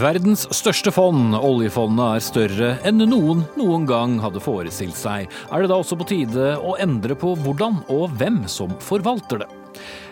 Verdens 0.00 0.44
største 0.54 0.92
fond, 0.94 1.34
oljefondet, 1.34 2.04
er 2.14 2.22
større 2.24 2.68
enn 2.86 3.02
noen 3.10 3.42
noen 3.58 3.88
gang 3.90 4.14
hadde 4.22 4.40
forestilt 4.40 4.96
seg. 4.96 5.26
Er 5.50 5.60
det 5.60 5.72
da 5.72 5.80
også 5.82 5.98
på 5.98 6.06
tide 6.12 6.54
å 6.56 6.76
endre 6.80 7.18
på 7.18 7.34
hvordan 7.42 7.82
og 7.90 8.14
hvem 8.20 8.44
som 8.48 8.72
forvalter 8.86 9.42
det? 9.42 9.59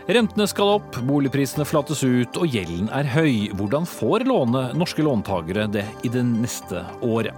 Rentene 0.09 0.46
skal 0.48 0.70
opp, 0.79 0.95
boligprisene 1.04 1.66
flates 1.68 2.00
ut 2.00 2.38
og 2.41 2.48
gjelden 2.48 2.86
er 2.96 3.04
høy. 3.12 3.50
Hvordan 3.59 3.84
får 3.84 4.23
låne 4.24 4.62
norske 4.80 5.04
låntakere 5.04 5.66
det 5.68 5.82
i 6.00 6.09
det 6.09 6.23
neste 6.24 6.80
året? 7.04 7.36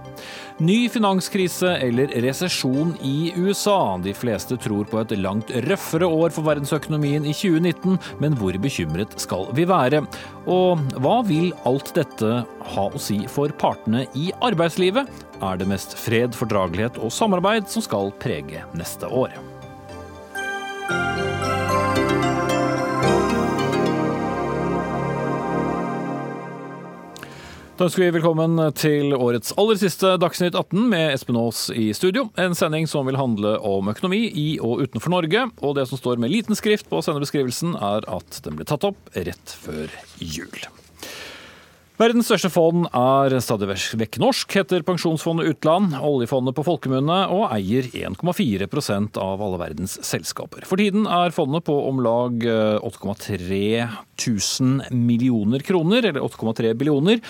Ny 0.63 0.85
finanskrise 0.93 1.73
eller 1.83 2.13
resesjon 2.23 2.93
i 3.03 3.33
USA. 3.35 3.97
De 3.99 4.13
fleste 4.15 4.55
tror 4.63 4.87
på 4.87 5.01
et 5.01 5.11
langt 5.19 5.51
røffere 5.67 6.07
år 6.07 6.31
for 6.31 6.47
verdensøkonomien 6.47 7.27
i 7.27 7.35
2019, 7.35 7.99
men 8.23 8.39
hvor 8.39 8.55
bekymret 8.63 9.19
skal 9.19 9.49
vi 9.57 9.67
være? 9.67 10.05
Og 10.47 10.79
hva 11.03 11.17
vil 11.27 11.51
alt 11.67 11.91
dette 11.99 12.33
ha 12.71 12.87
å 12.87 13.03
si 13.03 13.25
for 13.27 13.51
partene 13.51 14.05
i 14.15 14.29
arbeidslivet? 14.39 15.11
Er 15.43 15.59
det 15.59 15.67
mest 15.67 15.99
fred, 15.99 16.31
fordragelighet 16.39 17.03
og 17.03 17.11
samarbeid 17.11 17.67
som 17.67 17.83
skal 17.83 18.15
prege 18.23 18.63
neste 18.79 19.11
år? 19.11 19.35
Da 27.81 27.87
ønsker 27.87 28.03
vi 28.03 28.13
velkommen 28.13 28.59
til 28.77 29.15
årets 29.15 29.55
aller 29.57 29.79
siste 29.81 30.11
Dagsnytt 30.21 30.53
18 30.53 30.83
med 30.91 31.15
Espen 31.15 31.39
Aas 31.41 31.63
i 31.73 31.87
studio. 31.97 32.27
En 32.37 32.53
sending 32.53 32.85
som 32.85 33.07
vil 33.09 33.17
handle 33.17 33.55
om 33.65 33.89
økonomi 33.89 34.19
i 34.37 34.43
og 34.61 34.83
utenfor 34.83 35.09
Norge. 35.09 35.47
Og 35.65 35.73
det 35.79 35.87
som 35.89 35.97
står 35.97 36.21
med 36.21 36.29
liten 36.29 36.53
skrift 36.53 36.91
på 36.91 37.01
sendebeskrivelsen, 37.01 37.73
er 37.81 38.05
at 38.05 38.37
den 38.45 38.59
ble 38.59 38.69
tatt 38.69 38.85
opp 38.85 39.09
rett 39.17 39.55
før 39.63 39.89
jul. 40.21 40.61
Verdens 42.01 42.25
største 42.29 42.49
fond 42.49 42.87
er 42.97 43.33
stadig 43.45 43.67
vekk 43.69 44.15
norsk, 44.21 44.55
heter 44.57 44.81
Pensjonsfondet 44.85 45.51
utland, 45.51 45.91
oljefondet 46.01 46.55
på 46.57 46.63
folkemunne, 46.65 47.17
og 47.29 47.51
eier 47.53 47.85
1,4% 47.93 49.19
av 49.21 49.41
alle 49.45 49.59
verdens 49.61 49.99
selskaper. 50.05 50.65
For 50.65 50.81
tiden 50.81 51.05
er 51.05 51.33
fondet 51.35 51.67
på 51.67 51.75
om 51.89 52.01
lag 52.01 52.41
8,3 52.41 53.61
000 54.17 54.97
millioner 54.97 55.65
kroner, 55.65 56.09
eller 56.09 56.25
8,3 56.25 56.73
billioner, 56.79 57.21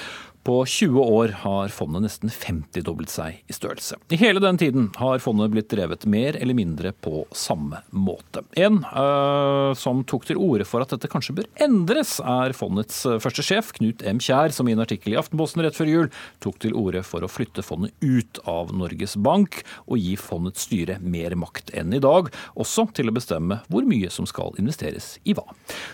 på 0.43 0.65
20 0.65 1.01
år 1.01 1.33
har 1.43 1.69
fondet 1.73 2.05
nesten 2.05 2.31
50-doblet 2.33 3.11
seg 3.13 3.41
i 3.45 3.53
størrelse. 3.53 3.97
I 4.09 4.17
hele 4.17 4.41
den 4.41 4.57
tiden 4.57 4.87
har 4.97 5.21
fondet 5.21 5.51
blitt 5.53 5.69
drevet 5.69 6.07
mer 6.09 6.37
eller 6.39 6.57
mindre 6.57 6.91
på 6.97 7.25
samme 7.37 7.83
måte. 7.93 8.41
En 8.57 8.81
øh, 8.81 9.71
som 9.77 10.01
tok 10.09 10.25
til 10.29 10.39
orde 10.41 10.65
for 10.65 10.81
at 10.81 10.93
dette 10.95 11.09
kanskje 11.11 11.35
bør 11.37 11.49
endres, 11.61 12.17
er 12.19 12.55
fondets 12.57 13.03
øh, 13.05 13.19
første 13.21 13.45
sjef, 13.45 13.69
Knut 13.77 14.01
M. 14.07 14.21
Kjær, 14.23 14.53
som 14.55 14.69
i 14.69 14.73
en 14.73 14.81
artikkel 14.81 15.13
i 15.13 15.19
Aftenposten 15.21 15.61
rett 15.65 15.77
før 15.77 15.91
jul 15.91 16.09
tok 16.41 16.57
til 16.63 16.73
orde 16.77 17.03
for 17.05 17.21
å 17.21 17.29
flytte 17.29 17.65
fondet 17.65 17.93
ut 18.01 18.41
av 18.49 18.73
Norges 18.73 19.15
Bank 19.21 19.61
og 19.85 20.01
gi 20.01 20.15
fondets 20.19 20.65
styre 20.65 20.97
mer 21.05 21.37
makt 21.37 21.69
enn 21.77 21.93
i 21.93 22.01
dag, 22.01 22.31
også 22.57 22.87
til 22.97 23.11
å 23.11 23.15
bestemme 23.15 23.59
hvor 23.69 23.85
mye 23.87 24.09
som 24.13 24.25
skal 24.29 24.57
investeres 24.61 25.13
i 25.21 25.37
hva. 25.37 25.45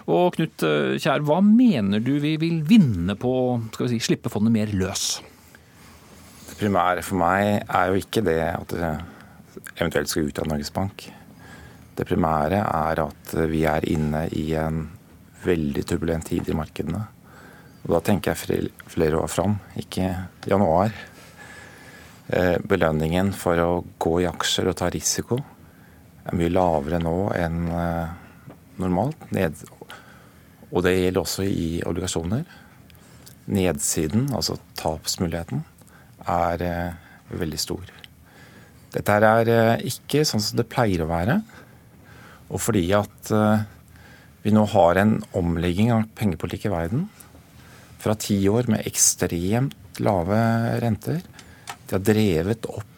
Og 0.08 0.38
Knut 0.38 0.64
øh, 0.64 0.96
Kjær, 0.96 1.28
hva 1.28 1.42
mener 1.44 2.00
du 2.00 2.16
vi 2.24 2.38
vil 2.40 2.64
vinne 2.68 3.18
på 3.20 3.36
skal 3.74 3.88
vi 3.88 3.98
si, 3.98 4.04
slippe 4.08 4.32
fondet 4.32 4.37
fondet 4.38 4.54
mer 4.54 4.74
løs? 4.78 5.18
Det 6.48 6.58
primære 6.60 7.04
for 7.06 7.18
meg 7.20 7.64
er 7.66 7.90
jo 7.90 8.02
ikke 8.02 8.24
det 8.26 8.42
at 8.46 8.74
det 8.74 8.92
eventuelt 9.78 10.12
skal 10.12 10.30
ut 10.30 10.42
av 10.42 10.50
Norges 10.52 10.74
Bank. 10.74 11.08
Det 11.98 12.06
primære 12.06 12.62
er 12.62 13.02
at 13.02 13.34
vi 13.50 13.64
er 13.66 13.86
inne 13.90 14.28
i 14.38 14.52
en 14.58 14.84
veldig 15.44 15.84
turbulent 15.90 16.30
tid 16.30 16.50
i 16.50 16.58
markedene. 16.58 17.02
Og 17.86 17.94
da 17.96 18.02
tenker 18.06 18.34
jeg 18.34 18.70
flere 18.90 19.22
år 19.22 19.30
fram, 19.32 19.58
ikke 19.80 20.10
januar. 20.50 20.94
Eh, 22.28 22.58
belønningen 22.60 23.32
for 23.38 23.64
å 23.64 23.70
gå 23.98 24.18
i 24.22 24.30
aksjer 24.30 24.70
og 24.70 24.78
ta 24.78 24.92
risiko 24.92 25.40
er 26.28 26.36
mye 26.36 26.52
lavere 26.52 27.00
nå 27.00 27.18
enn 27.38 27.62
eh, 27.72 28.16
normalt. 28.84 29.30
Og 30.68 30.84
det 30.84 30.98
gjelder 30.98 31.22
også 31.24 31.48
i 31.48 31.70
obligasjoner 31.88 32.67
nedsiden, 33.48 34.28
altså 34.36 34.58
tapsmuligheten, 34.80 35.64
er 36.28 36.64
eh, 36.66 37.38
veldig 37.40 37.60
stor. 37.62 37.94
Dette 38.94 39.16
er 39.16 39.52
eh, 39.52 39.88
ikke 39.92 40.26
sånn 40.28 40.44
som 40.44 40.60
det 40.60 40.68
pleier 40.72 41.04
å 41.04 41.10
være. 41.10 41.40
Og 42.52 42.62
fordi 42.64 42.86
at 42.96 43.32
eh, 43.36 43.66
vi 44.44 44.54
nå 44.56 44.64
har 44.72 45.00
en 45.02 45.18
omlegging 45.38 45.92
av 45.96 46.08
pengepolitikk 46.18 46.68
i 46.70 46.74
verden 46.74 47.08
fra 48.04 48.16
ti 48.20 48.38
år 48.52 48.70
med 48.72 48.88
ekstremt 48.88 50.00
lave 50.04 50.40
renter. 50.84 51.24
De 51.88 51.96
har 51.96 52.04
drevet 52.06 52.68
opp 52.70 52.94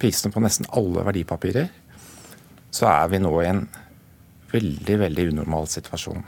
prisene 0.00 0.34
på 0.34 0.42
nesten 0.44 0.68
alle 0.76 1.00
verdipapirer. 1.06 1.70
Så 2.70 2.84
er 2.90 3.08
vi 3.08 3.22
nå 3.22 3.30
i 3.40 3.46
en 3.48 3.62
veldig, 4.52 4.98
veldig 5.00 5.24
unormal 5.30 5.70
situasjon. 5.72 6.20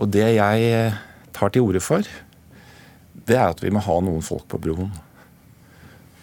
Og 0.00 0.08
det 0.14 0.30
jeg 0.38 0.94
tar 1.36 1.52
til 1.52 1.68
orde 1.68 1.82
for, 1.84 2.06
det 3.26 3.36
er 3.36 3.50
at 3.50 3.62
vi 3.62 3.72
må 3.72 3.82
ha 3.84 3.96
noen 4.04 4.24
folk 4.24 4.46
på 4.50 4.60
broen. 4.62 4.92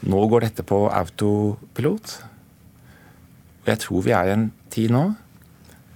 Nå 0.04 0.22
går 0.28 0.48
dette 0.48 0.66
på 0.68 0.86
autopilot. 0.92 2.16
Og 3.64 3.70
jeg 3.72 3.82
tror 3.86 4.06
vi 4.06 4.16
er 4.16 4.30
i 4.30 4.36
en 4.36 4.50
tid 4.74 4.92
nå 4.94 5.10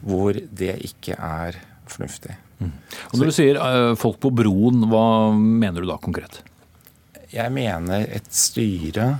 hvor 0.07 0.37
det 0.37 0.75
ikke 0.85 1.17
er 1.17 1.57
fornuftig. 1.89 2.35
Mm. 2.61 2.73
Og 3.11 3.15
Når 3.19 3.29
du 3.29 3.35
sier 3.35 3.57
uh, 3.59 3.93
folk 3.99 4.19
på 4.23 4.31
broen, 4.33 4.85
hva 4.89 5.33
mener 5.35 5.83
du 5.83 5.89
da 5.89 5.97
konkret? 6.01 6.39
Jeg 7.27 7.51
mener 7.53 8.05
et 8.07 8.29
styre 8.31 9.17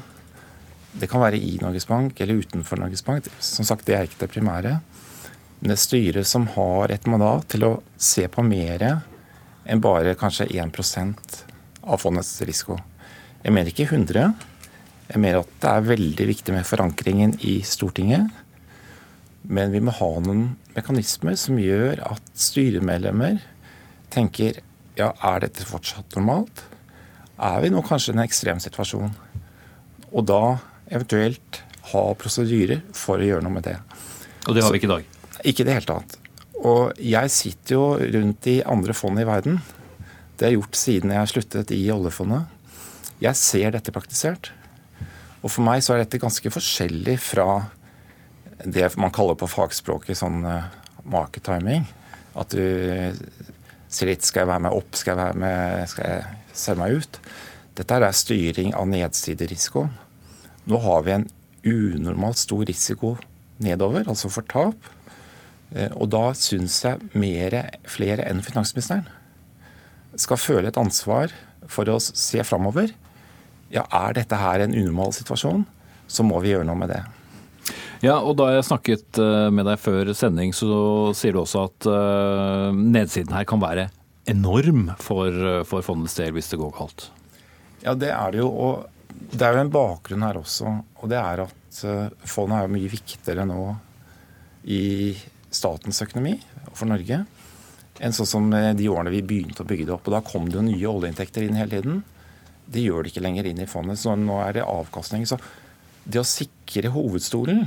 Det 0.98 1.10
kan 1.12 1.22
være 1.22 1.38
i 1.38 1.58
Norges 1.62 1.86
Bank 1.86 2.22
eller 2.24 2.40
utenfor 2.40 2.80
Norges 2.80 3.04
Bank. 3.06 3.28
Som 3.44 3.68
sagt, 3.68 3.86
det 3.86 3.98
er 3.98 4.08
ikke 4.08 4.24
det 4.24 4.32
primære. 4.34 4.78
Men 5.60 5.74
et 5.74 5.82
styre 5.82 6.24
som 6.26 6.48
har 6.56 6.94
et 6.94 7.06
mandat 7.10 7.46
til 7.54 7.68
å 7.68 7.74
se 7.98 8.26
på 8.32 8.46
mere 8.46 8.96
enn 9.68 9.84
bare 9.84 10.16
kanskje 10.20 10.48
1% 10.56 11.42
av 11.88 12.02
fondets 12.02 12.34
risiko. 12.48 12.78
Jeg 13.44 13.54
mener 13.54 13.72
ikke 13.72 13.90
100. 13.92 14.32
Jeg 15.08 15.24
mener 15.24 15.44
at 15.44 15.52
det 15.62 15.72
er 15.72 15.90
veldig 15.92 16.28
viktig 16.32 16.56
med 16.56 16.68
forankringen 16.68 17.36
i 17.48 17.60
Stortinget. 17.68 18.32
Men 19.48 19.72
vi 19.72 19.82
må 19.84 19.94
ha 19.96 20.10
noen 20.24 20.50
mekanismer 20.76 21.38
som 21.40 21.60
gjør 21.62 22.02
at 22.10 22.34
styremedlemmer 22.36 23.40
tenker 24.12 24.60
ja, 24.98 25.12
er 25.14 25.44
dette 25.46 25.68
fortsatt 25.68 26.18
normalt? 26.18 26.64
Er 27.38 27.62
vi 27.62 27.70
nå 27.72 27.84
kanskje 27.86 28.14
i 28.14 28.18
en 28.18 28.24
ekstrem 28.26 28.60
situasjon? 28.64 29.14
Og 30.10 30.26
da 30.26 30.58
eventuelt 30.90 31.62
ha 31.92 32.04
prosedyrer 32.20 32.82
for 32.98 33.22
å 33.22 33.28
gjøre 33.28 33.46
noe 33.46 33.60
med 33.60 33.68
det. 33.70 33.78
Og 34.48 34.56
det 34.56 34.64
har 34.66 34.74
vi 34.74 34.82
ikke 34.82 34.90
i 34.90 34.96
dag? 34.96 35.12
Ikke 35.48 35.64
i 35.64 35.68
det 35.68 35.76
hele 35.78 35.92
tatt. 35.92 36.18
Og 36.68 37.00
jeg 37.00 37.32
sitter 37.34 37.78
jo 37.78 37.88
rundt 37.98 38.48
i 38.50 38.60
andre 38.68 38.96
fond 38.98 39.20
i 39.22 39.26
verden. 39.28 39.60
Det 40.38 40.46
har 40.46 40.54
jeg 40.54 40.60
gjort 40.60 40.80
siden 40.80 41.14
jeg 41.16 41.32
sluttet 41.32 41.74
i 41.76 41.82
oljefondet. 41.94 42.46
Jeg 43.24 43.40
ser 43.40 43.74
dette 43.74 43.94
praktisert. 43.94 44.52
Og 45.42 45.50
for 45.54 45.64
meg 45.66 45.84
så 45.86 45.96
er 45.96 46.04
dette 46.04 46.22
ganske 46.22 46.52
forskjellig 46.52 47.16
fra 47.24 47.48
det 48.66 48.90
man 48.98 49.14
kaller 49.14 49.38
på 49.38 49.50
fagspråket 49.50 50.18
sånn 50.18 50.42
uh, 50.46 50.68
market 51.08 51.46
timing. 51.48 51.86
At 52.38 52.54
du 52.54 53.14
sier 53.88 54.12
litt 54.12 54.26
skal 54.26 54.44
jeg 54.44 54.52
være 54.52 54.66
med 54.68 54.78
opp, 54.78 54.98
skal 54.98 55.14
jeg 55.14 55.22
være 55.24 55.42
med, 55.42 55.88
skal 55.94 56.12
jeg 56.12 56.58
selge 56.58 56.82
meg 56.82 56.98
ut? 57.00 57.20
Dette 57.78 57.98
er 57.98 58.18
styring 58.18 58.74
av 58.78 58.90
nedsiderisiko. 58.90 59.86
Nå 60.68 60.84
har 60.84 61.06
vi 61.06 61.16
en 61.16 61.28
unormalt 61.68 62.42
stor 62.42 62.66
risiko 62.68 63.16
nedover, 63.64 64.06
altså 64.10 64.30
for 64.34 64.46
tap. 64.50 64.90
Eh, 65.76 65.92
og 65.96 66.10
da 66.14 66.30
syns 66.38 66.80
jeg 66.86 67.10
mere, 67.18 67.66
flere 67.90 68.28
enn 68.30 68.44
finansministeren 68.46 69.08
skal 70.18 70.40
føle 70.40 70.72
et 70.72 70.80
ansvar 70.80 71.34
for 71.70 71.90
å 71.92 72.00
se 72.00 72.42
framover. 72.48 72.94
Ja, 73.74 73.84
er 73.92 74.16
dette 74.16 74.40
her 74.40 74.64
en 74.64 74.76
unormal 74.76 75.12
situasjon, 75.16 75.66
så 76.08 76.26
må 76.26 76.40
vi 76.42 76.54
gjøre 76.54 76.68
noe 76.70 76.80
med 76.80 76.94
det. 76.94 77.04
Ja, 78.06 78.20
og 78.22 78.38
Da 78.40 78.52
jeg 78.54 78.66
snakket 78.68 79.20
eh, 79.20 79.50
med 79.52 79.68
deg 79.68 79.82
før 79.82 80.14
sending, 80.16 80.54
så 80.56 81.12
sier 81.18 81.36
du 81.36 81.42
også 81.42 81.66
at 81.68 81.88
uh, 81.90 82.70
nedsiden 82.72 83.34
her 83.36 83.48
kan 83.50 83.62
være 83.62 83.90
enorm 84.30 84.92
for, 85.02 85.34
for 85.68 85.86
fondets 85.86 86.18
del 86.20 86.36
hvis 86.36 86.52
det 86.52 86.60
går 86.62 86.76
galt. 86.78 87.08
Ja, 87.84 87.96
det 87.96 88.12
er 88.14 88.34
det 88.34 88.42
jo. 88.44 88.52
Og 88.52 89.34
det 89.34 89.44
er 89.44 89.56
jo 89.56 89.64
en 89.66 89.74
bakgrunn 89.74 90.26
her 90.28 90.40
også. 90.40 90.74
Og 91.02 91.10
det 91.12 91.20
er 91.20 91.46
at 91.48 91.82
fondet 92.28 92.60
er 92.60 92.72
mye 92.74 92.92
viktigere 92.92 93.46
nå 93.48 93.62
i 94.68 94.84
statens 95.58 96.02
økonomi 96.06 96.38
for 96.74 96.90
Norge 96.90 97.24
enn 97.98 98.14
sånn 98.14 98.30
som 98.30 98.52
de 98.52 98.90
årene 98.92 99.14
vi 99.14 99.24
begynte 99.26 99.64
å 99.64 99.68
bygge 99.68 99.88
det 99.88 99.96
opp. 99.96 100.08
Og 100.08 100.14
Da 100.14 100.22
kom 100.26 100.46
det 100.50 100.60
jo 100.60 100.66
nye 100.66 100.92
oljeinntekter 100.92 101.48
inn 101.48 101.58
hele 101.58 101.80
tiden. 101.80 102.04
Det 102.68 102.84
gjør 102.84 103.04
det 103.04 103.14
ikke 103.14 103.24
lenger 103.26 103.48
inn 103.50 103.62
i 103.64 103.70
fondet. 103.70 104.00
Så 104.02 104.14
nå 104.20 104.38
er 104.44 104.58
det 104.58 104.68
avkastning. 104.68 105.26
Så 105.26 105.40
det 106.06 106.22
å 106.22 106.28
sikre 106.28 106.92
hovedstolen, 106.94 107.66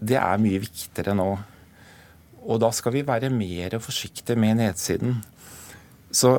det 0.00 0.16
er 0.16 0.40
mye 0.40 0.62
viktigere 0.62 1.12
nå 1.12 1.30
Og 2.40 2.56
da 2.56 2.70
skal 2.72 2.94
vi 2.94 3.02
være 3.04 3.28
mer 3.28 3.74
forsiktige 3.84 4.38
med 4.40 4.56
nedsiden. 4.56 5.18
Så 6.10 6.38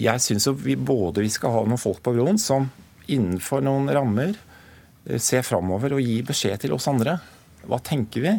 jeg 0.00 0.22
syns 0.24 0.48
vi 0.64 0.78
både 0.80 1.20
vi 1.20 1.28
skal 1.28 1.52
ha 1.52 1.60
noen 1.66 1.80
folk 1.80 2.00
på 2.00 2.14
broen 2.16 2.40
som 2.40 2.70
innenfor 3.12 3.60
noen 3.60 3.90
rammer 3.92 4.32
eh, 4.32 5.20
ser 5.20 5.44
framover 5.44 5.92
og 5.92 6.00
gir 6.00 6.24
beskjed 6.24 6.64
til 6.64 6.72
oss 6.72 6.88
andre. 6.88 7.18
Hva 7.68 7.82
tenker 7.84 8.24
vi? 8.24 8.32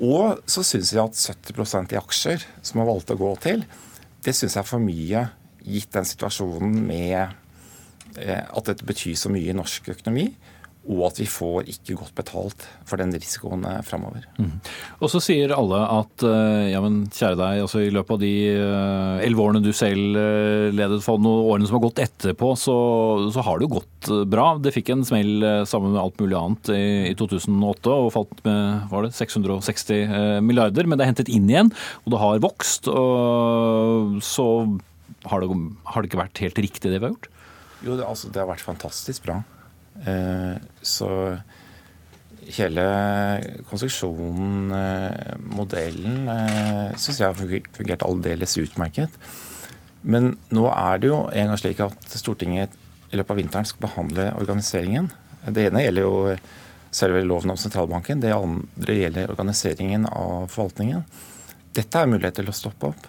Og 0.00 0.40
så 0.48 0.64
syns 0.64 0.92
jeg 0.94 1.02
at 1.02 1.18
70% 1.18 1.92
i 1.92 2.00
aksjer, 2.00 2.46
som 2.64 2.80
har 2.80 2.88
valgt 2.88 3.12
å 3.12 3.18
gå 3.20 3.34
til, 3.44 3.64
det 4.24 4.34
syns 4.36 4.56
jeg 4.56 4.62
er 4.62 4.68
for 4.68 4.82
mye 4.82 5.26
gitt 5.62 5.92
den 5.94 6.06
situasjonen 6.08 6.78
med 6.86 7.18
eh, 8.18 8.42
at 8.42 8.68
dette 8.70 8.86
betyr 8.86 9.18
så 9.18 9.30
mye 9.32 9.50
i 9.50 9.56
norsk 9.56 9.92
økonomi 9.94 10.30
og 10.82 11.02
at 11.06 11.18
vi 11.20 11.28
får 11.30 11.68
ikke 11.70 11.94
godt 12.00 12.14
betalt 12.18 12.64
for 12.88 12.98
den 12.98 13.12
risikoen 13.14 13.62
eh, 13.68 13.78
framover. 13.86 14.24
Mm. 14.34 14.56
Og 14.98 15.12
så 15.12 15.20
sier 15.22 15.54
alle 15.54 15.78
at 15.78 16.24
eh, 16.26 16.72
ja, 16.72 16.80
men 16.82 17.04
kjære 17.06 17.38
deg, 17.38 17.60
altså 17.62 17.84
i 17.84 17.92
løpet 17.94 18.16
av 18.16 18.22
de 18.24 18.32
eh, 18.50 19.22
elleve 19.28 19.44
årene 19.46 19.62
du 19.62 19.70
selv 19.76 20.18
ledet 20.74 20.98
fondet, 21.04 21.30
og 21.30 21.52
årene 21.54 21.70
som 21.70 21.78
har 21.78 21.84
gått 21.86 22.02
etterpå, 22.02 22.52
så, 22.58 22.76
så, 23.30 23.46
har 23.46 23.58
det 23.58 23.68
jo 23.68 23.76
gått 23.76 24.10
bra. 24.30 24.48
Det 24.62 24.74
fikk 24.74 24.90
en 24.92 25.06
smell 25.06 25.46
sammen 25.70 25.94
med 25.94 26.02
alt 26.02 26.18
mulig 26.22 26.38
annet 26.38 26.72
i, 26.74 26.84
i 27.12 27.16
2008 27.18 27.94
og 27.94 28.12
falt 28.14 28.42
med 28.46 28.90
var 28.90 29.06
det 29.06 29.14
660 29.14 30.42
milliarder, 30.42 30.88
men 30.88 30.98
det 30.98 31.06
er 31.06 31.12
hentet 31.12 31.30
inn 31.32 31.50
igjen, 31.50 31.70
og 32.02 32.14
det 32.14 32.22
har 32.22 32.42
vokst. 32.42 32.90
Og 32.90 34.18
så 34.24 34.48
har 35.30 35.42
det, 35.42 35.62
har 35.94 36.02
det 36.02 36.10
ikke 36.10 36.22
vært 36.24 36.42
helt 36.42 36.62
riktig 36.66 36.90
det 36.90 36.98
vi 36.98 37.06
har 37.06 37.14
gjort? 37.14 37.30
Jo, 37.82 37.96
det, 37.98 38.06
altså, 38.06 38.30
det 38.34 38.42
har 38.42 38.50
vært 38.50 38.64
fantastisk 38.66 39.26
bra. 39.26 39.42
Eh, 40.00 40.56
så 40.82 41.10
hele 42.56 42.84
konstruksjonen, 43.70 44.72
eh, 44.72 45.36
modellen, 45.38 46.28
eh, 46.28 46.96
syns 46.96 47.20
jeg 47.20 47.28
har 47.28 47.62
fungert 47.72 48.02
aldeles 48.02 48.56
utmerket. 48.58 49.10
Men 50.02 50.36
nå 50.50 50.66
er 50.66 50.98
det 50.98 51.08
jo 51.08 51.28
en 51.30 51.52
gang 51.52 51.58
slik 51.58 51.80
at 51.80 52.16
Stortinget 52.18 52.70
i 53.12 53.16
løpet 53.16 53.30
av 53.30 53.36
vinteren 53.36 53.68
skal 53.68 53.86
behandle 53.86 54.32
organiseringen. 54.40 55.10
Det 55.46 55.68
ene 55.68 55.84
gjelder 55.84 56.02
jo 56.02 56.36
selve 56.92 57.22
loven 57.24 57.54
om 57.54 57.56
sentralbanken. 57.56 58.20
Det 58.20 58.32
andre 58.34 58.96
gjelder 58.98 59.30
organiseringen 59.30 60.06
av 60.06 60.48
forvaltningen. 60.52 61.04
Dette 61.72 62.00
er 62.00 62.10
mulighet 62.10 62.40
til 62.40 62.50
å 62.50 62.56
stoppe 62.56 62.90
opp. 62.90 63.06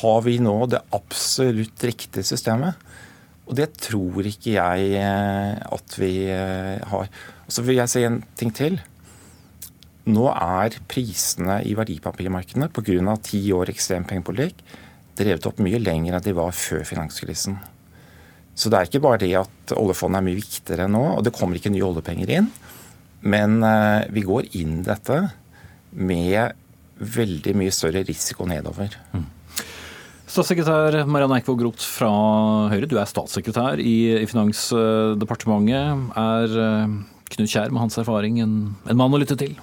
Har 0.00 0.22
vi 0.24 0.38
nå 0.38 0.54
det 0.70 0.80
absolutt 0.96 1.82
riktige 1.84 2.24
systemet? 2.24 2.78
Og 3.48 3.58
det 3.58 3.72
tror 3.82 4.28
ikke 4.28 4.54
jeg 4.54 4.94
eh, 5.00 5.58
at 5.58 5.98
vi 5.98 6.12
eh, 6.30 6.78
har. 6.92 7.10
Og 7.46 7.52
så 7.52 7.64
vil 7.66 7.80
jeg 7.80 7.90
si 7.90 8.04
en 8.06 8.22
ting 8.38 8.52
til. 8.54 8.78
Nå 10.12 10.28
er 10.30 10.78
prisene 10.90 11.60
i 11.66 11.74
verdipapirmarkedene 11.78 12.70
pga. 12.74 13.16
ti 13.22 13.44
år 13.54 13.70
ekstrem 13.70 14.06
pengepolitikk 14.08 14.64
drevet 15.18 15.46
opp 15.48 15.60
mye 15.62 15.80
lenger 15.82 16.16
enn 16.16 16.24
de 16.24 16.34
var 16.36 16.54
før 16.56 16.84
finanskrisen. 16.88 17.58
Så 18.54 18.68
det 18.68 18.78
er 18.78 18.88
ikke 18.88 19.02
bare 19.04 19.20
det 19.22 19.32
at 19.40 19.74
oljefondet 19.76 20.20
er 20.20 20.26
mye 20.26 20.38
viktigere 20.40 20.88
nå, 20.90 21.02
og 21.16 21.22
det 21.24 21.34
kommer 21.36 21.56
ikke 21.56 21.72
nye 21.72 21.86
oljepenger 21.86 22.32
inn. 22.36 22.50
Men 23.22 23.60
eh, 23.64 24.08
vi 24.12 24.24
går 24.26 24.50
inn 24.58 24.80
i 24.80 24.88
dette 24.88 25.18
med 25.92 26.58
veldig 27.02 27.54
mye 27.58 27.74
større 27.74 28.04
risiko 28.06 28.46
nedover. 28.48 28.96
Mm. 29.14 29.28
Statssekretær 30.32 31.02
Marianne 31.12 31.36
Eikvåg 31.42 31.58
Groth 31.60 31.84
fra 31.84 32.08
Høyre, 32.72 32.86
du 32.88 32.94
er 32.96 33.08
statssekretær 33.08 33.80
i, 33.84 34.14
i 34.16 34.28
Finansdepartementet. 34.30 36.06
Er 36.16 36.54
uh, 36.56 36.94
Knut 37.34 37.50
Kjær 37.52 37.68
med 37.68 37.82
hans 37.82 37.98
erfaring 38.00 38.38
en, 38.40 38.54
en, 38.88 38.96
mann 38.96 39.12
å 39.12 39.18
lytte 39.20 39.36
til? 39.36 39.58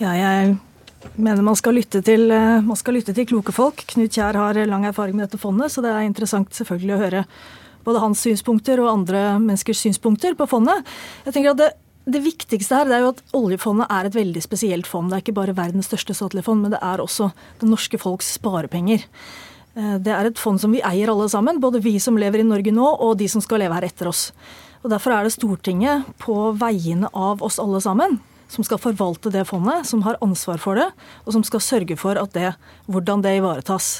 Ja, 0.00 0.14
jeg 0.16 0.54
mener 1.20 1.44
man 1.44 1.58
skal, 1.60 1.82
til, 1.84 2.24
uh, 2.32 2.64
man 2.64 2.78
skal 2.80 2.96
lytte 2.96 3.12
til 3.12 3.28
kloke 3.28 3.52
folk. 3.52 3.82
Knut 3.92 4.16
Kjær 4.16 4.38
har 4.40 4.56
lang 4.70 4.86
erfaring 4.88 5.18
med 5.18 5.26
dette 5.26 5.40
fondet, 5.42 5.74
så 5.74 5.84
det 5.84 5.92
er 5.92 6.06
interessant 6.06 6.56
selvfølgelig 6.56 6.94
å 6.94 7.02
høre 7.02 7.26
både 7.84 8.00
hans 8.06 8.22
synspunkter 8.24 8.80
og 8.80 8.88
andre 8.94 9.26
menneskers 9.36 9.84
synspunkter 9.84 10.32
på 10.38 10.48
fondet. 10.48 10.80
Jeg 11.26 11.36
tenker 11.36 11.52
at 11.52 11.60
det 11.60 11.70
det 12.08 12.22
viktigste 12.24 12.72
her 12.72 12.88
er 12.88 13.02
jo 13.02 13.10
at 13.12 13.18
oljefondet 13.36 13.90
er 13.92 14.06
et 14.08 14.14
veldig 14.16 14.40
spesielt 14.40 14.88
fond. 14.88 15.10
Det 15.10 15.18
er 15.18 15.24
ikke 15.26 15.34
bare 15.36 15.52
verdens 15.52 15.90
største 15.90 16.14
statlige 16.16 16.46
fond, 16.46 16.62
men 16.64 16.72
det 16.72 16.80
er 16.80 17.02
også 17.04 17.28
det 17.60 17.68
norske 17.68 18.00
folks 18.00 18.30
sparepenger. 18.38 19.04
Eh, 19.78 19.98
det 20.02 20.14
er 20.14 20.28
et 20.28 20.40
fond 20.40 20.58
som 20.60 20.74
vi 20.74 20.82
eier 20.84 21.12
alle 21.12 21.28
sammen, 21.30 21.60
både 21.62 21.82
vi 21.84 21.96
som 22.02 22.18
lever 22.18 22.42
i 22.42 22.48
Norge 22.48 22.74
nå 22.74 22.88
og 22.96 23.18
de 23.20 23.28
som 23.30 23.44
skal 23.44 23.62
leve 23.62 23.76
her 23.78 23.86
etter 23.88 24.10
oss. 24.10 24.28
Og 24.82 24.90
Derfor 24.92 25.14
er 25.14 25.26
det 25.26 25.34
Stortinget 25.34 26.08
på 26.22 26.36
vegne 26.58 27.10
av 27.14 27.42
oss 27.42 27.58
alle 27.62 27.80
sammen 27.82 28.18
som 28.48 28.64
skal 28.64 28.80
forvalte 28.80 29.28
det 29.28 29.44
fondet, 29.44 29.84
som 29.84 30.00
har 30.06 30.16
ansvar 30.24 30.60
for 30.62 30.78
det, 30.78 30.86
og 31.26 31.34
som 31.34 31.42
skal 31.44 31.60
sørge 31.60 31.98
for 32.00 32.16
det, 32.32 32.54
hvordan 32.88 33.20
det 33.20 33.34
ivaretas. 33.42 33.98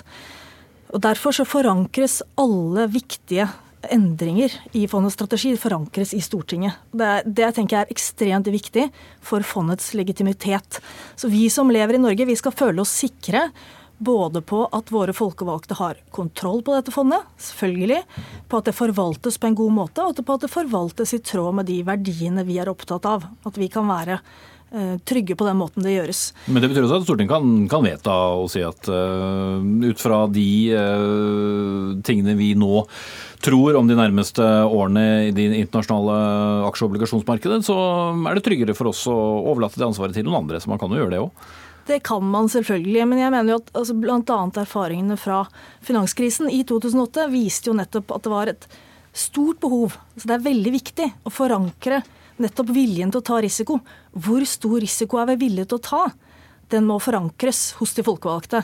Og 0.89 1.03
Derfor 1.05 1.37
så 1.37 1.45
forankres 1.45 2.23
alle 2.41 2.87
viktige 2.89 3.49
endringer 3.93 4.55
i 4.73 4.87
fondets 4.91 5.15
strategi 5.19 5.53
forankres 5.61 6.15
i 6.17 6.23
Stortinget. 6.25 6.81
Det, 6.91 7.11
det 7.27 7.53
tenker 7.55 7.77
jeg 7.77 7.87
er 7.87 7.93
ekstremt 7.93 8.49
viktig 8.51 8.89
for 9.25 9.45
fondets 9.47 9.93
legitimitet. 9.95 10.81
Så 11.15 11.31
vi 11.31 11.45
som 11.53 11.71
lever 11.71 11.99
i 11.99 12.03
Norge, 12.03 12.27
vi 12.27 12.39
skal 12.39 12.57
føle 12.57 12.83
oss 12.83 12.97
sikre 13.05 13.51
både 13.99 14.43
på 14.47 14.65
at 14.73 14.93
våre 14.95 15.15
folkevalgte 15.17 15.79
har 15.79 15.99
kontroll 16.15 16.63
på 16.63 16.77
dette 16.77 16.95
fondet, 16.95 17.27
selvfølgelig, 17.43 18.03
på 18.49 18.61
at 18.61 18.69
det 18.71 18.77
forvaltes 18.79 19.39
på 19.41 19.51
en 19.51 19.59
god 19.59 19.75
måte, 19.81 20.05
og 20.05 20.21
på 20.23 20.37
at 20.37 20.47
det 20.47 20.53
forvaltes 20.53 21.17
i 21.17 21.23
tråd 21.25 21.59
med 21.59 21.69
de 21.71 21.81
verdiene 21.87 22.47
vi 22.47 22.61
er 22.63 22.71
opptatt 22.71 23.09
av. 23.09 23.27
At 23.49 23.59
vi 23.59 23.71
kan 23.73 23.89
være 23.91 24.21
uh, 24.21 24.97
trygge 25.09 25.37
på 25.39 25.47
den 25.49 25.59
måten 25.59 25.87
det 25.87 25.97
gjøres. 25.97 26.23
Men 26.47 26.63
det 26.63 26.71
betyr 26.73 26.87
også 26.87 27.01
at 27.01 27.09
Stortinget 27.09 27.35
kan, 27.35 27.55
kan 27.71 27.87
vedta 27.87 28.19
og 28.39 28.51
si 28.53 28.63
at 28.65 28.91
uh, 28.93 29.59
ut 29.59 30.03
fra 30.03 30.25
de 30.31 30.51
uh, 30.75 31.97
tingene 32.07 32.39
vi 32.39 32.55
nå 32.59 32.85
tror 33.43 33.77
om 33.79 33.87
de 33.87 33.95
nærmeste 33.99 34.43
årene 34.67 35.29
i 35.29 35.35
det 35.35 35.53
internasjonale 35.61 36.19
aksje- 36.67 36.87
og 36.87 36.93
obligasjonsmarkedet, 36.93 37.63
så 37.67 37.79
er 38.27 38.35
det 38.35 38.43
tryggere 38.47 38.75
for 38.75 38.91
oss 38.91 39.05
å 39.11 39.15
overlate 39.15 39.79
det 39.79 39.87
ansvaret 39.87 40.17
til 40.17 40.27
noen 40.27 40.43
andre. 40.43 40.59
Så 40.59 40.71
man 40.71 40.81
kan 40.81 40.91
jo 40.91 40.99
gjøre 40.99 41.15
det 41.15 41.23
òg. 41.23 41.49
Det 41.89 42.03
kan 42.05 42.25
man 42.25 42.51
selvfølgelig, 42.53 43.07
men 43.09 43.23
jeg 43.23 43.33
mener 43.33 43.55
jo 43.55 43.61
at 43.63 43.71
altså, 43.73 43.97
bl.a. 43.97 44.39
erfaringene 44.61 45.17
fra 45.17 45.41
finanskrisen 45.87 46.51
i 46.53 46.61
2008 46.69 47.25
viste 47.33 47.71
jo 47.71 47.77
nettopp 47.79 48.13
at 48.13 48.27
det 48.27 48.33
var 48.33 48.53
et 48.53 48.69
stort 49.17 49.61
behov. 49.63 49.97
Så 50.17 50.29
det 50.29 50.37
er 50.37 50.47
veldig 50.51 50.75
viktig 50.75 51.09
å 51.25 51.33
forankre 51.33 52.03
nettopp 52.39 52.73
viljen 52.77 53.13
til 53.13 53.23
å 53.23 53.29
ta 53.31 53.41
risiko. 53.43 53.81
Hvor 54.13 54.45
stor 54.47 54.83
risiko 54.85 55.23
er 55.23 55.31
vi 55.33 55.39
villige 55.47 55.71
til 55.71 55.81
å 55.81 55.87
ta? 55.89 56.03
Den 56.69 56.85
må 56.85 56.99
forankres 57.01 57.79
hos 57.79 57.95
de 57.97 58.05
folkevalgte. 58.05 58.61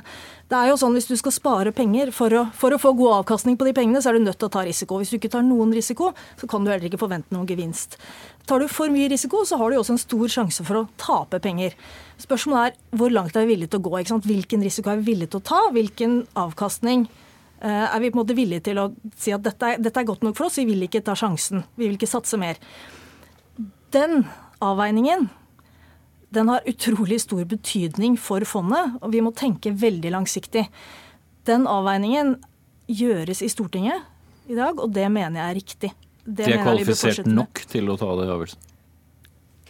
Det 0.53 0.59
er 0.59 0.69
jo 0.69 0.77
sånn 0.77 0.93
Hvis 0.93 1.09
du 1.09 1.17
skal 1.17 1.33
spare 1.33 1.73
penger 1.73 2.13
for 2.13 2.35
å, 2.37 2.43
for 2.53 2.77
å, 2.77 2.81
få 2.81 2.93
god 2.99 3.23
avkastning 3.23 3.57
på 3.57 3.65
de 3.65 3.73
pengene, 3.77 4.03
så 4.05 4.13
er 4.13 4.19
du 4.19 4.27
nødt 4.27 4.37
til 4.43 4.51
å 4.51 4.53
ta 4.53 4.67
risiko. 4.67 5.01
Hvis 5.01 5.15
du 5.15 5.17
ikke 5.17 5.33
tar 5.33 5.47
noen 5.47 5.73
risiko, 5.73 6.13
så 6.37 6.49
kan 6.51 6.65
du 6.65 6.71
heller 6.71 6.91
ikke 6.91 7.01
forvente 7.01 7.33
noen 7.33 7.49
gevinst. 7.49 7.97
Tar 8.45 8.61
du 8.61 8.69
for 8.69 8.93
mye 8.93 9.09
risiko, 9.09 9.41
så 9.49 9.57
har 9.57 9.73
du 9.73 9.79
også 9.79 9.95
en 9.95 10.03
stor 10.03 10.33
sjanse 10.33 10.65
for 10.67 10.83
å 10.83 10.89
tape 11.01 11.39
penger. 11.45 11.77
Spørsmålet 12.21 12.75
er 12.75 12.99
hvor 13.01 13.13
langt 13.13 13.37
er 13.37 13.47
vi 13.47 13.55
villige 13.55 13.73
til 13.73 13.81
å 13.81 13.87
gå? 13.87 14.03
Hvilken 14.27 14.65
risiko 14.65 14.93
er 14.93 15.01
vi 15.01 15.15
villige 15.15 15.33
til 15.33 15.41
å 15.41 15.47
ta? 15.49 15.61
Hvilken 15.73 16.19
avkastning 16.37 17.07
eh, 17.65 17.87
er 17.87 18.03
vi 18.03 18.11
på 18.11 18.19
en 18.19 18.21
måte 18.21 18.37
villige 18.37 18.67
til 18.69 18.83
å 18.83 18.91
si 19.17 19.33
at 19.33 19.47
dette 19.47 19.73
er, 19.73 19.81
dette 19.81 20.03
er 20.03 20.11
godt 20.11 20.27
nok 20.27 20.37
for 20.37 20.51
oss, 20.51 20.61
vi 20.61 20.69
vil 20.69 20.85
ikke 20.85 21.01
ta 21.07 21.17
sjansen. 21.17 21.65
Vi 21.79 21.89
vil 21.89 21.97
ikke 21.97 22.11
satse 22.11 22.37
mer. 22.41 22.61
Den 23.97 24.27
avveiningen 24.65 25.31
den 26.35 26.51
har 26.51 26.69
utrolig 26.69 27.21
stor 27.23 27.45
betydning 27.49 28.19
for 28.21 28.45
fondet, 28.49 28.97
og 29.01 29.13
vi 29.15 29.23
må 29.23 29.33
tenke 29.37 29.73
veldig 29.73 30.11
langsiktig. 30.17 30.67
Den 31.49 31.69
avveiningen 31.71 32.37
gjøres 32.91 33.41
i 33.45 33.51
Stortinget 33.53 34.03
i 34.51 34.57
dag, 34.59 34.77
og 34.77 34.93
det 34.93 35.07
mener 35.13 35.41
jeg 35.41 35.47
er 35.47 35.61
riktig. 35.61 35.93
Det 36.25 36.47
de 36.47 36.55
er 36.57 36.63
kvalifisert 36.65 37.29
nok 37.29 37.65
til 37.71 37.91
å 37.93 37.99
ta 38.01 38.09
det 38.19 38.29
avgjørelsen? 38.29 38.71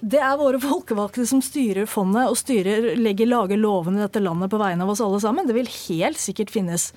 Det 0.04 0.20
er 0.20 0.37
våre 0.37 0.58
folkevalgte 0.61 1.25
som 1.26 1.40
styrer 1.42 1.87
fondet 1.88 2.28
og 2.28 2.37
styrer, 2.37 2.90
legger, 2.99 3.28
lager 3.30 3.61
lovene 3.61 4.02
i 4.02 4.04
dette 4.04 4.20
landet 4.20 4.50
på 4.52 4.61
vegne 4.61 4.84
av 4.84 4.90
oss 4.92 5.00
alle 5.04 5.20
sammen. 5.23 5.46
Det 5.49 5.56
vil 5.56 5.70
helt 5.70 6.20
sikkert 6.20 6.52
finnes 6.52 6.90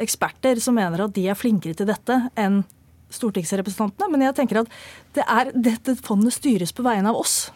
eksperter 0.00 0.60
som 0.62 0.76
mener 0.78 1.02
at 1.02 1.16
de 1.16 1.26
er 1.28 1.38
flinkere 1.38 1.74
til 1.76 1.88
dette 1.90 2.18
enn 2.38 2.62
stortingsrepresentantene. 3.12 4.12
Men 4.12 4.28
jeg 4.28 4.36
tenker 4.38 4.62
at 4.62 4.70
det 5.16 5.26
er, 5.26 5.50
dette 5.56 5.96
fondet 6.04 6.36
styres 6.36 6.74
på 6.76 6.86
vegne 6.86 7.10
av 7.10 7.18
oss 7.18 7.50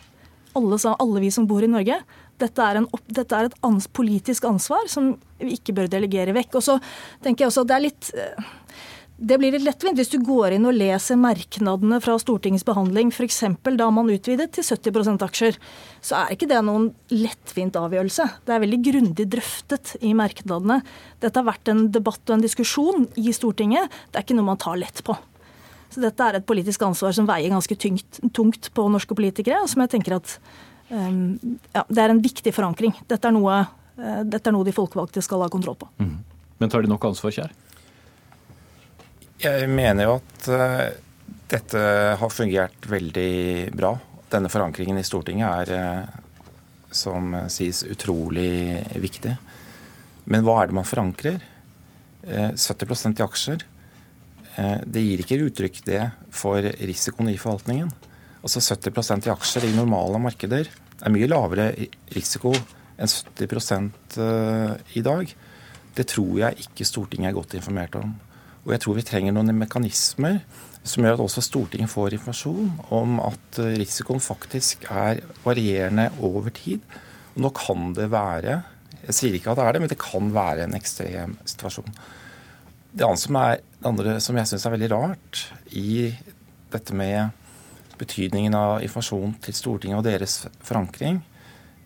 alle, 0.56 0.78
alle 0.96 1.22
vi 1.22 1.30
som 1.30 1.46
bor 1.48 1.64
i 1.64 1.70
Norge. 1.70 2.00
Dette 2.40 2.64
er, 2.64 2.80
en, 2.80 2.88
dette 3.06 3.36
er 3.36 3.48
et 3.48 3.56
ans, 3.64 3.86
politisk 3.86 4.44
ansvar 4.48 4.88
som 4.92 5.14
vi 5.40 5.54
ikke 5.56 5.74
bør 5.76 5.90
delegere 5.92 6.34
vekk. 6.36 6.58
Og 6.58 6.66
så 6.66 6.78
tenker 7.24 7.44
jeg 7.44 7.52
også 7.52 7.64
at 7.64 7.70
det 7.70 7.76
er 7.76 7.86
litt 7.86 8.10
eh, 8.16 8.50
det 9.16 9.38
blir 9.40 9.54
litt 9.54 9.64
lettvint 9.64 9.96
hvis 9.96 10.10
du 10.12 10.18
går 10.20 10.52
inn 10.56 10.66
og 10.68 10.76
leser 10.76 11.16
merknadene 11.16 11.98
fra 12.04 12.18
Stortingets 12.20 12.66
behandling, 12.68 13.08
f.eks. 13.08 13.38
da 13.64 13.86
man 13.94 14.10
utvidet 14.12 14.50
til 14.52 14.66
70% 14.66 15.24
aksjer. 15.24 15.56
Så 16.04 16.18
er 16.18 16.34
ikke 16.34 16.48
det 16.50 16.58
noen 16.66 16.90
lettvint 17.14 17.78
avgjørelse. 17.80 18.26
Det 18.44 18.52
er 18.52 18.60
veldig 18.66 18.80
grundig 18.90 19.26
drøftet 19.32 19.94
i 20.04 20.12
merknadene. 20.16 20.82
Dette 21.24 21.40
har 21.40 21.48
vært 21.48 21.72
en 21.72 21.86
debatt 21.94 22.20
og 22.28 22.36
en 22.36 22.44
diskusjon 22.44 23.08
i 23.16 23.32
Stortinget. 23.32 23.88
Det 24.12 24.20
er 24.20 24.28
ikke 24.28 24.36
noe 24.36 24.50
man 24.52 24.60
tar 24.60 24.76
lett 24.82 25.00
på. 25.06 25.16
Så 25.88 26.04
dette 26.04 26.28
er 26.28 26.36
et 26.36 26.48
politisk 26.48 26.84
ansvar 26.84 27.16
som 27.16 27.28
veier 27.28 27.54
ganske 27.54 27.80
tungt, 27.80 28.20
tungt 28.36 28.68
på 28.76 28.88
norske 28.92 29.16
politikere, 29.16 29.62
og 29.64 29.72
som 29.72 29.80
jeg 29.86 29.96
tenker 29.96 30.18
at 30.18 30.38
um, 30.92 31.38
ja, 31.72 31.86
det 31.88 32.02
er 32.04 32.12
en 32.12 32.20
viktig 32.20 32.52
forankring. 32.52 32.92
Dette 33.08 33.32
er 33.32 33.36
noe 33.36 33.64
Dette 33.96 34.50
er 34.50 34.52
noe 34.52 34.66
de 34.68 34.74
folkevalgte 34.76 35.22
skal 35.24 35.40
ha 35.40 35.46
kontroll 35.48 35.78
på. 35.80 35.86
Mm. 36.04 36.18
Men 36.60 36.68
tar 36.68 36.84
de 36.84 36.90
nok 36.90 37.06
ansvar, 37.08 37.32
Kjær? 37.32 37.54
Jeg 39.42 39.68
mener 39.68 40.06
jo 40.06 40.14
at 40.16 40.46
dette 41.52 41.80
har 42.20 42.32
fungert 42.32 42.86
veldig 42.88 43.72
bra. 43.76 43.92
Denne 44.32 44.50
forankringen 44.50 44.98
i 44.98 45.04
Stortinget 45.06 45.70
er, 45.70 46.08
som 46.90 47.34
sies, 47.52 47.82
utrolig 47.84 48.80
viktig. 49.02 49.34
Men 50.26 50.42
hva 50.46 50.62
er 50.62 50.70
det 50.70 50.78
man 50.78 50.88
forankrer? 50.88 51.38
70% 52.26 53.20
i 53.20 53.26
aksjer. 53.26 53.66
Det 54.88 55.04
gir 55.04 55.22
ikke 55.22 55.42
uttrykk 55.44 55.82
det 55.86 56.02
for 56.34 56.64
risikoen 56.64 57.30
i 57.30 57.38
forvaltningen. 57.38 57.92
Altså 58.40 58.62
70% 58.64 59.28
i 59.28 59.34
aksjer 59.34 59.68
i 59.68 59.76
normale 59.76 60.18
markeder 60.22 60.70
er 60.96 61.12
mye 61.12 61.28
lavere 61.28 61.68
risiko 62.16 62.54
enn 62.96 63.10
70 63.12 64.96
i 64.96 65.04
dag. 65.04 65.36
Det 65.96 66.08
tror 66.08 66.38
jeg 66.40 66.66
ikke 66.66 66.88
Stortinget 66.88 67.30
er 67.30 67.36
godt 67.36 67.56
informert 67.60 68.00
om. 68.00 68.16
Og 68.66 68.74
jeg 68.74 68.82
tror 68.82 68.98
vi 68.98 69.06
trenger 69.06 69.34
noen 69.36 69.54
mekanismer 69.60 70.40
som 70.86 71.02
gjør 71.06 71.16
at 71.16 71.24
også 71.24 71.42
Stortinget 71.44 71.90
får 71.90 72.16
informasjon 72.16 72.70
om 72.94 73.18
at 73.22 73.60
risikoen 73.78 74.22
faktisk 74.22 74.86
er 74.90 75.22
varierende 75.44 76.08
over 76.24 76.50
tid. 76.54 76.82
Og 77.34 77.44
nå 77.46 77.52
kan 77.56 77.92
det 77.96 78.10
være 78.12 78.62
Jeg 79.06 79.14
sier 79.14 79.34
ikke 79.38 79.52
at 79.52 79.58
det 79.60 79.64
er 79.64 79.74
det, 79.76 79.80
men 79.84 79.90
det 79.90 80.02
kan 80.02 80.30
være 80.34 80.64
en 80.64 80.74
ekstrem 80.74 81.36
situasjon. 81.46 81.92
Det 82.90 83.04
andre 83.06 83.20
som, 83.20 83.36
er, 83.38 83.60
det 83.78 83.86
andre 83.86 84.14
som 84.24 84.38
jeg 84.40 84.50
syns 84.50 84.64
er 84.66 84.72
veldig 84.74 84.88
rart 84.90 85.42
i 85.70 86.08
dette 86.72 86.96
med 86.96 87.30
betydningen 88.00 88.56
av 88.58 88.82
informasjon 88.82 89.36
til 89.44 89.54
Stortinget 89.54 90.00
og 90.00 90.08
deres 90.08 90.34
forankring, 90.58 91.20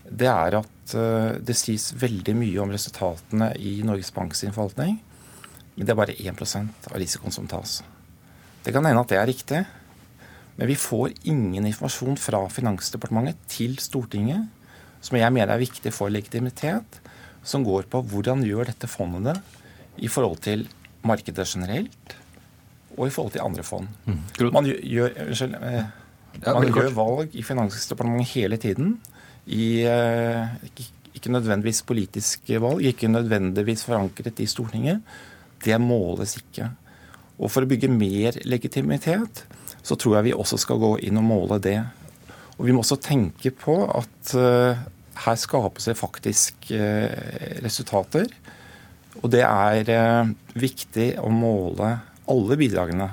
det 0.09 0.31
er 0.31 0.57
at 0.63 0.95
eh, 0.97 1.37
det 1.45 1.59
sies 1.59 1.91
veldig 2.01 2.35
mye 2.41 2.63
om 2.63 2.73
resultatene 2.73 3.53
i 3.61 3.77
Norges 3.85 4.15
Banks 4.17 4.47
forvaltning, 4.49 4.97
men 5.81 5.89
det 5.89 5.95
er 5.95 5.97
bare 5.97 6.13
1 6.13 6.43
av 6.93 6.99
risikoen 7.01 7.33
som 7.33 7.47
tas. 7.49 7.79
Det 8.61 8.75
kan 8.75 8.85
hende 8.85 9.01
at 9.01 9.09
det 9.09 9.17
er 9.17 9.31
riktig, 9.31 9.61
men 10.59 10.69
vi 10.69 10.77
får 10.77 11.15
ingen 11.25 11.65
informasjon 11.65 12.19
fra 12.21 12.43
Finansdepartementet 12.53 13.39
til 13.49 13.79
Stortinget, 13.81 14.45
som 15.01 15.17
jeg 15.17 15.33
mener 15.33 15.55
er 15.55 15.63
viktig 15.63 15.89
for 15.97 16.13
legitimitet, 16.13 16.99
som 17.41 17.65
går 17.65 17.89
på 17.89 18.03
hvordan 18.11 18.45
gjør 18.45 18.69
dette 18.69 18.91
fondet 18.93 19.31
det 19.31 20.05
i 20.05 20.11
forhold 20.13 20.43
til 20.45 20.67
markedet 21.09 21.49
generelt 21.49 22.15
og 22.99 23.07
i 23.07 23.15
forhold 23.15 23.33
til 23.33 23.47
andre 23.47 23.65
fond. 23.65 23.89
Mm. 24.05 24.21
Man 24.53 24.69
gjør, 24.69 25.17
unnskyld, 25.25 25.57
eh, 25.65 25.89
man 26.45 26.69
gjør 26.69 26.93
valg 27.01 27.33
i 27.33 27.47
Finansdepartementet 27.47 28.35
hele 28.35 28.61
tiden. 28.61 28.99
I, 29.49 29.81
eh, 29.89 30.77
ikke 31.17 31.33
nødvendigvis 31.33 31.83
politiske 31.89 32.61
valg, 32.61 32.85
ikke 32.85 33.09
nødvendigvis 33.09 33.89
forankret 33.89 34.45
i 34.45 34.47
Stortinget. 34.47 35.01
Det 35.64 35.76
måles 35.83 36.37
ikke. 36.40 36.71
Og 37.40 37.50
For 37.52 37.64
å 37.64 37.71
bygge 37.71 37.90
mer 37.93 38.37
legitimitet 38.49 39.45
så 39.81 39.97
tror 39.97 40.19
jeg 40.19 40.31
vi 40.31 40.37
også 40.37 40.59
skal 40.61 40.81
gå 40.81 40.95
inn 41.09 41.19
og 41.21 41.26
måle 41.26 41.61
det. 41.62 41.79
Og 42.59 42.67
Vi 42.69 42.75
må 42.76 42.83
også 42.83 43.00
tenke 43.00 43.52
på 43.57 43.79
at 43.88 44.35
uh, 44.37 44.76
her 45.25 45.38
skapes 45.40 45.88
det 45.88 45.97
faktisk 45.97 46.73
uh, 46.76 47.09
resultater. 47.64 48.29
Og 49.23 49.31
det 49.33 49.43
er 49.47 49.95
uh, 49.97 50.35
viktig 50.61 51.14
å 51.21 51.33
måle 51.33 51.95
alle 52.31 52.61
bidragene 52.61 53.09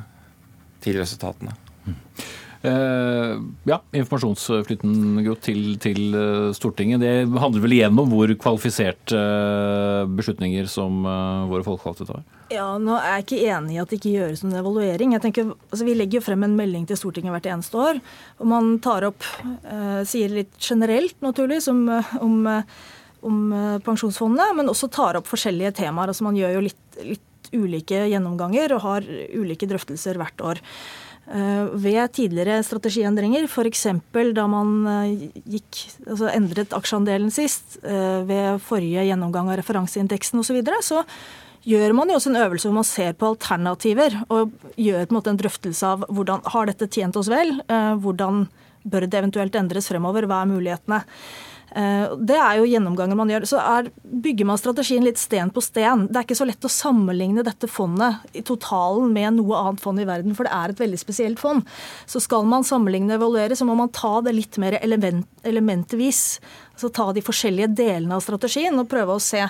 til 0.84 1.00
resultatene. 1.00 1.56
Uh, 2.66 3.38
ja, 3.70 3.78
informasjonsflyten 3.94 5.20
til, 5.46 5.76
til, 5.82 6.00
eh, 6.18 6.48
Stortinget. 6.58 7.04
Det 7.04 7.40
handler 7.40 7.62
vel 7.62 7.76
igjen 7.78 8.00
om 8.02 8.10
hvor 8.10 8.32
kvalifiserte 8.42 9.14
uh, 9.14 10.10
beslutninger 10.18 10.66
som 10.72 11.06
våre 11.52 11.66
folkevalgte 11.68 12.08
tar? 12.10 12.26
Ja, 12.50 12.66
nå 12.82 12.96
er 12.98 13.18
jeg 13.18 13.26
ikke 13.26 13.54
enig 13.54 13.76
i 13.76 13.80
at 13.84 13.92
det 13.92 14.00
ikke 14.00 14.16
gjøres 14.16 14.44
noen 14.44 14.58
evaluering. 14.62 15.14
Jeg 15.14 15.26
tenker, 15.28 15.54
altså 15.70 15.86
Vi 15.86 15.96
legger 16.00 16.20
jo 16.20 16.26
frem 16.26 16.48
en 16.48 16.58
melding 16.58 16.88
til 16.90 17.00
Stortinget 17.00 17.36
hvert 17.36 17.50
eneste 17.54 17.82
år. 17.82 18.02
og 18.40 18.50
Man 18.50 18.78
tar 18.84 19.06
opp, 19.10 19.26
sier 20.08 20.34
litt 20.34 20.56
generelt 20.64 21.18
naturligvis 21.22 21.68
om, 21.74 21.84
om, 22.24 22.38
om 23.28 23.42
pensjonsfondet, 23.84 24.56
men 24.58 24.72
også 24.72 24.90
tar 24.90 25.20
opp 25.20 25.28
forskjellige 25.30 25.76
temaer. 25.84 26.14
altså 26.14 26.26
Man 26.30 26.40
gjør 26.40 26.56
jo 26.56 26.64
litt, 26.70 27.02
litt 27.04 27.52
ulike 27.52 28.08
gjennomganger 28.08 28.78
og 28.78 28.86
har 28.86 29.12
ulike 29.36 29.68
drøftelser 29.70 30.20
hvert 30.20 30.48
år. 30.54 30.64
Eh, 31.28 31.64
ved 31.76 32.14
tidligere 32.16 32.62
strategiendringer, 32.64 33.50
f.eks. 33.52 33.82
da 34.32 34.46
man 34.48 34.70
eh, 34.88 35.26
gikk, 35.58 35.82
altså 36.06 36.30
endret 36.32 36.76
aksjeandelen 36.76 37.34
sist, 37.36 37.76
eh, 37.84 38.22
ved 38.24 38.62
forrige 38.64 39.04
gjennomgang 39.10 39.52
av 39.52 39.60
referanseindeksen 39.60 40.40
osv., 40.40 40.48
så, 40.48 40.56
videre, 40.56 40.80
så 40.80 41.04
gjør 41.68 41.98
man 41.98 42.08
jo 42.08 42.16
også 42.16 42.32
en 42.32 42.40
øvelse 42.46 42.70
hvor 42.70 42.78
man 42.78 42.88
ser 42.88 43.12
på 43.20 43.34
alternativer 43.34 44.16
og 44.32 44.56
gjør 44.80 45.04
på 45.04 45.12
en 45.12 45.18
måte 45.18 45.34
en 45.34 45.42
drøftelse 45.42 45.90
av 45.90 46.08
hvordan 46.08 46.48
har 46.54 46.72
dette 46.72 46.88
tjent 46.96 47.20
oss 47.20 47.28
vel, 47.28 47.58
hvordan 47.68 48.46
bør 48.88 49.04
det 49.04 49.20
eventuelt 49.20 49.58
endres 49.60 49.90
fremover, 49.92 50.30
hva 50.30 50.46
er 50.46 50.52
mulighetene. 50.54 51.02
Eh, 51.78 52.14
det 52.26 52.38
er 52.42 52.58
jo 52.58 52.68
gjennomganger 52.72 53.18
man 53.20 53.30
gjør. 53.30 53.46
Så 53.50 53.60
er, 53.62 53.92
bygger 54.02 54.48
man 54.50 54.60
strategien 54.60 55.06
litt 55.06 55.20
sten 55.22 55.52
på 55.54 55.62
sten. 55.62 56.08
Det 56.10 56.18
er 56.18 56.26
ikke 56.26 56.40
så 56.40 56.48
lett 56.50 56.66
å 56.66 56.74
sammenligne 56.74 57.46
dette 57.46 57.70
fondet 57.70 58.24
i 58.38 58.42
totalen 58.46 59.12
med 59.14 59.38
noe 59.38 59.60
annet 59.62 59.84
fond 59.84 60.02
i 60.02 60.08
verden, 60.08 60.34
for 60.38 60.48
det 60.48 60.56
er 60.58 60.74
et 60.74 60.82
veldig 60.82 61.02
spesielt 61.02 61.42
fond. 61.42 61.66
Så 62.10 62.22
skal 62.24 62.48
man 62.50 62.66
sammenligne 62.68 63.14
og 63.14 63.22
evaluere, 63.22 63.58
så 63.58 63.68
må 63.68 63.78
man 63.78 63.94
ta 63.94 64.16
det 64.26 64.34
litt 64.38 64.58
mer 64.62 64.80
element, 64.82 65.28
elementvis. 65.46 66.24
Altså 66.74 66.90
ta 66.94 67.12
de 67.14 67.26
forskjellige 67.26 67.76
delene 67.78 68.18
av 68.18 68.26
strategien 68.26 68.78
og 68.78 68.90
prøve 68.90 69.18
å 69.18 69.24
se 69.24 69.44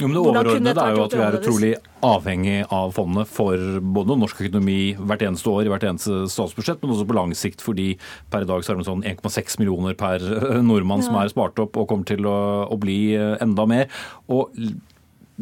jo, 0.00 0.08
men 0.08 0.16
Det 0.16 0.22
overordnede 0.22 0.84
er 0.84 0.94
jo 0.96 1.02
at 1.04 1.16
vi 1.16 1.22
er 1.24 1.38
utrolig 1.38 1.72
avhengig 2.02 2.56
av 2.74 2.94
fondet 2.96 3.30
for 3.30 3.80
både 3.94 4.16
norsk 4.18 4.40
økonomi 4.46 4.94
hvert 4.98 5.24
eneste 5.26 5.52
år 5.52 5.68
i 5.68 5.72
hvert 5.72 5.84
eneste 5.86 6.24
statsbudsjett, 6.32 6.80
men 6.82 6.94
også 6.94 7.08
på 7.08 7.18
lang 7.18 7.34
sikt 7.38 7.62
fordi 7.64 7.92
per 8.32 8.46
i 8.46 8.48
dag 8.48 8.64
så 8.64 8.72
er 8.72 8.80
det 8.80 8.88
sånn 8.88 9.04
1,6 9.06 9.60
millioner 9.62 9.98
per 9.98 10.24
nordmann 10.64 11.04
ja. 11.04 11.08
som 11.08 11.20
er 11.20 11.32
spart 11.32 11.60
opp 11.62 11.78
og 11.78 11.90
kommer 11.92 12.08
til 12.08 12.26
å, 12.26 12.38
å 12.72 12.80
bli 12.80 13.14
enda 13.16 13.68
mer. 13.68 13.92
Og 14.32 14.56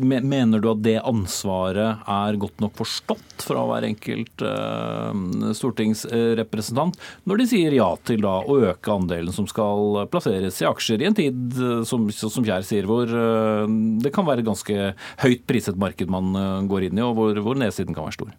Mener 0.00 0.62
du 0.62 0.71
at 0.71 0.80
det 0.85 0.97
ansvaret 1.04 2.00
er 2.09 2.38
godt 2.40 2.62
nok 2.62 2.75
forstått 2.78 3.45
fra 3.45 3.62
hver 3.69 3.87
enkelt 3.88 4.45
uh, 4.45 5.12
stortingsrepresentant, 5.57 6.99
når 7.28 7.40
de 7.40 7.47
sier 7.50 7.76
ja 7.76 7.88
til 8.09 8.25
da 8.25 8.38
å 8.40 8.59
øke 8.71 8.95
andelen 8.95 9.35
som 9.35 9.49
skal 9.50 10.02
plasseres 10.12 10.61
i 10.62 10.69
aksjer 10.69 11.04
i 11.04 11.09
en 11.11 11.19
tid, 11.19 11.38
uh, 11.61 11.80
som, 11.88 12.09
som 12.12 12.47
Kjær 12.47 12.66
sier, 12.66 12.88
hvor 12.88 13.11
uh, 13.11 13.69
det 14.00 14.12
kan 14.14 14.28
være 14.28 14.45
et 14.45 14.50
ganske 14.50 14.92
høyt 15.25 15.47
priset 15.49 15.80
marked 15.80 16.11
man 16.12 16.33
går 16.71 16.88
inn 16.88 17.00
i, 17.00 17.07
og 17.07 17.16
hvor, 17.19 17.45
hvor 17.45 17.59
nedsiden 17.59 17.97
kan 17.97 18.09
være 18.09 18.21
stor? 18.21 18.37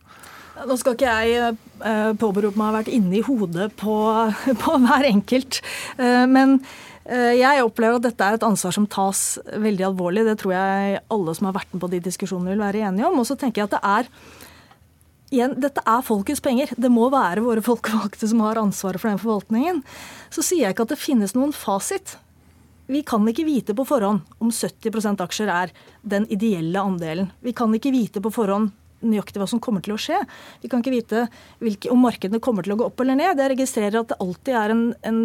Nå 0.68 0.76
skal 0.78 0.94
ikke 0.94 1.10
jeg 1.10 2.16
påberope 2.22 2.60
meg 2.60 2.68
å 2.68 2.70
ha 2.70 2.80
vært 2.82 2.92
inne 2.94 3.18
i 3.18 3.26
hodet 3.26 3.72
på, 3.80 3.96
på 4.64 4.78
hver 4.84 5.08
enkelt, 5.10 5.62
men 5.98 6.60
Eh, 6.60 6.91
jeg 7.12 7.64
opplever 7.66 7.98
at 8.00 8.06
dette 8.06 8.24
er 8.24 8.38
et 8.38 8.46
ansvar 8.48 8.72
som 8.76 8.86
tas 8.88 9.36
veldig 9.46 9.84
alvorlig. 9.90 10.24
Det 10.28 10.38
tror 10.40 10.54
jeg 10.56 11.02
alle 11.12 11.34
som 11.36 11.50
har 11.50 11.58
vært 11.58 11.74
med 11.74 11.84
på 11.84 11.90
de 11.92 12.00
diskusjonene 12.06 12.54
vil 12.54 12.64
være 12.64 12.86
enige 12.88 13.10
om. 13.10 13.20
Og 13.20 13.28
så 13.28 13.36
tenker 13.36 13.62
jeg 13.62 13.68
at 13.68 13.76
det 13.76 13.82
er 13.92 14.12
igjen, 15.32 15.56
dette 15.64 15.84
er 15.88 16.04
folkets 16.06 16.44
penger. 16.44 16.74
Det 16.76 16.92
må 16.92 17.10
være 17.12 17.44
våre 17.44 17.64
folkevalgte 17.70 18.30
som 18.32 18.44
har 18.46 18.62
ansvaret 18.62 19.02
for 19.02 19.12
den 19.12 19.22
forvaltningen. 19.22 19.82
Så 20.32 20.46
sier 20.46 20.68
jeg 20.68 20.76
ikke 20.76 20.88
at 20.88 20.96
det 20.96 21.02
finnes 21.02 21.36
noen 21.38 21.56
fasit. 21.56 22.18
Vi 22.92 23.04
kan 23.08 23.24
ikke 23.28 23.48
vite 23.48 23.76
på 23.78 23.86
forhånd 23.88 24.26
om 24.44 24.52
70% 24.52 25.24
aksjer 25.24 25.52
er 25.52 25.72
den 26.04 26.26
ideelle 26.34 26.82
andelen. 26.82 27.32
Vi 27.40 27.54
kan 27.56 27.72
ikke 27.76 27.94
vite 27.94 28.24
på 28.24 28.34
forhånd 28.34 28.74
nøyaktig 29.02 29.42
hva 29.42 29.48
som 29.50 29.62
kommer 29.64 29.84
til 29.86 29.96
å 29.96 30.00
skje. 30.02 30.20
Vi 30.64 30.72
kan 30.72 30.84
ikke 30.84 30.94
vite 30.94 31.26
hvilke, 31.62 31.92
om 31.94 32.02
markedene 32.06 32.42
kommer 32.44 32.66
til 32.66 32.76
å 32.76 32.80
gå 32.80 32.88
opp 32.90 33.04
eller 33.04 33.20
ned. 33.20 33.42
Jeg 33.42 33.54
registrerer 33.54 34.02
at 34.02 34.14
det 34.14 34.20
alltid 34.24 34.58
er 34.58 34.76
en, 34.76 34.86
en 35.12 35.22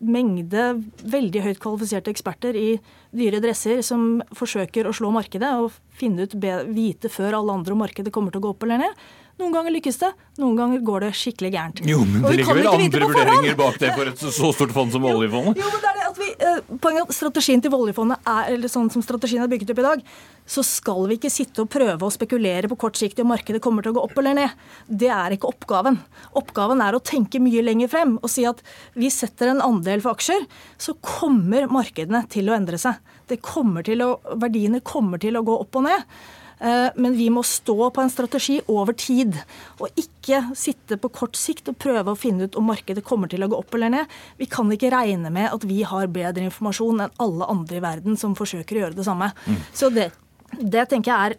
mengde 0.00 0.66
veldig 1.04 1.44
høyt 1.46 1.62
kvalifiserte 1.62 2.12
eksperter 2.12 2.58
i 2.58 2.68
dyre 3.14 3.40
dresser 3.44 3.80
som 3.86 4.18
forsøker 4.36 4.88
å 4.88 4.96
slå 4.96 5.12
markedet 5.14 5.54
og 5.60 5.72
finne 5.98 6.26
ut, 6.26 6.36
vite 6.72 7.10
før 7.12 7.40
alle 7.40 7.56
andre 7.60 7.74
om 7.74 7.82
markedet 7.82 8.12
kommer 8.14 8.34
til 8.34 8.42
å 8.42 8.48
gå 8.48 8.54
opp 8.56 8.68
eller 8.68 8.86
ned. 8.86 9.08
Noen 9.38 9.52
ganger 9.54 9.70
lykkes 9.76 10.00
det, 10.00 10.08
noen 10.42 10.56
ganger 10.58 10.80
går 10.82 11.04
det 11.06 11.08
skikkelig 11.14 11.50
gærent. 11.54 11.80
Jo, 11.86 12.00
men 12.02 12.24
det 12.24 12.40
ligger 12.40 12.56
vel 12.58 12.68
andre 12.72 13.06
vurderinger 13.06 13.58
bak 13.58 13.76
det 13.78 13.92
for 13.94 14.10
et 14.10 14.22
så 14.24 14.50
stort 14.50 14.72
fond 14.74 14.90
som 14.90 15.04
oljefondet? 15.06 15.60
Jo, 15.60 15.68
men 15.70 15.84
det 15.84 15.90
er 15.92 15.98
det 16.00 16.06
at 16.08 16.18
vi, 16.18 16.30
eh, 16.42 17.12
Strategien 17.14 17.62
til 17.62 17.76
oljefondet 17.76 18.18
er, 18.26 18.48
eller 18.56 18.72
sånn 18.72 18.90
som 18.90 19.04
strategien 19.04 19.44
er 19.44 19.50
bygget 19.50 19.70
opp 19.70 19.78
i 19.78 19.84
dag, 19.86 20.02
så 20.48 20.64
skal 20.66 21.06
vi 21.06 21.18
ikke 21.18 21.30
sitte 21.30 21.62
og 21.62 21.70
prøve 21.70 22.02
å 22.02 22.10
spekulere 22.10 22.70
på 22.72 22.78
kort 22.82 22.98
sikt 22.98 23.20
om 23.22 23.30
markedet 23.30 23.62
kommer 23.62 23.86
til 23.86 23.92
å 23.92 23.98
gå 24.00 24.04
opp 24.08 24.18
eller 24.18 24.34
ned. 24.34 24.50
Det 24.90 25.12
er 25.12 25.36
ikke 25.36 25.52
oppgaven. 25.52 26.00
Oppgaven 26.34 26.82
er 26.82 26.98
å 26.98 27.02
tenke 27.04 27.38
mye 27.38 27.62
lenger 27.62 27.92
frem 27.92 28.16
og 28.18 28.32
si 28.32 28.46
at 28.48 28.62
vi 28.98 29.12
setter 29.12 29.52
en 29.52 29.62
andel 29.62 30.02
for 30.02 30.18
aksjer, 30.18 30.48
så 30.82 30.96
kommer 30.98 31.70
markedene 31.70 32.24
til 32.32 32.50
å 32.50 32.58
endre 32.58 32.80
seg. 32.80 32.98
Kommer 33.44 33.84
til 33.84 34.02
å, 34.02 34.16
verdiene 34.40 34.80
kommer 34.80 35.20
til 35.22 35.36
å 35.38 35.44
gå 35.46 35.60
opp 35.62 35.78
og 35.78 35.86
ned. 35.86 36.02
Eh, 36.58 36.88
men 36.96 37.16
vi 37.16 37.28
må 37.30 37.44
stå 37.46 37.90
på 37.94 38.02
en 38.02 38.10
strategi 38.10 38.58
over 38.66 38.96
tid, 38.98 39.36
og 39.78 40.00
ikke 40.00 40.40
sitte 40.58 40.98
på 40.98 41.10
kort 41.14 41.38
sikt 41.38 41.70
og 41.70 41.78
prøve 41.80 42.12
å 42.12 42.18
finne 42.18 42.48
ut 42.48 42.58
om 42.58 42.66
markedet 42.70 43.04
kommer 43.06 43.30
til 43.30 43.44
å 43.46 43.50
gå 43.50 43.58
opp 43.60 43.76
eller 43.78 43.94
ned. 43.94 44.16
Vi 44.40 44.48
kan 44.50 44.70
ikke 44.74 44.92
regne 44.94 45.30
med 45.34 45.52
at 45.52 45.66
vi 45.68 45.82
har 45.86 46.10
bedre 46.12 46.48
informasjon 46.48 47.04
enn 47.06 47.20
alle 47.22 47.50
andre 47.52 47.78
i 47.78 47.84
verden 47.84 48.18
som 48.20 48.36
forsøker 48.38 48.78
å 48.78 48.84
gjøre 48.86 48.98
det 48.98 49.06
samme. 49.06 49.30
Mm. 49.46 49.62
Så 49.76 49.92
det, 49.94 50.10
det 50.58 50.88
tenker 50.90 51.12
jeg 51.12 51.30
er 51.30 51.38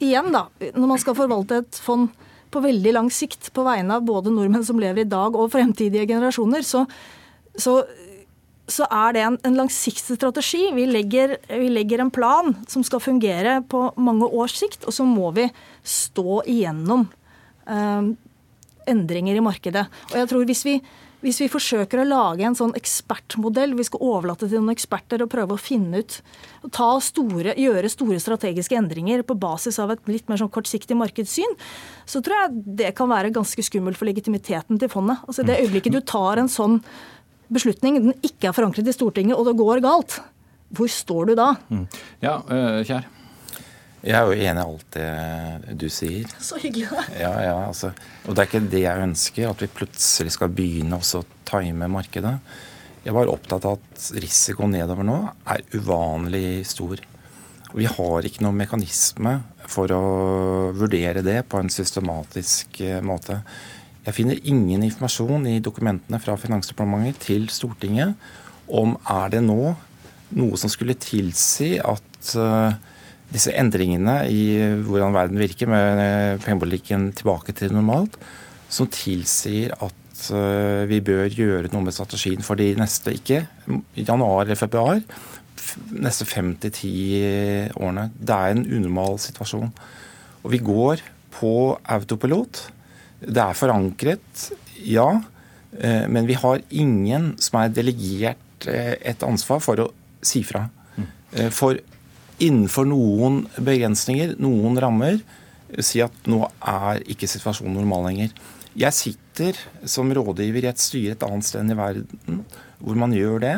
igjen, 0.00 0.32
da, 0.32 0.46
når 0.72 0.92
man 0.94 1.00
skal 1.02 1.18
forvalte 1.18 1.60
et 1.60 1.80
fond 1.84 2.08
på 2.50 2.62
veldig 2.64 2.92
lang 2.96 3.10
sikt 3.14 3.52
på 3.54 3.62
vegne 3.66 3.98
av 3.98 4.06
både 4.06 4.32
nordmenn 4.34 4.64
som 4.66 4.80
lever 4.80 5.04
i 5.04 5.10
dag 5.10 5.36
og 5.38 5.52
fremtidige 5.52 6.08
generasjoner, 6.08 6.64
så, 6.66 6.86
så, 7.54 7.82
så 8.72 8.86
er 8.90 9.16
det 9.16 9.24
en, 9.26 9.36
en, 9.46 9.58
langsiktig 9.58 10.16
strategi. 10.16 10.62
Vi 10.76 10.86
legger, 10.90 11.36
vi 11.48 11.68
legger, 11.72 12.02
en 12.04 12.12
plan 12.14 12.54
som 12.70 12.84
skal 12.86 13.02
fungere 13.02 13.60
på 13.68 13.88
mange 14.00 14.28
års 14.28 14.56
sikt, 14.60 14.86
og 14.86 14.96
så 14.96 15.06
må 15.06 15.30
vi 15.36 15.48
stå 15.82 16.42
igjennom 16.48 17.06
eh, 17.66 18.10
endringer 18.90 19.38
i 19.38 19.44
markedet. 19.44 19.86
Og 20.12 20.18
jeg 20.22 20.32
tror 20.32 20.48
hvis 20.48 20.66
vi 20.68 20.80
hvis 21.20 21.36
vi 21.42 21.50
forsøker 21.52 22.00
å 22.00 22.06
lage 22.08 22.46
en 22.48 22.56
sånn 22.56 22.72
ekspertmodell, 22.78 23.74
vi 23.76 23.84
skal 23.84 24.00
overlate 24.06 24.48
til 24.48 24.62
noen 24.62 24.72
eksperter 24.72 25.20
og 25.20 25.28
prøve 25.32 25.56
å 25.56 25.60
finne 25.60 26.00
ut 26.00 26.16
store, 27.04 27.52
Gjøre 27.60 27.90
store 27.92 28.20
strategiske 28.22 28.76
endringer 28.78 29.22
på 29.26 29.36
basis 29.36 29.78
av 29.82 29.92
et 29.92 30.08
litt 30.08 30.30
mer 30.32 30.40
sånn 30.40 30.52
kortsiktig 30.52 30.96
markedssyn, 30.96 31.52
så 32.08 32.22
tror 32.24 32.38
jeg 32.38 32.64
det 32.80 32.94
kan 32.96 33.10
være 33.12 33.34
ganske 33.36 33.64
skummelt 33.66 34.00
for 34.00 34.08
legitimiteten 34.08 34.80
til 34.80 34.92
fondet. 34.92 35.20
Altså 35.28 35.44
Det 35.44 35.60
øyeblikket 35.60 35.98
du 35.98 36.00
tar 36.00 36.40
en 36.40 36.48
sånn 36.48 36.80
beslutning, 37.52 38.00
den 38.06 38.26
ikke 38.26 38.50
er 38.50 38.56
forankret 38.56 38.88
i 38.90 38.94
Stortinget, 38.94 39.36
og 39.36 39.48
det 39.48 39.56
går 39.58 39.82
galt, 39.84 40.20
hvor 40.70 40.90
står 40.90 41.30
du 41.30 41.34
da? 41.38 41.54
Mm. 41.68 41.86
Ja, 42.22 42.38
øh, 42.46 42.82
Kjær? 42.86 43.08
Jeg 44.00 44.16
er 44.16 44.24
jo 44.24 44.32
enig 44.32 44.62
i 44.62 44.64
alt 44.64 44.94
det 44.96 45.76
du 45.76 45.90
sier. 45.92 46.30
Så 46.40 46.56
hyggelig. 46.62 46.88
Ja, 47.20 47.34
ja, 47.44 47.56
altså. 47.66 47.90
Og 48.24 48.32
det 48.32 48.42
er 48.42 48.48
ikke 48.48 48.70
det 48.72 48.80
jeg 48.86 49.04
ønsker, 49.04 49.50
at 49.50 49.60
vi 49.60 49.68
plutselig 49.76 50.32
skal 50.38 50.54
begynne 50.56 50.96
å 50.96 51.24
time 51.50 51.88
markedet. 51.92 52.38
Jeg 53.04 53.16
var 53.16 53.28
opptatt 53.32 53.66
av 53.68 53.76
at 53.76 54.06
risikoen 54.20 54.72
nedover 54.76 55.04
nå 55.04 55.18
er 55.52 55.64
uvanlig 55.76 56.62
stor. 56.68 57.00
Og 57.70 57.76
vi 57.78 57.88
har 57.88 58.26
ikke 58.26 58.44
noen 58.44 58.60
mekanisme 58.60 59.36
for 59.70 59.92
å 59.94 60.02
vurdere 60.76 61.22
det 61.24 61.42
på 61.48 61.60
en 61.60 61.70
systematisk 61.72 62.80
eh, 62.84 62.98
måte. 63.04 63.40
Jeg 64.06 64.16
finner 64.16 64.38
ingen 64.48 64.84
informasjon 64.86 65.44
i 65.50 65.58
dokumentene 65.60 66.20
fra 66.22 66.36
Finansdepartementet 66.40 67.20
til 67.26 67.48
Stortinget 67.52 68.16
om 68.70 68.94
er 69.10 69.34
det 69.34 69.42
nå 69.44 69.74
noe 70.38 70.60
som 70.60 70.70
skulle 70.72 70.96
tilsi 71.00 71.74
at 71.82 72.30
uh, 72.38 72.72
disse 73.30 73.52
endringene 73.54 74.22
i 74.30 74.44
hvordan 74.86 75.14
verden 75.14 75.38
virker, 75.38 75.68
med 75.70 76.00
eh, 76.02 76.40
pengepolitikken 76.42 77.10
tilbake 77.14 77.54
til 77.54 77.70
normalt, 77.70 78.16
som 78.66 78.88
tilsier 78.90 79.70
at 79.78 80.24
eh, 80.34 80.82
vi 80.90 80.98
bør 81.06 81.30
gjøre 81.30 81.70
noe 81.70 81.84
med 81.86 81.94
strategien 81.94 82.42
for 82.42 82.58
de 82.58 82.72
neste, 82.78 83.14
ikke 83.14 83.44
januar 83.94 84.48
eller 84.48 84.58
februar, 84.58 84.98
neste 85.94 86.26
fem 86.26 86.56
til 86.58 86.74
ti 86.74 86.94
årene. 87.78 88.08
Det 88.18 88.34
er 88.34 88.56
en 88.56 88.66
unormal 88.66 89.20
situasjon. 89.22 89.70
Og 90.42 90.50
vi 90.50 90.58
går 90.66 91.04
på 91.38 91.54
autopilot. 91.86 92.64
Det 93.20 93.42
er 93.42 93.56
forankret, 93.58 94.46
ja. 94.84 95.08
Eh, 95.78 96.06
men 96.08 96.28
vi 96.28 96.38
har 96.40 96.62
ingen 96.70 97.34
som 97.42 97.60
er 97.60 97.74
delegert 97.74 98.38
et 98.68 99.22
ansvar 99.24 99.62
for 99.64 99.80
å 99.80 99.86
si 100.20 100.42
fra. 100.44 100.66
Mm. 101.00 101.06
For 101.56 101.78
innenfor 102.44 102.84
noen 102.88 103.46
begrensninger, 103.56 104.34
noen 104.42 104.76
rammer, 104.82 105.20
si 105.78 106.02
at 106.04 106.28
nå 106.28 106.42
er 106.58 107.00
ikke 107.08 107.28
situasjonen 107.30 107.78
normal 107.78 108.08
lenger. 108.08 108.34
Jeg 108.78 108.94
sitter 108.94 109.58
som 109.88 110.10
rådgiver 110.14 110.66
i 110.66 110.70
et 110.70 110.82
styre 110.82 111.16
et 111.16 111.24
annet 111.26 111.46
sted 111.46 111.72
i 111.72 111.78
verden 111.78 112.44
hvor 112.78 112.98
man 112.98 113.14
gjør 113.14 113.42
det. 113.42 113.56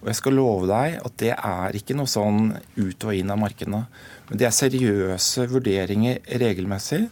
Og 0.00 0.08
jeg 0.08 0.16
skal 0.16 0.36
love 0.38 0.68
deg 0.70 0.96
at 1.00 1.16
det 1.20 1.32
er 1.34 1.76
ikke 1.76 1.96
noe 1.96 2.08
sånn 2.08 2.54
ut 2.78 3.04
og 3.04 3.16
inn 3.16 3.32
av 3.32 3.40
markedene. 3.40 3.82
Men 4.28 4.40
det 4.40 4.48
er 4.48 4.56
seriøse 4.56 5.44
vurderinger 5.50 6.22
regelmessig. 6.40 7.02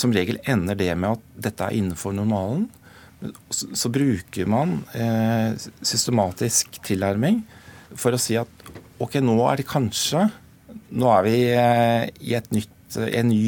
Som 0.00 0.14
regel 0.16 0.40
ender 0.48 0.78
det 0.78 0.92
med 0.96 1.18
at 1.18 1.32
dette 1.48 1.66
er 1.66 1.76
innenfor 1.76 2.14
normalen. 2.16 2.68
Så, 3.52 3.68
så 3.76 3.90
bruker 3.92 4.48
man 4.48 4.78
eh, 4.96 5.52
systematisk 5.84 6.80
tilnærming 6.86 7.42
for 7.92 8.16
å 8.16 8.20
si 8.20 8.38
at 8.40 8.70
ok, 9.02 9.18
nå 9.20 9.36
er 9.50 9.60
det 9.60 9.68
kanskje 9.68 10.30
nå 10.90 11.10
er 11.12 11.26
vi 11.26 11.36
eh, 11.54 12.08
i 12.26 12.40
nytt, 12.54 12.98
en 12.98 13.30
ny 13.30 13.44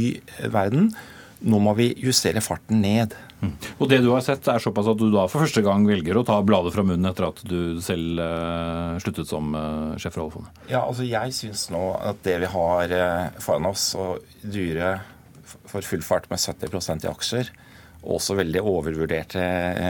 verden. 0.52 0.92
Nå 1.42 1.58
må 1.62 1.74
vi 1.74 1.90
justere 1.98 2.42
farten 2.44 2.82
ned. 2.84 3.16
Mm. 3.42 3.56
Og 3.82 3.88
Det 3.90 3.98
du 4.04 4.12
har 4.12 4.22
sett 4.22 4.46
er 4.46 4.62
såpass 4.62 4.86
at 4.92 5.00
du 5.00 5.08
da 5.10 5.24
for 5.26 5.42
første 5.42 5.64
gang 5.66 5.82
velger 5.88 6.20
å 6.20 6.22
ta 6.26 6.36
bladet 6.46 6.70
fra 6.76 6.84
munnen 6.86 7.08
etter 7.10 7.26
at 7.26 7.40
du 7.42 7.80
selv 7.82 8.22
uh, 8.22 8.94
sluttet 9.02 9.26
som 9.26 9.50
uh, 9.56 9.96
sjef 9.98 10.14
for 10.14 10.28
oljefondet? 10.28 10.60
Ja, 10.70 10.84
altså 10.84 11.08
jeg 11.08 11.34
syns 11.34 11.66
nå 11.74 11.80
at 11.98 12.22
det 12.22 12.36
vi 12.44 12.52
har 12.52 12.94
uh, 12.94 13.40
foran 13.42 13.66
oss, 13.72 13.88
å 13.98 14.14
dure 14.46 14.94
for 15.72 15.86
full 15.86 16.04
fart 16.04 16.28
med 16.30 16.40
70% 16.42 17.06
i 17.06 17.10
aksjer, 17.10 17.50
og 18.02 18.18
også 18.18 18.36
veldig 18.38 18.62
overvurderte 18.66 19.42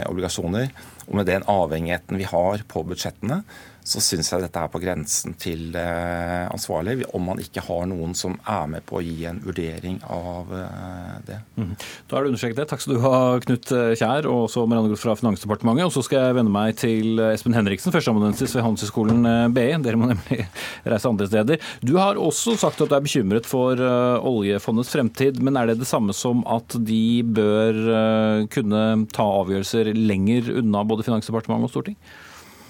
obligasjoner, 0.07 0.71
og 1.07 1.15
med 1.19 1.29
den 1.29 1.45
avhengigheten 1.49 2.19
vi 2.19 2.27
har 2.29 2.65
på 2.69 2.83
budsjettene, 2.87 3.41
så 3.83 3.99
syns 4.03 4.31
jeg 4.31 4.43
dette 4.45 4.59
er 4.59 4.71
på 4.71 4.79
grensen 4.79 5.33
til 5.39 5.75
eh, 5.75 6.45
ansvarlig, 6.47 7.03
om 7.15 7.25
man 7.27 7.41
ikke 7.43 7.63
har 7.65 7.83
noen 7.91 8.15
som 8.15 8.37
er 8.47 8.69
med 8.71 8.85
på 8.87 8.99
å 8.99 9.03
gi 9.03 9.25
en 9.27 9.41
vurdering 9.43 9.99
av 10.07 10.53
eh, 10.55 11.17
det. 11.27 11.39
Mm. 11.59 11.73
Da 12.07 12.17
er 12.17 12.23
det 12.23 12.31
understreket 12.31 12.61
det. 12.61 12.67
Takk 12.71 12.83
skal 12.85 12.95
du 12.95 13.03
ha, 13.03 13.19
Knut 13.43 13.73
Kjær, 13.99 14.29
og 14.31 14.45
også 14.47 14.63
Marianne 14.69 14.93
Groth 14.93 15.03
fra 15.03 15.17
Finansdepartementet. 15.19 15.89
Og 15.89 15.95
så 15.97 16.05
skal 16.07 16.29
jeg 16.29 16.39
vende 16.39 16.55
meg 16.55 16.79
til 16.79 17.19
Espen 17.27 17.57
Henriksen, 17.57 17.93
førsteamanuensis 17.95 18.55
ved 18.55 18.65
Handelshøyskolen 18.65 19.29
eh, 19.29 19.45
BI. 19.57 19.67
Dere 19.83 19.99
må 19.99 20.09
nemlig 20.13 20.47
reise 20.95 21.11
andre 21.11 21.29
steder. 21.29 21.71
Du 21.83 21.97
har 21.99 22.19
også 22.19 22.55
sagt 22.59 22.79
at 22.79 22.91
du 22.91 22.97
er 22.97 23.03
bekymret 23.03 23.49
for 23.49 23.79
oljefondets 23.83 24.93
fremtid, 24.95 25.43
men 25.43 25.59
er 25.59 25.69
det 25.69 25.81
det 25.81 25.89
samme 25.89 26.15
som 26.15 26.45
at 26.47 26.77
de 26.87 27.19
bør 27.35 27.79
kunne 28.53 28.83
ta 29.13 29.25
avgjørelser 29.41 29.91
lenger 29.97 30.53
unna 30.61 30.83
både 30.87 31.05
Finansdepartementet 31.07 31.67
og 31.67 31.73
storting? 31.73 31.97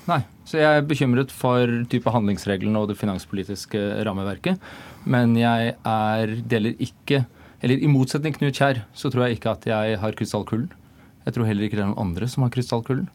Nei. 0.09 0.19
Så 0.43 0.59
jeg 0.59 0.67
er 0.67 0.85
bekymret 0.85 1.31
for 1.31 1.69
type 1.91 2.11
handlingsreglene 2.11 2.81
og 2.81 2.89
det 2.91 2.99
finanspolitiske 2.99 3.79
rammeverket. 4.03 4.59
Men 5.07 5.37
jeg 5.39 5.75
er, 5.79 6.35
deler 6.49 6.75
ikke 6.83 7.23
Eller 7.63 7.79
i 7.79 7.87
motsetning 7.87 8.33
Knut 8.35 8.57
Kjær, 8.59 8.81
så 8.91 9.07
tror 9.07 9.23
jeg 9.23 9.37
ikke 9.37 9.53
at 9.53 9.65
jeg 9.69 9.99
har 10.01 10.15
krystallkulen. 10.19 10.65
Jeg 11.23 11.35
tror 11.35 11.47
heller 11.47 11.63
ikke 11.63 11.77
det 11.77 11.85
er 11.85 11.93
noen 11.93 12.09
andre 12.11 12.27
som 12.27 12.43
har 12.43 12.51
krystallkulen. 12.51 13.05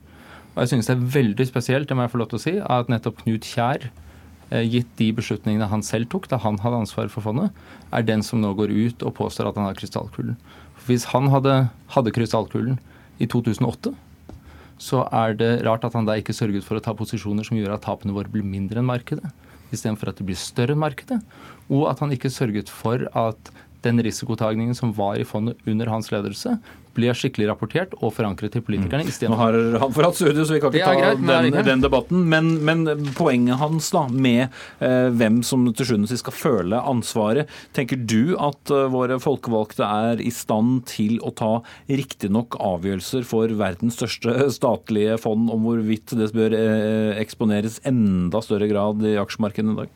Og 0.55 0.63
jeg 0.63 0.71
synes 0.71 0.89
det 0.89 0.95
er 0.95 1.11
veldig 1.19 1.47
spesielt, 1.51 1.89
det 1.91 1.97
må 1.99 2.07
jeg 2.07 2.15
få 2.15 2.21
lov 2.23 2.31
til 2.31 2.39
å 2.39 2.43
si, 2.47 2.55
at 2.57 2.89
nettopp 2.89 3.21
Knut 3.21 3.45
Kjær, 3.45 3.85
eh, 4.49 4.65
gitt 4.65 4.89
de 4.97 5.11
beslutningene 5.13 5.69
han 5.69 5.85
selv 5.85 6.09
tok 6.09 6.31
da 6.33 6.41
han 6.41 6.57
hadde 6.65 6.81
ansvaret 6.81 7.13
for 7.13 7.29
fondet, 7.29 7.53
er 7.93 8.09
den 8.09 8.25
som 8.25 8.41
nå 8.41 8.55
går 8.57 8.73
ut 8.73 9.05
og 9.05 9.19
påstår 9.21 9.51
at 9.51 9.61
han 9.61 9.69
har 9.69 9.77
krystallkulen. 9.77 10.41
Hvis 10.89 11.11
han 11.13 11.29
hadde, 11.29 11.69
hadde 11.93 12.17
krystallkulen 12.17 12.81
i 13.21 13.29
2008, 13.29 13.93
så 14.79 15.05
er 15.15 15.37
det 15.39 15.53
rart 15.67 15.85
at 15.87 15.95
han 15.99 16.07
da 16.09 16.17
ikke 16.19 16.37
sørget 16.37 16.67
for 16.67 16.79
å 16.79 16.83
ta 16.83 16.95
posisjoner 16.97 17.47
som 17.47 17.59
gjør 17.59 17.77
at 17.77 17.85
tapene 17.87 18.15
våre 18.15 18.31
blir 18.31 18.47
mindre 18.47 18.81
enn 18.81 18.89
markedet, 18.89 19.31
istedenfor 19.75 20.13
at 20.13 20.21
det 20.21 20.27
blir 20.29 20.39
større 20.39 20.77
enn 20.77 20.83
markedet. 20.83 21.19
Og 21.69 21.89
at 21.91 22.01
han 22.03 22.15
ikke 22.15 22.33
sørget 22.33 22.71
for 22.73 23.05
at 23.19 23.53
den 23.85 24.01
risikotagningen 24.03 24.75
som 24.75 24.95
var 24.97 25.19
i 25.19 25.27
fondet 25.27 25.61
under 25.69 25.91
hans 25.91 26.11
ledelse, 26.15 26.57
blir 26.99 27.17
skikkelig 27.17 27.49
rapportert 27.53 27.95
og 28.01 28.13
forankret 28.17 28.53
til 28.55 28.65
politikerne. 28.67 29.07
Mm. 29.07 29.33
Nå 29.33 29.39
har 29.39 29.59
han 29.85 29.95
forlatt 29.95 30.19
studio, 30.19 30.45
så 30.45 30.57
vi 30.57 30.61
kan 30.63 30.75
ikke 30.75 30.91
ta 30.91 30.99
greit, 30.99 31.23
den, 31.23 31.59
den, 31.69 31.85
debatten. 31.85 32.25
Men, 32.33 32.51
men, 32.67 32.85
poenget 33.19 33.61
hans 33.63 33.91
da, 33.95 34.05
med 34.11 34.49
eh, 34.85 35.09
hvem 35.15 35.41
som 35.47 35.67
til 35.73 35.89
sjuende 35.89 36.09
og 36.09 36.13
sist 36.13 36.25
skal 36.25 36.37
føle 36.37 36.83
ansvaret, 36.93 37.51
tenker 37.77 38.01
du 38.01 38.35
at 38.43 38.73
eh, 38.75 38.87
våre 38.93 39.19
folkevalgte 39.23 39.87
er 39.87 40.23
i 40.25 40.33
stand 40.35 40.85
til 40.91 41.19
å 41.23 41.33
ta 41.39 41.53
riktignok 41.89 42.59
avgjørelser 42.61 43.27
for 43.29 43.53
verdens 43.59 43.99
største 43.99 44.49
statlige 44.59 45.19
fond 45.23 45.51
om 45.55 45.67
hvorvidt 45.67 46.17
det 46.19 46.31
bør 46.37 46.57
eh, 46.57 47.19
eksponeres 47.23 47.81
enda 47.89 48.43
større 48.45 48.71
grad 48.71 49.05
i 49.07 49.19
aksjemarkedet 49.21 49.75
i 49.75 49.79
dag? 49.83 49.95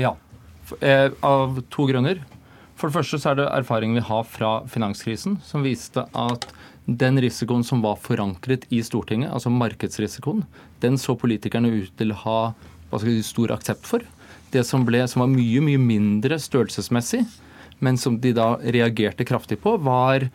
Ja, 0.00 0.14
eh, 0.80 1.08
av 1.26 1.62
to 1.72 1.88
grunner. 1.90 2.22
For 2.80 2.88
det 2.88 2.96
første 2.96 3.18
så 3.20 3.34
er 3.34 3.42
det 3.42 3.50
erfaringen 3.52 3.98
vi 3.98 4.06
har 4.08 4.22
fra 4.24 4.50
finanskrisen, 4.72 5.36
som 5.44 5.64
viste 5.66 6.06
at 6.16 6.46
den 6.88 7.20
risikoen 7.20 7.60
som 7.66 7.82
var 7.84 7.98
forankret 8.00 8.62
i 8.72 8.78
Stortinget, 8.82 9.28
altså 9.36 9.50
markedsrisikoen, 9.52 10.46
den 10.80 10.96
så 10.98 11.12
politikerne 11.20 11.68
ut 11.68 11.90
til 12.00 12.14
å 12.14 12.20
ha 12.22 12.38
si, 13.02 13.18
stor 13.26 13.52
aksept 13.52 13.84
for. 13.84 14.06
Det 14.54 14.62
som, 14.64 14.86
ble, 14.88 15.02
som 15.12 15.20
var 15.20 15.28
mye, 15.28 15.60
mye 15.62 15.80
mindre 15.82 16.38
størrelsesmessig, 16.40 17.20
men 17.84 18.00
som 18.00 18.16
de 18.22 18.32
da 18.36 18.54
reagerte 18.64 19.26
kraftig 19.28 19.60
på, 19.60 19.74
var 19.84 20.30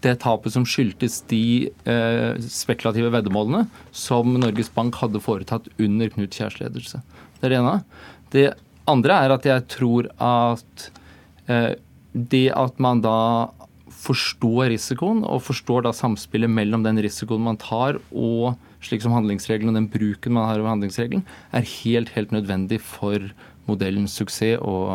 det 0.00 0.14
tapet 0.22 0.54
som 0.54 0.64
skyldtes 0.64 1.18
de 1.28 1.68
eh, 1.68 2.40
spekulative 2.40 3.10
veddemålene 3.12 3.66
som 3.92 4.32
Norges 4.40 4.72
Bank 4.72 4.96
hadde 5.02 5.20
foretatt 5.20 5.68
under 5.76 6.08
Knut 6.14 6.32
Kjærs 6.32 6.56
ledelse. 6.62 7.02
Det 7.36 7.50
er 7.50 7.52
det 7.52 7.60
ene. 7.60 7.76
Det 8.32 8.46
andre 8.88 9.20
er 9.26 9.36
at 9.36 9.50
jeg 9.50 9.66
tror 9.76 10.08
at 10.16 10.88
Eh, 11.50 11.70
det 12.12 12.48
at 12.56 12.80
man 12.82 13.02
da 13.04 13.50
forstår 14.00 14.70
risikoen, 14.72 15.22
og 15.26 15.44
forstår 15.44 15.84
da 15.84 15.92
samspillet 15.94 16.50
mellom 16.50 16.84
den 16.86 17.00
risikoen 17.02 17.42
man 17.44 17.58
tar 17.60 17.98
og 18.10 18.56
slik 18.84 19.02
som 19.04 19.12
handlingsregelen 19.12 19.72
og 19.72 19.76
den 19.76 19.88
bruken 19.92 20.34
man 20.36 20.48
har 20.48 20.62
av 20.62 20.70
handlingsregelen, 20.72 21.24
er 21.52 21.66
helt, 21.82 22.12
helt 22.16 22.32
nødvendig 22.32 22.80
for 22.82 23.30
modellens 23.68 24.16
suksess 24.16 24.58
og 24.64 24.88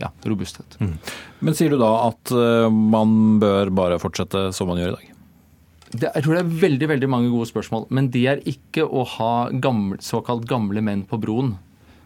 ja, 0.00 0.10
robusthet. 0.26 0.78
Mm. 0.80 0.96
Men 1.44 1.56
sier 1.56 1.72
du 1.72 1.78
da 1.80 1.90
at 2.08 2.32
uh, 2.34 2.66
man 2.70 3.38
bør 3.42 3.72
bare 3.76 4.00
fortsette 4.02 4.48
som 4.56 4.70
man 4.70 4.80
gjør 4.80 4.94
i 4.94 4.98
dag? 4.98 5.06
Det, 5.90 6.06
jeg 6.06 6.22
tror 6.22 6.36
det 6.36 6.42
er 6.44 6.58
veldig 6.64 6.88
veldig 6.92 7.08
mange 7.10 7.30
gode 7.32 7.48
spørsmål. 7.50 7.88
Men 7.90 8.08
det 8.14 8.24
er 8.30 8.42
ikke 8.48 8.86
å 8.86 9.04
ha 9.18 9.34
gamle, 9.50 9.98
såkalt 10.04 10.46
gamle 10.50 10.82
menn 10.86 11.02
på 11.06 11.18
broen. 11.20 11.56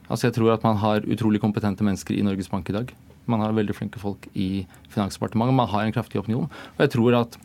Altså 0.09 0.29
Jeg 0.29 0.39
tror 0.39 0.55
at 0.55 0.65
man 0.65 0.81
har 0.81 1.05
utrolig 1.09 1.41
kompetente 1.41 1.85
mennesker 1.85 2.17
i 2.17 2.25
Norges 2.25 2.51
Bank 2.53 2.69
i 2.73 2.77
dag. 2.77 2.93
Man 3.31 3.43
har 3.45 3.57
veldig 3.57 3.77
flinke 3.77 4.03
folk 4.03 4.29
i 4.35 4.67
Finansdepartementet. 4.93 5.57
Man 5.57 5.71
har 5.71 5.85
en 5.85 5.95
kraftig 5.97 6.21
opinion. 6.21 6.51
Og 6.77 6.87
jeg 6.87 6.95
tror 6.97 7.19
at 7.23 7.39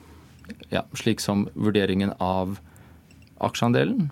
ja, 0.74 0.84
slik 0.98 1.22
som 1.24 1.48
vurderingen 1.54 2.14
av 2.20 2.58
aksjeandelen 3.40 4.10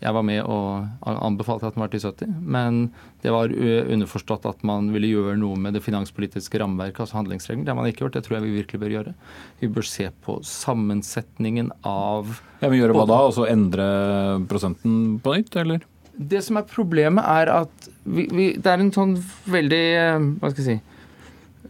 Jeg 0.00 0.14
var 0.16 0.24
med 0.24 0.40
og 0.48 1.04
anbefalte 1.06 1.68
at 1.68 1.76
den 1.76 1.82
var 1.84 1.90
til 1.92 2.02
70, 2.02 2.30
men 2.40 2.78
det 3.22 3.30
var 3.30 3.52
underforstått 3.52 4.48
at 4.50 4.64
man 4.66 4.88
ville 4.90 5.10
gjøre 5.12 5.36
noe 5.38 5.58
med 5.60 5.76
det 5.76 5.82
finanspolitiske 5.84 6.58
rammeverket, 6.58 7.04
altså 7.04 7.20
handlingsregelen. 7.20 7.62
Det 7.62 7.70
har 7.70 7.78
man 7.78 7.86
ikke 7.86 8.02
gjort. 8.02 8.16
Det 8.16 8.24
tror 8.26 8.38
jeg 8.38 8.46
vi 8.48 8.56
virkelig 8.56 8.80
bør 8.82 8.94
gjøre. 8.96 9.12
Vi 9.60 9.70
bør 9.76 9.86
se 9.86 10.08
på 10.26 10.40
sammensetningen 10.48 11.70
av 11.86 12.32
Ja, 12.58 12.66
men 12.66 12.80
Gjøre 12.80 12.96
hva 12.98 13.06
da? 13.12 13.20
Altså 13.28 13.46
endre 13.46 13.86
prosenten 14.50 15.20
på 15.22 15.36
nytt, 15.36 15.54
eller? 15.62 15.86
Det 16.12 16.42
som 16.44 16.58
er 16.58 16.66
problemet, 16.68 17.22
er 17.22 17.52
at 17.62 17.90
vi, 18.02 18.26
vi, 18.34 18.48
det 18.58 18.72
er 18.72 18.82
en 18.82 18.90
sånn 18.94 19.14
veldig 19.46 19.84
Hva 20.42 20.50
skal 20.50 20.64
jeg 20.64 20.66
si 20.66 20.80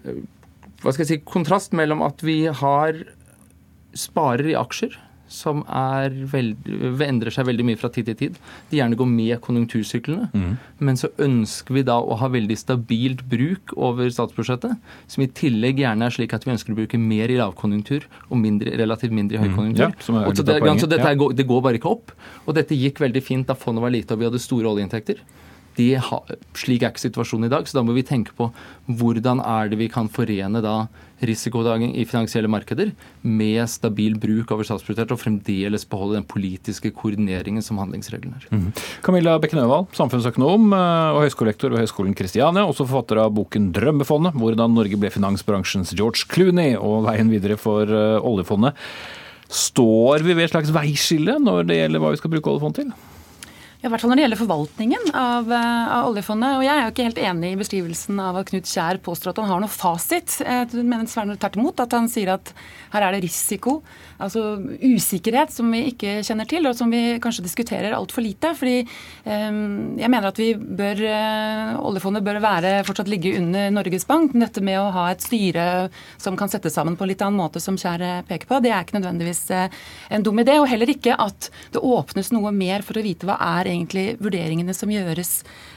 hva 0.03 0.93
skal 0.93 1.05
jeg 1.05 1.11
si, 1.13 1.23
kontrast 1.27 1.75
mellom 1.79 2.03
at 2.05 2.23
vi 2.27 2.45
har 2.51 3.05
sparer 3.99 4.53
i 4.53 4.59
aksjer 4.59 4.99
som 5.33 5.63
veld, 6.29 6.67
endrer 7.07 7.33
seg 7.33 7.47
veldig 7.49 7.65
mye 7.65 7.79
fra 7.81 7.89
tid 7.93 8.11
til 8.11 8.17
tid. 8.19 8.39
De 8.71 8.79
gjerne 8.79 8.99
går 9.01 9.09
med 9.09 9.41
konjunktursyklene. 9.45 10.29
Mm. 10.37 10.59
Men 10.85 11.01
så 11.01 11.09
ønsker 11.25 11.79
vi 11.79 11.85
da 11.89 11.97
å 11.97 12.19
ha 12.21 12.29
veldig 12.33 12.59
stabilt 12.61 13.25
bruk 13.31 13.73
over 13.73 14.13
statsbudsjettet, 14.13 14.77
som 15.09 15.25
i 15.25 15.31
tillegg 15.33 15.81
gjerne 15.83 16.09
er 16.09 16.15
slik 16.15 16.37
at 16.37 16.45
vi 16.45 16.53
ønsker 16.55 16.75
å 16.75 16.81
bruke 16.83 17.01
mer 17.01 17.33
i 17.33 17.39
lavkonjunktur 17.41 18.05
og 18.29 18.37
mindre, 18.43 18.77
relativt 18.83 19.17
mindre 19.17 19.39
i 19.39 19.45
høykonjunktur. 19.47 19.89
Mm. 19.89 20.21
Ja, 20.21 20.27
det, 20.29 20.77
så 20.85 20.91
dette 20.91 21.15
ja. 21.15 21.21
går, 21.25 21.37
det 21.39 21.49
går 21.49 21.65
bare 21.65 21.81
ikke 21.81 21.95
opp. 21.95 22.13
Og 22.45 22.59
dette 22.59 22.77
gikk 22.77 23.01
veldig 23.03 23.25
fint 23.25 23.49
da 23.49 23.57
fondet 23.59 23.87
var 23.87 23.95
lite 23.95 24.13
og 24.13 24.21
vi 24.21 24.29
hadde 24.29 24.43
store 24.43 24.75
oljeinntekter. 24.75 25.25
Ha, 25.79 26.19
slik 26.59 26.83
er 26.85 26.93
ikke 26.93 27.01
situasjonen 27.01 27.49
i 27.49 27.53
dag, 27.53 27.65
så 27.65 27.79
da 27.79 27.83
må 27.87 27.95
vi 27.97 28.05
tenke 28.05 28.35
på 28.37 28.51
hvordan 28.93 29.41
er 29.41 29.71
det 29.73 29.79
vi 29.81 29.89
kan 29.93 30.11
forene 30.13 30.61
da 30.61 30.83
risikodagen 31.23 31.95
i 31.95 32.05
finansielle 32.09 32.51
markeder 32.51 32.91
med 33.23 33.63
stabil 33.71 34.17
bruk 34.21 34.51
over 34.55 34.67
statsbudsjettet 34.67 35.15
og 35.15 35.21
fremdeles 35.23 35.87
beholde 35.89 36.19
den 36.19 36.27
politiske 36.29 36.91
koordineringen 36.97 37.65
som 37.65 37.79
handlingsregelen 37.81 38.35
er. 38.39 38.49
Mm. 38.51 38.67
Camilla 39.07 39.37
Bekken 39.43 39.63
Øvald, 39.63 39.89
samfunnsøkonom 39.97 40.75
eh, 40.77 41.15
og 41.15 41.23
høyskolelektor 41.27 41.73
ved 41.73 41.85
Høgskolen 41.85 42.17
Kristiania, 42.19 42.67
også 42.67 42.89
forfatter 42.89 43.23
av 43.23 43.33
boken 43.37 43.71
'Drømmefondet 43.73 44.37
hvordan 44.37 44.75
Norge 44.77 44.99
ble 44.99 45.13
finansbransjens 45.15 45.95
George 45.95 46.27
Clooney' 46.29 46.77
og 46.77 47.07
veien 47.07 47.31
videre 47.33 47.57
for 47.61 47.87
eh, 47.87 48.19
oljefondet. 48.19 48.77
Står 49.53 50.25
vi 50.25 50.35
ved 50.35 50.49
et 50.49 50.55
slags 50.55 50.73
veiskille 50.75 51.39
når 51.39 51.67
det 51.69 51.81
gjelder 51.81 52.03
hva 52.03 52.13
vi 52.15 52.21
skal 52.21 52.33
bruke 52.35 52.51
oljefondet 52.51 52.83
til? 52.83 52.95
Ja, 53.83 53.89
I 53.89 53.91
hvert 53.97 54.05
fall 54.05 54.13
når 54.13 54.21
det 54.21 54.23
gjelder 54.23 54.39
forvaltningen 54.39 55.09
av, 55.19 55.49
eh, 55.51 55.87
av, 55.91 56.05
oljefondet. 56.13 56.55
Og 56.55 56.63
jeg 56.63 56.71
er 56.71 56.85
jo 56.85 56.91
ikke 56.93 57.07
helt 57.09 57.19
enig 57.19 57.49
i 57.51 57.59
beskrivelsen 57.59 58.21
av 58.23 58.37
at 58.39 58.47
Knut 58.47 58.69
Kjær 58.71 59.01
påstår 59.03 59.33
at 59.33 59.41
han 59.43 59.51
har 59.51 59.59
noe 59.59 59.75
fasit. 59.75 60.37
Jeg 60.39 60.85
mener 60.87 61.11
tvert 61.11 61.59
imot 61.59 61.83
at 61.83 61.97
han 61.97 62.07
sier 62.07 62.31
at 62.31 62.53
her 62.93 63.03
er 63.03 63.17
det 63.17 63.25
risiko, 63.25 63.81
altså 64.23 64.63
usikkerhet, 64.79 65.51
som 65.51 65.73
vi 65.75 65.81
ikke 65.91 66.21
kjenner 66.23 66.47
til, 66.47 66.69
og 66.71 66.77
som 66.79 66.95
vi 66.95 67.19
kanskje 67.19 67.43
diskuterer 67.43 67.97
altfor 67.97 68.23
lite. 68.23 68.53
Fordi 68.55 68.85
um, 69.27 69.99
jeg 69.99 70.13
mener 70.15 70.29
at 70.31 70.39
vi 70.39 70.53
bør, 70.55 71.03
uh, 71.03 71.83
oljefondet 71.83 72.23
bør 72.23 72.39
være, 72.45 72.73
fortsatt 72.87 73.11
ligge 73.11 73.35
under 73.41 73.75
Norges 73.75 74.07
Bank. 74.07 74.31
Men 74.31 74.47
dette 74.47 74.63
med 74.63 74.79
å 74.79 74.93
ha 74.95 75.09
et 75.11 75.27
styre 75.27 75.67
som 76.23 76.39
kan 76.39 76.53
settes 76.53 76.79
sammen 76.79 76.95
på 76.95 77.03
en 77.03 77.11
litt 77.11 77.27
annen 77.27 77.41
måte, 77.43 77.59
som 77.59 77.75
Kjær 77.75 78.23
peker 78.31 78.47
på, 78.47 78.63
det 78.63 78.71
er 78.71 78.87
ikke 78.87 79.01
nødvendigvis 79.01 79.43
en 79.51 80.23
dum 80.23 80.39
idé. 80.39 80.61
Og 80.63 80.71
heller 80.71 80.95
ikke 80.95 81.19
at 81.19 81.51
det 81.75 81.83
åpnes 81.83 82.31
noe 82.31 82.55
mer 82.55 82.87
for 82.87 83.03
å 83.03 83.07
vite 83.11 83.27
hva 83.27 83.41
er 83.59 83.72
egentlig 83.73 84.07
vurderingene 84.23 84.75
som 84.77 84.93
gjøres 84.93 85.33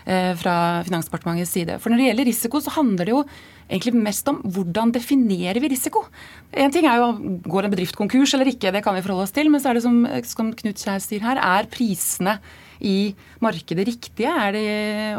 eh, 0.05 0.33
fra 0.39 0.55
Finansdepartementets 0.87 1.55
side. 1.55 1.79
For 1.81 1.91
når 1.91 2.01
det 2.01 2.09
gjelder 2.09 2.29
risiko, 2.29 2.61
så 2.61 2.75
handler 2.77 3.07
det 3.07 3.15
jo 3.15 3.23
egentlig 3.65 3.95
mest 3.97 4.27
om 4.29 4.41
hvordan 4.43 4.93
definerer 4.93 5.59
vi 5.63 5.71
risiko. 5.73 6.05
En 6.53 6.73
ting 6.73 6.85
er 6.89 7.01
jo 7.01 7.39
går 7.47 7.67
en 7.67 7.73
bedrift 7.73 7.97
konkurs 7.97 8.35
eller 8.37 8.51
ikke, 8.51 8.73
det 8.75 8.83
kan 8.85 8.97
vi 8.97 9.03
forholde 9.05 9.25
oss 9.25 9.35
til. 9.35 9.49
Men 9.49 9.63
så 9.63 9.71
er 9.71 9.79
det 9.79 9.85
som, 9.87 10.03
som 10.29 10.53
Knut 10.61 10.81
Kjær 10.81 11.01
sier 11.03 11.25
her, 11.25 11.41
er 11.41 11.71
prisene 11.71 12.37
i 12.81 13.13
markedet 13.43 13.85
riktige? 13.87 14.31
Er 14.31 14.55
det, 14.55 14.65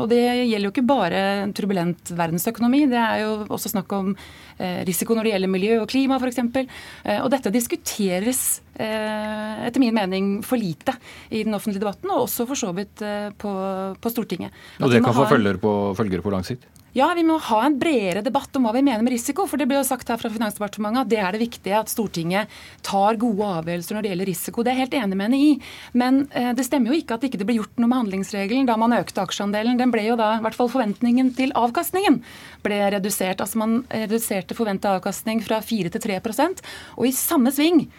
og 0.00 0.08
det 0.10 0.20
gjelder 0.22 0.66
jo 0.68 0.72
ikke 0.74 0.86
bare 0.86 1.22
en 1.44 1.54
turbulent 1.56 2.12
verdensøkonomi. 2.16 2.84
Det 2.90 3.00
er 3.00 3.24
jo 3.24 3.32
også 3.48 3.72
snakk 3.72 3.92
om 3.96 4.12
eh, 4.14 4.82
risiko 4.88 5.16
når 5.16 5.28
det 5.28 5.34
gjelder 5.34 5.52
miljø 5.52 5.80
og 5.82 5.90
klima 5.92 6.20
f.eks. 6.20 6.42
Eh, 6.44 7.20
og 7.20 7.30
dette 7.32 7.52
diskuteres 7.54 8.42
eh, 8.74 9.66
etter 9.66 9.82
min 9.82 9.96
mening 9.96 10.32
for 10.46 10.60
lite 10.60 10.96
i 11.30 11.44
den 11.46 11.56
offentlige 11.56 11.84
debatten, 11.84 12.12
og 12.12 12.26
også 12.26 12.48
for 12.48 12.58
så 12.58 12.72
vidt 12.76 13.04
på, 13.40 13.52
på, 14.00 14.12
Stortinget. 14.12 14.54
Og 14.80 14.92
det 14.92 15.04
kan 15.04 15.16
få 15.16 15.28
følger 15.30 15.60
på, 15.60 15.72
følger 15.98 16.24
på 16.24 16.32
lang 16.34 16.46
sikt? 16.46 16.68
Ja, 16.96 17.10
vi 17.12 17.26
må 17.28 17.34
ha 17.44 17.58
en 17.66 17.74
bredere 17.76 18.22
debatt 18.24 18.54
om 18.56 18.64
hva 18.64 18.70
vi 18.72 18.80
mener 18.80 19.02
med 19.04 19.12
risiko. 19.12 19.44
For 19.44 19.60
det 19.60 19.66
ble 19.68 19.76
jo 19.76 19.84
sagt 19.84 20.08
her 20.08 20.16
fra 20.16 20.30
Finansdepartementet 20.32 21.02
at 21.02 21.10
det 21.10 21.18
er 21.20 21.36
det 21.36 21.42
viktige 21.42 21.76
at 21.76 21.90
Stortinget 21.92 22.54
tar 22.86 23.18
gode 23.20 23.50
avgjørelser 23.58 23.98
når 23.98 24.06
det 24.06 24.12
gjelder 24.14 24.30
risiko. 24.30 24.64
Det 24.64 24.72
er 24.72 24.78
jeg 24.78 24.86
helt 24.86 24.96
enig 25.02 25.18
med 25.20 25.26
henne 25.26 25.40
i. 25.44 25.50
Men 25.92 26.22
eh, 26.32 26.54
det 26.56 26.64
stemmer 26.64 26.94
jo 26.94 26.96
ikke 26.96 27.18
at 27.18 27.20
det 27.20 27.28
ikke 27.28 27.44
ble 27.50 27.58
gjort 27.58 27.76
noe 27.82 27.92
med 27.92 28.00
handlingsregelen 28.00 28.70
da 28.70 28.78
man 28.80 28.96
økte 28.96 29.26
aksjeandelen. 29.26 29.76
Den 29.76 29.92
ble 29.92 30.06
jo 30.06 30.16
da, 30.16 30.30
i 30.38 30.46
hvert 30.46 30.56
fall 30.56 30.72
forventningen 30.72 31.34
til 31.36 31.52
avkastningen 31.52 32.22
ble 32.64 32.80
redusert. 32.96 33.44
Altså 33.44 33.60
man 33.60 33.82
reduserte 33.92 34.56
forventa 34.56 34.96
avkastning 34.96 35.44
fra 35.44 35.60
4 35.60 35.92
til 35.92 36.06
3% 36.08 36.64
og 36.96 37.04
i 37.04 37.12
samme 37.12 37.52
sving 37.52 37.90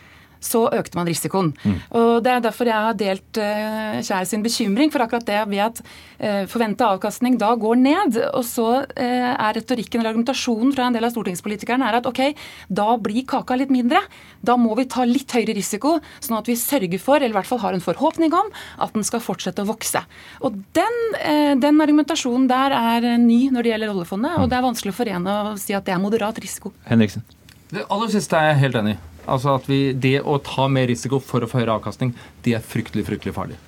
så 0.43 0.65
økte 0.73 0.97
man 0.97 1.07
risikoen. 1.09 1.53
Mm. 1.63 1.77
Og 1.99 2.23
Det 2.23 2.31
er 2.33 2.43
derfor 2.43 2.69
jeg 2.69 2.85
har 2.87 2.97
delt 2.97 3.39
uh, 3.41 3.99
Kjær 4.03 4.27
sin 4.29 4.43
bekymring 4.45 4.91
for 4.93 5.03
akkurat 5.03 5.25
det 5.27 5.39
ved 5.49 5.63
at 5.63 5.81
uh, 5.81 6.25
eh, 6.27 6.43
forventa 6.49 6.89
avkastning 6.93 7.37
da 7.39 7.53
går 7.59 7.79
ned. 7.81 8.19
Og 8.37 8.43
så 8.47 8.67
uh, 8.83 9.31
er 9.33 9.57
retorikken 9.57 10.01
eller 10.01 10.13
argumentasjonen 10.13 10.73
fra 10.75 10.87
en 10.87 10.97
del 10.97 11.07
av 11.07 11.13
stortingspolitikerne 11.13 11.87
er 11.87 11.99
at 11.99 12.09
ok, 12.09 12.21
da 12.69 12.89
blir 13.01 13.25
kaka 13.29 13.57
litt 13.59 13.73
mindre. 13.73 14.01
Da 14.45 14.57
må 14.59 14.75
vi 14.79 14.87
ta 14.89 15.05
litt 15.07 15.33
høyere 15.33 15.55
risiko, 15.57 15.97
sånn 16.23 16.39
at 16.39 16.49
vi 16.49 16.57
sørger 16.59 17.01
for, 17.01 17.19
eller 17.19 17.35
i 17.35 17.39
hvert 17.39 17.49
fall 17.49 17.63
har 17.63 17.77
en 17.77 17.83
forhåpning 17.83 18.35
om, 18.37 18.51
at 18.83 18.93
den 18.95 19.05
skal 19.07 19.23
fortsette 19.23 19.63
å 19.63 19.69
vokse. 19.69 20.03
Og 20.45 20.57
den, 20.77 21.01
uh, 21.21 21.53
den 21.59 21.83
argumentasjonen 21.83 22.49
der 22.51 22.77
er 22.77 23.09
ny 23.21 23.47
når 23.53 23.65
det 23.65 23.75
gjelder 23.75 23.95
oljefondet, 23.95 24.39
og 24.41 24.49
det 24.51 24.59
er 24.59 24.67
vanskelig 24.67 24.93
å 24.93 24.99
forene 25.01 25.37
og 25.51 25.61
si 25.61 25.75
at 25.77 25.87
det 25.87 25.95
er 25.95 26.01
moderat 26.03 26.39
risiko. 26.43 26.73
Henriksen. 26.87 27.25
Det 27.71 27.83
aller 27.91 28.11
siste 28.11 28.39
er 28.39 28.53
jeg 28.53 28.61
helt 28.63 28.79
enig 28.79 28.95
i. 28.95 28.99
Altså 29.27 29.57
at 29.57 29.69
vi, 29.69 29.93
Det 29.93 30.21
å 30.23 30.37
ta 30.43 30.67
mer 30.71 30.87
risiko 30.87 31.19
for 31.19 31.43
å 31.43 31.49
få 31.49 31.61
høyere 31.61 31.77
avkastning, 31.77 32.13
det 32.43 32.55
er 32.57 32.63
fryktelig 32.63 33.05
fryktelig 33.09 33.35
farlig. 33.35 33.59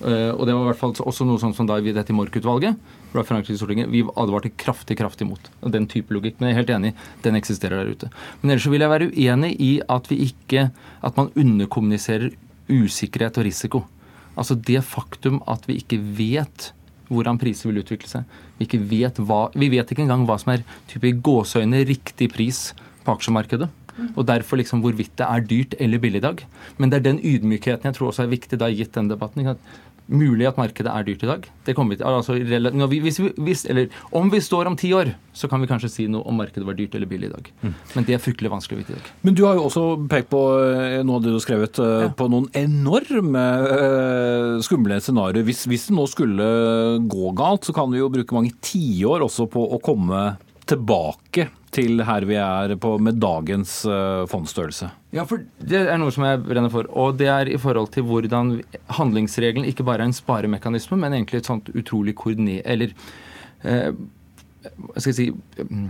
Uh, 0.00 0.32
og 0.34 0.46
Det 0.46 0.54
var 0.56 0.64
i 0.64 0.68
hvert 0.72 0.80
fall 0.80 0.94
også 0.98 1.26
noe 1.28 1.40
sånn 1.40 1.54
som 1.56 1.68
da 1.68 1.78
vi 1.80 1.94
dette 1.94 2.12
i 2.12 2.16
Mork-utvalget 2.16 2.80
vi 3.14 4.02
advarte 4.16 4.50
kraftig 4.50 4.98
kraftig 4.98 5.26
mot 5.28 5.50
den 5.62 5.86
type 5.86 6.12
logikk. 6.12 6.40
Men 6.40 6.48
jeg 6.48 6.54
er 6.54 6.58
helt 6.58 6.70
enig, 6.70 6.94
den 7.22 7.36
eksisterer 7.36 7.84
der 7.84 7.92
ute. 7.94 8.10
Men 8.40 8.50
ellers 8.50 8.64
så 8.66 8.72
vil 8.72 8.82
jeg 8.82 8.90
være 8.90 9.10
uenig 9.14 9.52
i 9.60 9.72
at 9.88 10.10
vi 10.10 10.18
ikke, 10.26 10.70
at 11.00 11.16
man 11.16 11.30
underkommuniserer 11.38 12.34
usikkerhet 12.68 13.38
og 13.38 13.46
risiko. 13.46 13.84
Altså 14.34 14.56
det 14.58 14.82
faktum 14.82 15.42
at 15.46 15.68
vi 15.68 15.78
ikke 15.78 16.00
vet 16.00 16.72
hvordan 17.06 17.38
priser 17.38 17.70
vil 17.70 17.84
utvikle 17.84 18.10
seg. 18.10 18.24
Vi, 18.58 18.66
vet, 18.90 19.20
hva, 19.22 19.46
vi 19.54 19.70
vet 19.70 19.90
ikke 19.90 20.02
engang 20.02 20.24
hva 20.26 20.38
som 20.40 20.54
er 20.56 20.64
type 20.90 21.12
gåseøyne 21.22 21.84
riktig 21.86 22.32
pris 22.34 22.72
på 23.04 23.14
aksjemarkedet. 23.14 23.68
Og 24.14 24.26
derfor 24.26 24.60
liksom 24.60 24.82
hvorvidt 24.84 25.16
det 25.20 25.26
er 25.28 25.48
dyrt 25.48 25.74
eller 25.78 26.02
billig 26.02 26.22
i 26.22 26.28
dag. 26.28 26.44
Men 26.78 26.90
det 26.90 27.00
er 27.00 27.08
den 27.10 27.22
ydmykheten 27.22 27.90
jeg 27.90 27.98
tror 27.98 28.10
også 28.10 28.24
er 28.24 28.32
viktig 28.34 28.60
da 28.60 28.70
gitt 28.72 28.94
den 28.96 29.10
debatten. 29.12 29.56
Mulig 30.04 30.44
at 30.44 30.58
markedet 30.60 30.90
er 30.92 31.04
dyrt 31.06 31.22
i 31.24 31.28
dag. 31.30 31.46
Det 31.64 31.72
kommer 31.72 31.94
vi 31.94 31.96
til, 31.96 32.04
altså, 32.04 32.34
hvis 32.36 33.18
vi, 33.22 33.30
hvis, 33.40 33.62
eller, 33.72 33.86
om 34.12 34.28
vi 34.28 34.40
står 34.44 34.68
om 34.68 34.76
ti 34.76 34.90
år, 34.92 35.14
så 35.32 35.48
kan 35.48 35.62
vi 35.62 35.68
kanskje 35.70 35.88
si 35.88 36.04
noe 36.12 36.20
om 36.28 36.36
markedet 36.36 36.66
var 36.68 36.76
dyrt 36.76 36.94
eller 36.94 37.08
billig 37.08 37.30
i 37.30 37.32
dag. 37.32 37.48
Mm. 37.62 37.72
Men 37.94 38.04
det 38.04 38.16
er 38.16 38.20
fryktelig 38.20 38.52
vanskelig 38.52 38.76
å 38.76 38.82
vite 38.82 38.92
i 38.92 38.98
dag. 38.98 39.08
Men 39.24 39.38
du 39.38 39.42
har 39.46 39.56
jo 39.56 39.64
også 39.70 39.86
pekt 40.12 40.28
på 40.34 40.42
eh, 40.60 40.98
noe 41.08 41.16
av 41.16 41.24
det 41.24 41.32
du 41.32 41.38
har 41.38 41.46
skrevet, 41.46 41.80
eh, 41.80 42.04
ja. 42.04 42.12
på 42.20 42.28
noen 42.28 42.50
enorme 42.60 43.46
uh, 43.64 44.60
skumle 44.66 45.00
scenarioer. 45.00 45.46
Hvis, 45.48 45.64
hvis 45.72 45.88
det 45.88 45.96
nå 45.96 46.04
skulle 46.12 46.50
gå 47.00 47.32
galt, 47.40 47.64
så 47.64 47.72
kan 47.76 47.88
vi 47.94 48.04
jo 48.04 48.12
bruke 48.12 48.36
mange 48.36 48.52
tiår 48.60 49.24
også 49.24 49.48
på 49.56 49.64
å 49.72 49.80
komme 49.80 50.34
tilbake 50.68 51.48
til 51.74 52.02
her 52.06 52.26
vi 52.28 52.38
er 52.40 52.76
på, 52.80 52.94
med 53.02 53.20
dagens 53.22 53.80
uh, 53.88 54.24
fondsstørrelse? 54.30 54.90
Ja, 55.14 55.26
for 55.28 55.44
Det 55.58 55.84
er 55.84 56.00
noe 56.00 56.14
som 56.14 56.26
jeg 56.26 56.42
brenner 56.46 56.72
for. 56.72 56.88
Og 56.94 57.18
det 57.20 57.30
er 57.30 57.50
i 57.50 57.60
forhold 57.60 57.92
til 57.94 58.06
hvordan 58.08 58.56
handlingsregelen 58.98 59.68
ikke 59.68 59.86
bare 59.86 60.06
er 60.06 60.10
en 60.12 60.16
sparemekanisme, 60.16 60.98
men 61.00 61.18
egentlig 61.18 61.42
et 61.42 61.52
sånt 61.52 61.70
utrolig 61.74 62.16
koordiner... 62.18 62.62
Eller 62.64 62.94
hva 63.64 65.00
skal 65.00 65.12
jeg 65.12 65.18
si 65.18 65.64
um, 65.64 65.88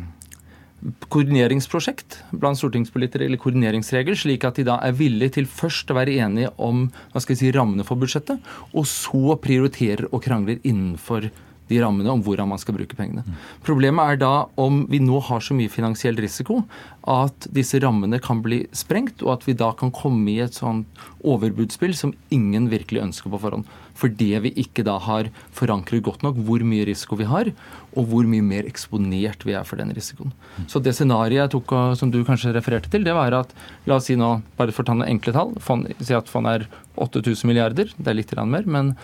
koordineringsprosjekt 1.13 2.19
blant 2.37 2.59
stortingspolitikere, 2.61 3.29
eller 3.29 3.41
koordineringsregel, 3.41 4.17
slik 4.19 4.45
at 4.45 4.59
de 4.59 4.67
da 4.69 4.77
er 4.85 4.97
villige 4.99 5.39
til 5.39 5.49
først 5.49 5.91
å 5.91 5.97
være 5.97 6.19
enige 6.27 6.53
om 6.61 6.87
hva 7.13 7.23
skal 7.23 7.35
jeg 7.35 7.41
si, 7.41 7.53
rammene 7.57 7.87
for 7.89 8.01
budsjettet, 8.01 8.43
og 8.75 8.87
så 8.91 9.39
prioriterer 9.41 10.11
og 10.11 10.23
krangler 10.27 10.61
innenfor 10.63 11.31
de 11.71 11.81
rammene 11.81 12.13
om 12.13 12.23
hvordan 12.25 12.51
man 12.51 12.61
skal 12.61 12.77
bruke 12.77 12.97
pengene. 12.99 13.25
Problemet 13.65 14.15
er 14.15 14.21
da 14.21 14.33
om 14.61 14.83
vi 14.91 15.01
nå 15.03 15.21
har 15.29 15.45
så 15.45 15.57
mye 15.57 15.73
finansiell 15.73 16.19
risiko 16.21 16.63
at 17.11 17.49
disse 17.53 17.81
rammene 17.85 18.21
kan 18.23 18.41
bli 18.45 18.63
sprengt, 18.77 19.23
og 19.25 19.39
at 19.39 19.47
vi 19.49 19.57
da 19.57 19.71
kan 19.77 19.93
komme 19.95 20.29
i 20.33 20.41
et 20.45 20.57
sånn 20.57 20.85
overbudsspill 21.25 21.97
som 21.97 22.15
ingen 22.35 22.71
virkelig 22.73 23.03
ønsker 23.05 23.33
på 23.33 23.41
forhånd. 23.43 23.69
Fordi 23.95 24.33
vi 24.45 24.55
ikke 24.65 24.85
da 24.87 24.99
har 25.03 25.31
forankret 25.55 26.05
godt 26.05 26.25
nok 26.27 26.41
hvor 26.47 26.65
mye 26.67 26.87
risiko 26.89 27.19
vi 27.21 27.29
har, 27.31 27.53
og 27.95 28.09
hvor 28.11 28.27
mye 28.29 28.45
mer 28.45 28.67
eksponert 28.69 29.45
vi 29.47 29.55
er 29.55 29.67
for 29.69 29.81
den 29.81 29.93
risikoen. 29.95 30.33
Så 30.71 30.83
det 30.83 30.97
scenarioet 30.97 31.45
jeg 31.45 31.53
tok, 31.55 31.75
som 31.99 32.11
du 32.11 32.21
kanskje 32.27 32.55
refererte 32.57 32.91
til, 32.91 33.07
det 33.07 33.15
var 33.17 33.37
at 33.39 33.55
la 33.87 33.99
oss 34.01 34.09
si 34.11 34.19
nå, 34.19 34.37
bare 34.59 34.75
for 34.75 34.83
å 34.83 34.89
ta 34.91 34.97
noen 34.99 35.13
enkle 35.15 35.35
tall, 35.37 35.55
fond, 35.63 35.87
si 36.01 36.17
at 36.17 36.31
fondet 36.31 36.65
er 36.65 36.69
8000 37.05 37.51
milliarder, 37.51 37.91
det 37.97 38.11
er 38.11 38.19
litt 38.19 38.35
mer, 38.45 38.67
men 38.67 38.95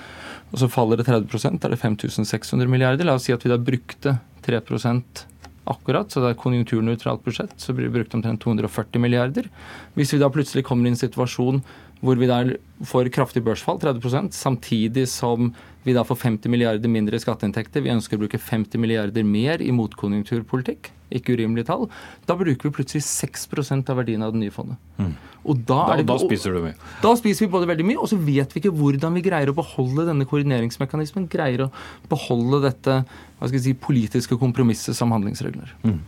og 0.50 0.59
så 0.59 0.66
faller 0.70 0.98
det 0.98 1.07
30 1.07 1.61
er 1.62 1.74
det 1.74 1.79
5600 1.79 2.70
milliarder. 2.70 3.07
La 3.07 3.14
oss 3.14 3.29
si 3.29 3.35
at 3.35 3.44
vi 3.44 3.53
da 3.53 3.59
brukte 3.61 4.16
3% 4.46 5.26
akkurat, 5.70 6.11
så 6.11 6.22
det 6.22 6.33
er 6.33 6.40
konjunkturnøytralt 6.40 7.22
budsjett, 7.22 7.55
så 7.61 7.74
blir 7.76 7.87
det 7.87 7.94
brukt 7.94 8.16
omtrent 8.16 8.42
240 8.42 9.03
milliarder. 9.03 9.46
Hvis 9.94 10.14
vi 10.14 10.18
da 10.22 10.31
plutselig 10.33 10.64
kommer 10.66 10.88
i 10.88 10.94
en 10.94 10.98
situasjon 10.98 11.62
hvor 12.00 12.16
vi 12.16 12.26
da 12.31 12.40
får 12.88 13.12
kraftig 13.14 13.44
børsfall, 13.44 13.79
30% 13.79 14.35
samtidig 14.35 15.05
som 15.12 15.53
vi 15.85 15.95
da 15.97 16.05
får 16.05 16.19
50 16.21 16.53
milliarder 16.53 16.93
mindre 16.93 17.16
i 17.16 17.23
skatteinntekter. 17.23 17.81
Vi 17.85 17.93
ønsker 17.93 18.19
å 18.19 18.23
bruke 18.25 18.40
50 18.40 18.81
milliarder 18.83 19.25
mer 19.25 19.62
i 19.64 19.71
motkonjunkturpolitikk. 19.73 20.90
Ikke 21.16 21.35
urimelig 21.35 21.64
tall. 21.71 21.88
Da 22.29 22.37
bruker 22.38 22.69
vi 22.69 22.75
plutselig 22.77 23.03
6% 23.07 23.88
av 23.90 23.99
verdien 23.99 24.23
av 24.23 24.35
det 24.35 24.43
nye 24.43 24.55
fondet. 24.55 24.79
Mm. 25.01 25.14
Og 25.40 25.64
da, 25.64 25.81
da, 25.88 25.97
det, 25.99 26.07
da, 26.11 26.19
spiser 26.21 26.55
du 26.55 26.61
mye? 26.66 26.77
Da 27.01 27.14
spiser 27.19 27.47
vi 27.47 27.51
både 27.55 27.71
veldig 27.71 27.88
mye, 27.88 27.99
og 27.99 28.12
så 28.12 28.21
vet 28.21 28.53
vi 28.53 28.62
ikke 28.62 28.75
hvordan 28.77 29.16
vi 29.16 29.25
greier 29.25 29.51
å 29.51 29.57
beholde 29.57 30.07
denne 30.11 30.29
koordineringsmekanismen. 30.29 31.31
Greier 31.33 31.66
å 31.66 31.73
beholde 32.12 32.62
dette 32.69 33.01
hva 33.40 33.49
skal 33.49 33.57
jeg 33.57 33.71
si, 33.71 33.77
politiske 33.81 34.37
kompromisset 34.38 34.99
som 34.99 35.16
handlingsregler. 35.16 35.73
Mm. 35.81 36.03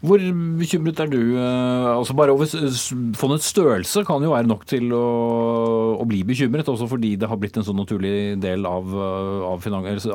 Hvor 0.00 0.22
bekymret 0.56 1.00
er 1.02 1.10
du? 1.12 1.20
Eh, 1.36 1.86
altså 1.92 2.14
Bare 2.16 2.32
over 2.32 2.48
fondets 3.20 3.50
størrelse 3.52 4.04
kan 4.08 4.24
jo 4.24 4.32
være 4.32 4.48
nok 4.48 4.64
til 4.68 4.88
å, 4.96 5.04
å, 6.00 6.06
bli 6.08 6.22
bekymret, 6.24 6.68
også 6.72 6.88
fordi 6.88 7.16
det 7.20 7.28
har 7.28 7.40
blitt 7.40 7.58
en 7.60 7.66
sånn 7.66 7.76
naturlig 7.82 8.38
del 8.40 8.64
av, 8.68 8.88
eh, 8.88 9.48
av, 9.50 9.68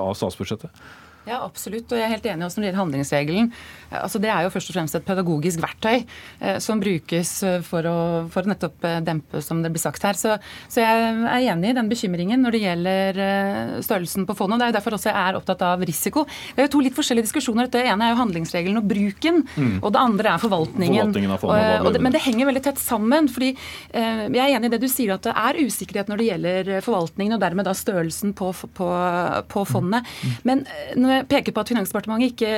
av 0.07 0.15
statsbudsjettet? 0.17 0.85
Ja, 1.25 1.41
absolutt. 1.41 1.89
Og 1.89 1.97
jeg 1.97 2.05
er 2.05 2.13
helt 2.13 2.27
enig 2.29 2.45
også 2.45 2.59
når 2.59 2.65
det 2.65 2.69
gjelder 2.69 2.83
handlingsregelen. 2.83 3.51
Altså, 3.95 4.19
det 4.21 4.29
er 4.29 4.45
jo 4.45 4.51
først 4.53 4.69
og 4.69 4.75
fremst 4.77 4.97
et 4.97 5.05
pedagogisk 5.07 5.61
verktøy 5.63 5.95
eh, 6.03 6.57
som 6.63 6.81
brukes 6.81 7.31
eh, 7.45 7.61
for 7.65 7.87
å, 7.89 7.97
for 8.33 8.49
nettopp 8.49 8.85
eh, 8.85 8.99
dempe, 9.05 9.41
som 9.45 9.61
det 9.63 9.71
blir 9.73 9.81
sagt 9.81 10.05
her. 10.05 10.17
Så, 10.19 10.35
så, 10.67 10.83
jeg 10.83 11.15
er 11.25 11.47
enig 11.53 11.71
i 11.71 11.77
den 11.77 11.89
bekymringen 11.89 12.45
når 12.45 12.55
det 12.55 12.61
gjelder 12.65 13.21
eh, 13.25 13.73
størrelsen 13.85 14.27
på 14.29 14.35
fondet. 14.37 14.61
Det 14.61 14.67
er 14.67 14.73
jo 14.73 14.77
derfor 14.77 14.97
også 14.99 15.09
jeg 15.09 15.21
er 15.21 15.39
opptatt 15.39 15.65
av 15.65 15.85
risiko. 15.87 16.25
Det 16.27 16.63
er 16.63 16.69
jo 16.69 16.73
to 16.75 16.83
litt 16.85 16.97
forskjellige 16.97 17.29
diskusjoner. 17.29 17.71
Det 17.73 17.81
ene 17.85 18.09
er 18.09 18.13
jo 18.13 18.21
handlingsregelen 18.21 18.81
og 18.81 18.89
bruken, 18.89 19.41
mm. 19.55 19.73
og 19.81 19.89
det 19.95 20.03
andre 20.03 20.35
er 20.35 20.45
forvaltningen. 20.45 21.01
forvaltningen 21.01 21.41
fondet, 21.41 21.73
og, 21.79 21.89
og 21.89 21.95
det, 21.95 22.03
men 22.05 22.15
det 22.15 22.23
henger 22.25 22.51
veldig 22.51 22.65
tett 22.69 22.81
sammen. 22.81 23.31
fordi 23.31 23.53
eh, 23.55 24.25
Jeg 24.29 24.43
er 24.45 24.59
enig 24.59 24.69
i 24.69 24.75
det 24.75 24.81
du 24.83 24.89
sier, 24.91 25.15
at 25.17 25.25
det 25.25 25.33
er 25.33 25.61
usikkerhet 25.65 26.11
når 26.11 26.21
det 26.21 26.29
gjelder 26.29 26.73
forvaltningen, 26.85 27.37
og 27.37 27.41
dermed 27.41 27.65
da 27.65 27.73
størrelsen 27.77 28.35
på, 28.37 28.51
på, 28.77 28.91
på 29.49 29.65
fondet. 29.69 30.05
Mm. 30.05 30.37
Men 30.45 30.65
når 30.99 31.14
peker 31.29 31.55
på 31.55 31.63
at 31.63 31.71
Finansdepartementet 31.71 32.33
ikke 32.33 32.49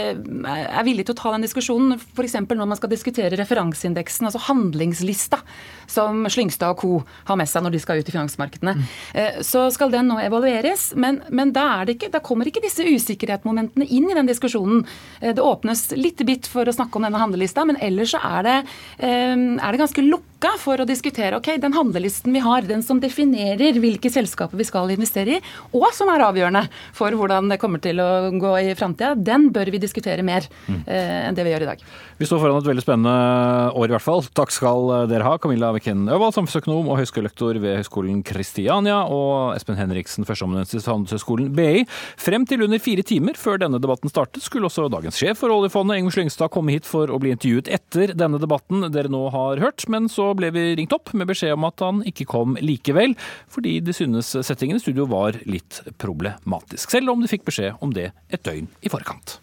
er 0.50 0.86
villig 0.88 1.08
til 1.08 1.16
å 1.16 1.20
ta 1.22 1.34
den 1.36 1.46
diskusjonen, 1.46 1.98
f.eks. 1.98 2.38
når 2.48 2.66
man 2.66 2.80
skal 2.80 2.92
diskutere 2.92 3.38
referanseindeksen, 3.40 4.30
altså 4.30 4.42
handlingslista, 4.48 5.42
som 5.88 6.26
Slyngstad 6.32 6.76
og 6.76 6.82
co. 6.82 6.92
har 7.30 7.40
med 7.40 7.50
seg 7.50 7.64
når 7.64 7.76
de 7.76 7.82
skal 7.84 8.02
ut 8.02 8.10
i 8.10 8.16
finansmarkedene. 8.16 8.76
Mm. 8.78 9.44
Så 9.46 9.68
skal 9.76 9.94
den 9.94 10.10
nå 10.12 10.18
evalueres, 10.24 10.90
men, 11.00 11.22
men 11.30 11.54
da, 11.56 11.86
ikke, 11.88 12.12
da, 12.14 12.22
kommer 12.24 12.50
ikke 12.50 12.64
disse 12.66 12.86
usikkerhetsmomentene 12.86 13.88
inn 13.88 14.10
i 14.10 14.18
den 14.18 14.30
diskusjonen. 14.30 14.84
Eh, 15.22 15.34
det 15.38 15.44
åpnes 15.44 15.90
litt 15.98 16.24
bitt 16.28 16.50
for 16.52 16.68
å 16.68 16.76
snakke 16.76 17.00
om 17.00 17.08
denne 17.08 17.22
handlelista, 17.22 17.66
men 17.68 17.80
ellers 17.84 18.16
er 18.20 18.48
det, 18.48 18.58
eh, 19.00 19.36
er 19.36 19.70
det 19.72 19.84
ganske 19.84 20.06
lukka 20.38 20.58
for 20.62 20.78
å 20.78 20.86
diskutere 20.86 21.38
ok, 21.38 21.58
den 21.60 21.74
handlelisten 21.74 22.34
vi 22.34 22.40
har, 22.40 22.62
den 22.62 22.84
som 22.84 23.00
definerer 23.00 23.80
hvilke 23.80 24.10
selskaper 24.10 24.58
vi 24.58 24.66
skal 24.66 24.90
investere 24.92 25.38
i, 25.38 25.42
og 25.74 25.90
som 25.94 26.10
er 26.10 26.22
avgjørende 26.22 26.68
for 26.94 27.12
hvordan 27.12 27.50
det 27.50 27.58
kommer 27.58 27.80
til 27.82 28.00
å 28.00 28.30
gå 28.38 28.54
i 28.62 28.76
framtida, 28.78 29.16
den 29.16 29.50
bør 29.52 29.72
vi 29.72 29.80
diskutere 29.82 30.24
mer 30.24 30.46
mm. 30.68 30.84
enn 30.88 31.36
det 31.36 31.44
vi 31.44 31.54
gjør 31.54 31.66
i 31.66 31.70
dag. 31.72 31.82
Vi 32.18 32.26
står 32.26 32.42
foran 32.42 32.60
et 32.62 32.70
veldig 32.70 32.84
spennende 32.84 33.74
år 33.78 33.90
i 33.90 33.96
hvert 33.96 34.06
fall. 34.06 34.24
Takk 34.34 34.54
skal 34.54 35.10
dere 35.10 35.26
ha, 35.26 35.38
Camilla 35.42 35.72
Wiken 35.74 36.08
Øvald, 36.10 36.36
samfunnsøkonom 36.38 36.90
og 36.92 37.02
høyskolelektor 37.02 37.60
ved 37.62 37.80
Høgskolen 37.82 38.24
Kristiania, 38.26 39.04
og 39.10 39.56
Espen 39.56 39.78
Henriksen, 39.78 40.26
førsteamanuensis 40.28 40.84
ved 40.84 40.92
Handelshøyskolen 40.94 41.52
BI. 41.58 41.84
Frem 42.22 42.46
til 42.50 42.66
under 42.66 42.82
fire 42.82 43.06
timer 43.06 43.38
før 43.38 43.62
denne 43.62 43.82
debatten 43.82 44.14
startet, 44.14 44.46
skulle 44.46 44.70
også 44.70 44.88
dagens 44.94 45.18
sjef 45.18 45.42
for 45.42 45.54
oljefondet, 45.54 46.02
Ingo 46.02 46.14
Slyngstad, 46.14 46.54
komme 46.54 46.74
hit 46.74 46.90
for 46.90 47.10
å 47.14 47.22
bli 47.22 47.34
intervjuet 47.34 47.70
etter 47.74 48.14
denne 48.18 48.42
debatten 48.42 48.90
dere 48.94 49.12
nå 49.14 49.28
har 49.34 49.62
hørt, 49.62 49.86
men 49.94 50.10
så 50.12 50.27
ble 50.38 50.52
vi 50.56 50.68
ringt 50.80 50.96
opp 50.96 51.14
med 51.18 51.30
beskjed 51.30 51.56
om 51.56 51.68
at 51.70 51.84
han 51.86 52.04
ikke 52.08 52.28
kom 52.30 52.58
likevel, 52.60 53.16
fordi 53.54 53.80
det 53.86 53.96
synes 53.98 54.34
settingen 54.36 54.80
i 54.80 54.84
studio 54.84 55.08
var 55.10 55.40
litt 55.50 55.82
problematisk, 56.02 56.92
selv 56.92 57.14
om 57.14 57.24
de 57.24 57.32
fikk 57.32 57.48
beskjed 57.48 57.80
om 57.84 57.94
det 57.96 58.12
et 58.34 58.44
døgn 58.44 58.68
i 58.84 58.92
forkant. 58.92 59.40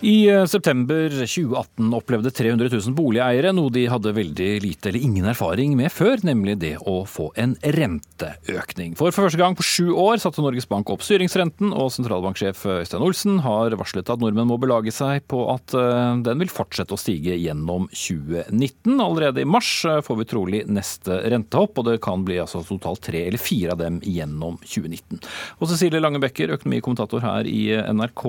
I 0.00 0.28
eh, 0.28 0.46
september 0.48 1.10
2018 1.10 1.92
opplevde 1.92 2.30
300 2.32 2.70
000 2.72 2.94
boligeiere 2.96 3.50
noe 3.52 3.68
de 3.68 3.82
hadde 3.92 4.14
veldig 4.16 4.46
lite 4.64 4.88
eller 4.88 5.02
ingen 5.04 5.26
erfaring 5.28 5.74
med 5.76 5.92
før, 5.92 6.22
nemlig 6.24 6.54
det 6.62 6.70
å 6.88 7.02
få 7.04 7.26
en 7.36 7.52
renteøkning. 7.60 8.94
For 8.96 9.12
for 9.12 9.26
første 9.26 9.36
gang 9.36 9.58
på 9.58 9.66
sju 9.66 9.90
år 9.92 10.22
satte 10.22 10.40
Norges 10.40 10.64
Bank 10.70 10.88
opp 10.88 11.04
styringsrenten, 11.04 11.74
og 11.76 11.90
sentralbanksjef 11.92 12.62
Øystein 12.78 13.04
Olsen 13.04 13.42
har 13.44 13.76
varslet 13.76 14.08
at 14.08 14.22
nordmenn 14.22 14.48
må 14.48 14.56
belage 14.62 14.94
seg 14.96 15.26
på 15.28 15.42
at 15.52 15.76
eh, 15.76 16.16
den 16.24 16.40
vil 16.40 16.54
fortsette 16.54 16.96
å 16.96 17.00
stige 17.00 17.36
gjennom 17.36 17.90
2019. 17.92 18.96
Allerede 19.04 19.44
i 19.44 19.50
mars 19.52 19.74
eh, 19.84 20.00
får 20.06 20.20
vi 20.22 20.28
trolig 20.32 20.62
neste 20.72 21.20
rentehopp, 21.28 21.76
og 21.76 21.90
det 21.90 21.98
kan 22.00 22.24
bli 22.24 22.40
altså 22.40 22.64
totalt 22.64 23.04
tre 23.10 23.26
eller 23.26 23.42
fire 23.42 23.76
av 23.76 23.84
dem 23.84 24.00
gjennom 24.00 24.56
2019. 24.64 25.20
Og 25.60 25.68
Cecilie 25.74 26.00
Lange 26.00 26.24
Becker, 26.24 26.56
økonomikommentator 26.56 27.20
her 27.28 27.52
i 27.52 27.66
NRK. 27.92 28.26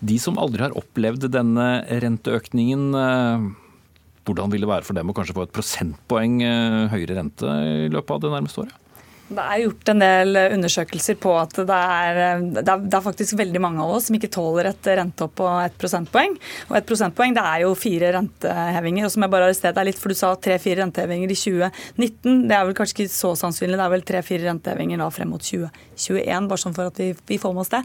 De 0.00 0.21
som 0.22 0.38
aldri 0.40 0.64
har 0.64 0.76
opplevd 0.78 1.28
denne 1.32 1.68
renteøkningen, 2.02 2.84
eh, 2.98 3.48
hvordan 4.26 4.52
vil 4.52 4.64
det 4.64 4.70
være 4.70 4.86
for 4.86 4.98
dem 4.98 5.10
å 5.10 5.16
kanskje 5.16 5.36
få 5.36 5.46
et 5.48 5.56
prosentpoeng 5.56 6.38
eh, 6.46 6.78
høyere 6.94 7.18
rente 7.18 7.56
i 7.66 7.90
løpet 7.92 8.16
av 8.16 8.22
det 8.24 8.32
nærmeste 8.36 8.64
året? 8.64 8.81
Det 9.32 9.40
er 9.40 9.62
gjort 9.62 9.90
en 9.92 10.02
del 10.02 10.38
undersøkelser 10.40 11.16
på 11.22 11.32
at 11.40 11.54
det 11.56 11.76
er, 11.76 12.42
det 12.52 12.62
er, 12.62 12.82
det 12.84 12.96
er 12.96 13.04
faktisk 13.04 13.36
veldig 13.38 13.60
mange 13.62 13.84
av 13.84 13.94
oss 13.96 14.08
som 14.08 14.16
ikke 14.18 14.30
tåler 14.32 14.68
et 14.68 14.88
renteopp 14.98 15.34
på 15.38 15.48
ett 15.62 15.76
prosentpoeng. 15.80 16.34
Og 16.68 16.76
ett 16.76 16.88
prosentpoeng 16.88 17.36
det 17.36 17.44
er 17.48 17.62
jo 17.64 17.72
fire 17.78 18.12
rentehevinger. 18.18 19.06
Og 19.06 19.14
som 19.14 19.24
jeg 19.24 19.32
bare 19.32 19.48
arresterte 19.48 19.78
deg 19.78 19.88
litt, 19.88 20.00
for 20.00 20.12
du 20.12 20.18
sa 20.18 20.32
tre-fire 20.36 20.82
rentehevinger 20.82 21.32
i 21.32 21.38
2019. 21.38 22.42
Det 22.50 22.56
er 22.58 22.66
vel 22.68 22.76
kanskje 22.76 22.98
ikke 22.98 23.14
så 23.14 23.32
sannsynlig. 23.38 23.78
Det 23.78 23.86
er 23.86 23.94
vel 23.94 24.04
tre-fire 24.10 24.48
rentehevinger 24.50 25.00
da 25.00 25.08
frem 25.14 25.32
mot 25.32 25.44
2021, 25.44 26.50
bare 26.50 26.64
sånn 26.64 26.76
for 26.76 26.92
at 26.92 27.00
vi, 27.00 27.08
vi 27.30 27.40
får 27.40 27.56
med 27.56 27.64
oss 27.64 27.72
det. 27.72 27.82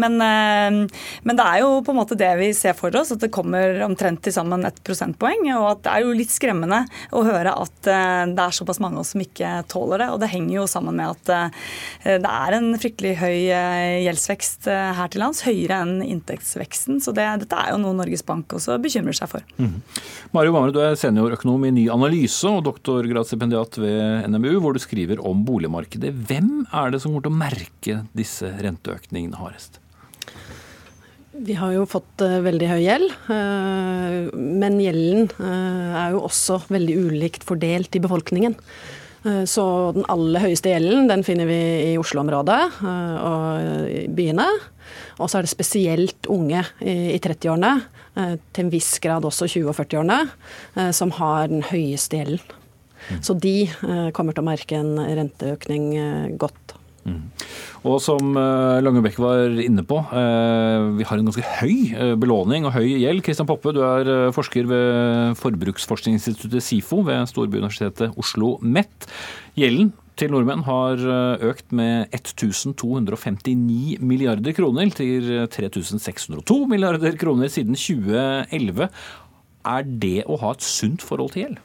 Men, 0.00 0.18
eh, 0.26 1.00
men, 1.24 1.40
det 1.40 1.46
er 1.46 1.62
jo 1.64 1.80
på 1.86 1.94
en 1.94 2.00
måte 2.02 2.18
det 2.20 2.32
vi 2.40 2.50
ser 2.56 2.76
for 2.76 2.94
oss, 3.00 3.14
at 3.14 3.24
det 3.24 3.32
kommer 3.32 3.80
omtrent 3.86 4.24
til 4.26 4.36
sammen 4.36 4.66
ett 4.68 4.82
prosentpoeng. 4.84 5.48
Og 5.56 5.68
at 5.70 5.84
det 5.86 5.94
er 5.94 6.04
jo 6.04 6.18
litt 6.18 6.34
skremmende 6.34 6.82
å 7.16 7.24
høre 7.24 7.56
at 7.56 7.88
eh, 7.88 8.26
det 8.28 8.44
er 8.44 8.58
såpass 8.60 8.82
mange 8.82 9.00
av 9.00 9.06
oss 9.06 9.14
som 9.14 9.24
ikke 9.24 9.62
tåler 9.70 10.04
det. 10.04 10.12
Og 10.12 10.20
det 10.20 10.32
henger 10.34 10.58
jo 10.58 10.68
sammen 10.70 10.89
sammen 10.90 11.00
med 11.00 11.10
at 11.10 11.30
eh, 12.04 12.18
det 12.20 12.30
er 12.30 12.56
en 12.56 12.70
fryktelig 12.80 13.14
høy 13.20 13.50
eh, 13.54 14.02
gjeldsvekst 14.06 14.68
eh, 14.70 14.92
her 14.96 15.10
til 15.10 15.22
lands. 15.22 15.42
Høyere 15.46 15.80
enn 15.84 16.00
inntektsveksten. 16.04 17.00
Så 17.00 17.14
det, 17.16 17.26
dette 17.44 17.56
er 17.58 17.72
jo 17.72 17.80
noe 17.82 17.96
Norges 17.96 18.24
Bank 18.26 18.52
også 18.56 18.78
bekymrer 18.82 19.16
seg 19.16 19.30
for. 19.30 19.44
Mm. 19.58 19.80
Mario 20.34 20.54
Gamre, 20.54 20.74
du 20.74 20.80
er 20.82 20.98
seniorøkonom 20.98 21.68
i 21.68 21.74
Ny 21.80 21.86
Analyse 21.92 22.50
og 22.50 22.64
doktorgradsstipendiat 22.68 23.78
ved 23.80 24.30
NMU, 24.30 24.56
hvor 24.60 24.74
du 24.74 24.82
skriver 24.82 25.22
om 25.26 25.44
boligmarkedet. 25.46 26.12
Hvem 26.28 26.66
er 26.66 26.90
det 26.92 27.02
som 27.02 27.14
kommer 27.14 27.28
til 27.28 27.34
å 27.34 27.40
merke 27.44 28.00
disse 28.16 28.50
renteøkningene 28.60 29.40
hardest? 29.40 29.80
Vi 31.40 31.54
har 31.56 31.72
jo 31.72 31.86
fått 31.88 32.20
veldig 32.20 32.66
høy 32.68 32.80
gjeld, 32.82 33.12
men 33.30 34.74
gjelden 34.82 35.30
er 35.40 36.10
jo 36.12 36.24
også 36.26 36.58
veldig 36.68 36.96
ulikt 37.06 37.46
fordelt 37.48 37.96
i 37.96 38.02
befolkningen. 38.02 38.58
Eh, 39.24 39.44
så 39.44 39.64
den 39.96 40.06
aller 40.08 40.46
høyeste 40.46 40.72
gjelden 40.72 41.08
den 41.10 41.24
finner 41.26 41.48
vi 41.48 41.60
i 41.90 41.96
Oslo-området 42.00 42.60
eh, 42.80 43.16
og 43.20 43.90
i 43.90 44.04
byene. 44.16 44.46
Og 45.20 45.28
så 45.28 45.38
er 45.38 45.46
det 45.46 45.52
spesielt 45.52 46.28
unge 46.32 46.62
i 46.80 47.18
30-årene, 47.20 47.74
eh, 48.16 48.34
til 48.54 48.66
en 48.66 48.72
viss 48.72 48.94
grad 49.02 49.26
også 49.28 49.48
20- 49.50 49.68
og 49.70 49.76
40-årene, 49.76 50.90
som 50.96 51.12
har 51.18 51.50
den 51.52 51.62
høyeste 51.68 52.20
gjelden. 52.20 52.56
Mm. 53.00 53.20
Så 53.24 53.34
de 53.40 53.54
kommer 54.16 54.36
til 54.36 54.42
å 54.42 54.48
merke 54.50 54.76
en 54.76 54.98
renteøkning 55.00 55.86
godt. 56.40 56.69
Mm. 57.06 57.20
Og 57.88 57.96
som 58.04 58.34
Langebekk 58.84 59.16
var 59.22 59.54
inne 59.62 59.80
på, 59.88 59.96
vi 60.98 61.06
har 61.08 61.16
en 61.16 61.30
ganske 61.30 61.46
høy 61.56 62.16
belåning 62.20 62.66
og 62.68 62.74
høy 62.74 62.90
gjeld. 63.00 63.22
Kristian 63.24 63.48
Poppe, 63.48 63.72
du 63.72 63.80
er 63.80 64.28
forsker 64.36 64.68
ved 64.68 65.38
forbruksforskningsinstituttet 65.40 66.66
SIFO 66.66 67.00
ved 67.08 67.24
Storbyuniversitetet 67.32 68.20
Oslo 68.20 68.58
MET. 68.60 69.08
Gjelden 69.56 69.94
til 70.20 70.34
nordmenn 70.34 70.66
har 70.66 71.00
eh, 71.00 71.46
økt 71.48 71.72
med 71.76 72.12
1259 72.16 74.00
milliarder 74.04 74.52
kroner 74.56 74.92
til 74.92 75.30
3602 75.48 76.58
milliarder 76.68 77.16
kroner 77.20 77.48
siden 77.52 77.78
2011. 77.78 78.90
Er 79.70 79.90
det 80.04 80.18
å 80.28 80.36
ha 80.42 80.52
et 80.52 80.66
sunt 80.66 81.04
forhold 81.04 81.32
til 81.32 81.46
gjeld? 81.46 81.60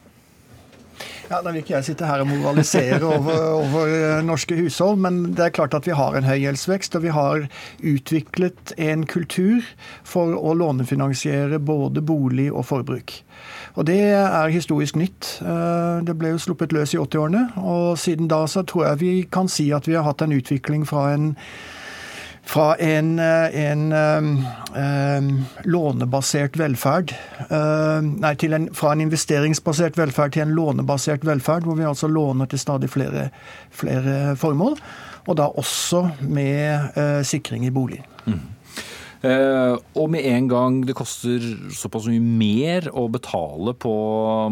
Ja, 1.30 1.42
Da 1.42 1.50
vil 1.50 1.64
ikke 1.64 1.74
jeg 1.74 1.86
sitte 1.88 2.06
her 2.06 2.22
og 2.22 2.28
moralisere 2.30 3.02
over, 3.02 3.40
over, 3.58 3.88
eh, 3.90 4.24
norske 4.26 4.56
hushold, 4.60 5.00
men 5.02 5.34
det 5.34 5.46
er 5.46 5.50
klart 5.58 5.74
at 5.74 5.88
vi 5.88 5.96
har 5.98 6.14
en 6.16 6.28
høy 6.28 6.38
gjeldsvekst, 6.44 6.96
og 6.96 7.02
vi 7.02 7.14
har 7.16 7.48
utviklet 7.82 8.74
en 8.78 9.06
kultur 9.10 9.66
for 10.04 10.38
å 10.38 10.54
lånefinansiere 10.54 11.60
både 11.60 12.04
bolig 12.06 12.52
og 12.54 12.68
forbruk. 12.70 13.24
Og 13.76 13.88
det 13.90 14.00
er 14.14 14.54
historisk 14.54 14.96
nytt. 14.96 15.40
Eh, 15.42 16.06
det 16.06 16.18
ble 16.18 16.36
jo 16.36 16.44
sluppet 16.46 16.76
løs 16.76 16.94
i 16.94 17.02
80-årene, 17.02 17.58
og 17.58 17.98
siden 17.98 18.30
da 18.30 18.46
så 18.46 18.62
tror 18.62 18.86
jeg 18.86 19.02
vi 19.02 19.14
kan 19.32 19.50
si 19.50 19.72
at 19.74 19.90
vi 19.90 19.98
har 19.98 20.06
hatt 20.06 20.22
en 20.22 20.36
utvikling 20.36 20.86
fra 20.86 21.10
en 21.16 21.34
fra 22.46 22.76
en, 22.76 23.20
eh, 23.20 23.70
en 23.72 23.92
um, 23.92 25.46
lånebasert 25.64 26.58
velferd 26.60 27.14
uh, 27.50 28.02
Nei, 28.06 28.34
en, 28.48 28.68
fra 28.76 28.94
en 28.94 29.04
investeringsbasert 29.06 29.98
velferd 29.98 30.36
til 30.36 30.46
en 30.46 30.56
lånebasert 30.56 31.26
velferd, 31.26 31.66
hvor 31.66 31.80
vi 31.80 31.88
altså 31.88 32.10
låner 32.12 32.50
til 32.52 32.62
stadig 32.62 32.90
flere, 32.94 33.30
flere 33.74 34.36
formål. 34.40 34.78
Og 35.26 35.40
da 35.40 35.50
også 35.58 36.04
med 36.22 36.98
uh, 36.98 37.24
sikring 37.26 37.66
i 37.66 37.74
bolig. 37.74 38.04
Mm. 38.26 38.44
Uh, 39.26 39.78
og 39.98 40.12
med 40.14 40.28
en 40.30 40.50
gang 40.52 40.84
det 40.86 40.94
koster 40.98 41.42
såpass 41.74 42.06
mye 42.12 42.22
mer 42.22 42.92
å 42.94 43.08
betale 43.10 43.74
på 43.74 43.96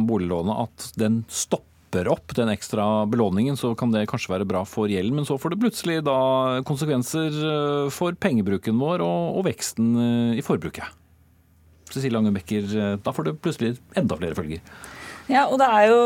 boliglånet 0.07 0.65
at 0.65 0.89
den 0.97 1.21
stopper 1.29 1.72
opp 2.11 2.33
den 2.37 2.49
ekstra 2.51 3.05
belåningen, 3.09 3.57
så 3.59 3.73
kan 3.77 3.93
det 3.93 4.07
kanskje 4.09 4.33
være 4.33 4.47
bra 4.49 4.63
for 4.67 4.91
gjelden. 4.91 5.19
Men 5.19 5.27
så 5.29 5.37
får 5.39 5.53
det 5.53 5.61
plutselig 5.61 5.99
da 6.07 6.17
konsekvenser 6.67 7.39
eh, 7.51 7.91
for 7.93 8.17
pengebruken 8.17 8.81
vår 8.81 9.05
og, 9.05 9.39
og 9.39 9.47
veksten 9.47 9.93
eh, 10.01 10.41
i 10.41 10.45
forbruket. 10.45 10.99
Cecilie 11.93 12.15
Langebekker, 12.15 12.71
da 13.05 13.11
får 13.13 13.27
det 13.27 13.37
plutselig 13.43 13.75
enda 13.99 14.17
flere 14.17 14.33
følger. 14.33 14.63
Ja, 15.31 15.45
og 15.47 15.55
det 15.61 15.67
er 15.71 15.87
jo 15.87 15.99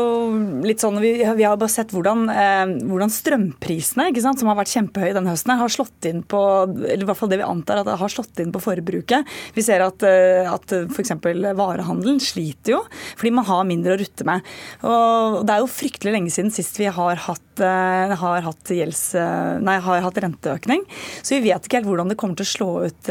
litt 0.62 0.82
sånn, 0.82 1.00
Vi, 1.02 1.10
vi 1.18 1.46
har 1.46 1.58
bare 1.58 1.72
sett 1.72 1.90
hvordan, 1.94 2.28
eh, 2.30 2.74
hvordan 2.86 3.10
strømprisene, 3.10 4.12
sant, 4.22 4.38
som 4.38 4.50
har 4.50 4.58
vært 4.60 4.70
kjempehøye 4.70 5.14
denne 5.16 5.32
høsten, 5.32 5.56
har 5.58 5.72
slått 5.72 6.06
inn 6.06 6.22
på 6.22 6.38
eller 6.68 7.02
i 7.02 7.08
hvert 7.08 7.18
fall 7.18 7.32
det 7.32 7.40
vi 7.40 7.48
antar 7.48 7.80
at 7.80 7.88
det 7.88 7.96
har 7.98 8.12
slått 8.12 8.38
inn 8.42 8.52
på 8.54 8.62
forbruket. 8.62 9.26
Vi 9.56 9.64
ser 9.66 9.82
at, 9.82 10.04
eh, 10.06 10.46
at 10.46 10.74
f.eks. 10.86 11.14
varehandelen 11.58 12.20
sliter 12.22 12.76
jo, 12.76 12.82
fordi 13.18 13.32
man 13.34 13.48
har 13.48 13.66
mindre 13.66 13.96
å 13.96 14.00
rutte 14.00 14.26
med. 14.28 14.46
Og 14.86 15.40
Det 15.48 15.54
er 15.54 15.64
jo 15.64 15.72
fryktelig 15.72 16.14
lenge 16.14 16.32
siden 16.34 16.54
sist 16.54 16.78
vi 16.78 16.86
har 16.86 17.22
hatt, 17.26 17.62
eh, 17.62 18.14
har 18.22 18.46
hatt, 18.46 18.70
gjelds, 18.70 19.02
eh, 19.18 19.58
nei, 19.58 19.78
har 19.82 20.04
hatt 20.04 20.22
renteøkning. 20.22 20.84
Så 21.22 21.34
vi 21.34 21.50
vet 21.50 21.66
ikke 21.66 21.80
helt 21.80 21.90
hvordan 21.90 22.08
det 22.12 22.18
kommer 22.20 22.38
til 22.38 22.46
å 22.46 22.54
slå 22.54 22.70
ut 22.86 23.02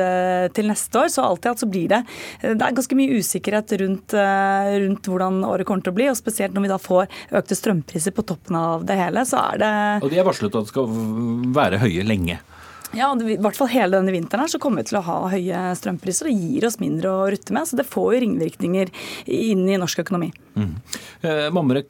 til 0.54 0.70
neste 0.70 1.04
år. 1.04 1.12
Så 1.12 1.24
alt 1.26 1.43
i 1.46 1.50
alt 1.50 1.60
så 1.60 1.70
blir 1.70 1.88
det 1.89 2.06
Det 2.41 2.62
er 2.62 2.76
ganske 2.76 2.96
mye 2.96 3.17
usikkerhet 3.20 3.72
rundt, 3.82 4.13
rundt 4.13 5.04
hvordan 5.04 5.43
året 5.43 5.65
kommer 5.65 5.84
til 5.84 5.91
å 5.91 5.97
bli, 5.98 6.10
og 6.12 6.20
spesielt 6.20 6.56
når 6.56 6.68
vi 6.68 6.74
da 6.74 6.82
får 6.82 7.18
økte 7.42 7.58
strømpriser 7.58 8.16
på 8.16 8.26
toppen 8.28 8.60
av 8.60 8.86
det 8.88 9.00
hele, 9.00 9.26
så 9.28 9.42
er 9.52 9.64
det 9.64 9.74
Og 10.06 10.14
de 10.14 10.22
er 10.22 10.28
varslet 10.28 10.54
at 10.54 10.70
det 10.70 10.74
skal 10.74 10.94
være 11.58 11.82
høye 11.84 12.06
lenge? 12.08 12.40
Ja, 12.96 13.12
i 13.12 13.36
hvert 13.36 13.58
fall 13.58 13.68
hele 13.68 14.00
denne 14.00 14.14
vinteren 14.16 14.46
her 14.46 14.52
så 14.52 14.60
kommer 14.64 14.82
vi 14.82 14.90
til 14.90 15.00
å 15.02 15.06
ha 15.06 15.18
høye 15.34 15.64
strømpriser. 15.76 16.30
Det 16.30 16.36
gir 16.40 16.68
oss 16.70 16.80
mindre 16.80 17.12
å 17.12 17.26
rutte 17.34 17.56
med. 17.56 17.68
Så 17.68 17.80
det 17.80 17.88
får 17.90 18.14
jo 18.16 18.22
ringvirkninger 18.24 18.92
inn 19.26 19.66
i 19.68 19.80
norsk 19.80 20.06
økonomi. 20.06 20.30
Mm. 20.56 20.76
Eh, 21.28 21.48
Mamre, 21.54 21.84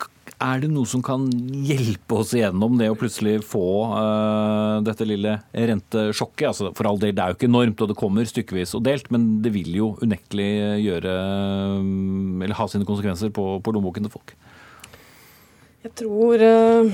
er 0.44 0.62
det 0.62 0.70
noe 0.70 0.86
som 0.90 1.02
kan 1.06 1.26
hjelpe 1.66 2.20
oss 2.20 2.34
igjennom 2.38 2.78
det 2.78 2.90
å 2.92 2.98
plutselig 3.00 3.40
få 3.48 3.64
uh, 3.90 4.78
dette 4.86 5.08
lille 5.08 5.38
rentesjokket? 5.52 6.48
Altså, 6.52 6.72
for 6.78 6.90
all 6.90 7.02
del, 7.02 7.16
det 7.18 7.24
er 7.24 7.34
jo 7.34 7.40
ikke 7.40 7.50
enormt, 7.50 7.82
og 7.82 7.92
det 7.92 7.98
kommer 7.98 8.28
stykkevis 8.30 8.76
og 8.78 8.86
delt, 8.86 9.10
men 9.14 9.40
det 9.46 9.54
vil 9.56 9.72
jo 9.80 9.94
unektelig 10.04 10.50
gjøre 10.84 11.16
Eller 12.46 12.58
ha 12.60 12.68
sine 12.70 12.88
konsekvenser 12.88 13.34
på, 13.34 13.58
på 13.64 13.74
lommeboken 13.74 14.06
til 14.06 14.14
folk. 14.14 14.36
Jeg 15.88 15.94
tror, 16.02 16.42
eh, 16.44 16.88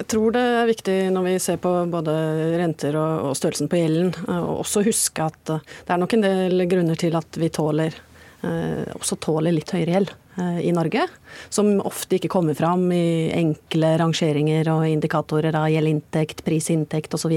jeg 0.00 0.06
tror, 0.10 0.32
det 0.34 0.40
er 0.42 0.70
viktig 0.70 0.94
når 1.14 1.26
vi 1.28 1.34
ser 1.42 1.60
på 1.62 1.70
både 1.92 2.14
renter 2.58 2.96
og, 2.98 3.36
størrelsen 3.38 3.68
på 3.70 3.78
gjelden, 3.78 4.10
å 4.26 4.56
også 4.64 4.82
huske 4.86 5.28
at 5.30 5.52
eh, 5.54 5.68
det 5.86 5.94
er 5.94 6.00
nok 6.02 6.16
en 6.16 6.24
del 6.24 6.64
grunner 6.70 6.98
til 6.98 7.14
at 7.18 7.38
vi 7.38 7.52
tåler, 7.54 7.94
eh, 8.42 8.90
også 8.96 9.20
tåler 9.22 9.54
litt 9.54 9.70
høyere 9.76 9.94
gjeld 9.94 10.14
i 10.62 10.72
Norge. 10.74 11.06
Som 11.52 11.72
ofte 11.86 12.18
ikke 12.18 12.30
kommer 12.32 12.56
fram 12.58 12.88
i 12.94 13.30
enkle 13.36 13.94
rangeringer 14.00 14.72
og 14.72 14.86
indikatorer 14.88 15.56
av 15.56 15.68
gjeldinntekt, 15.72 16.44
prisinntekt 16.46 17.14
osv. 17.18 17.36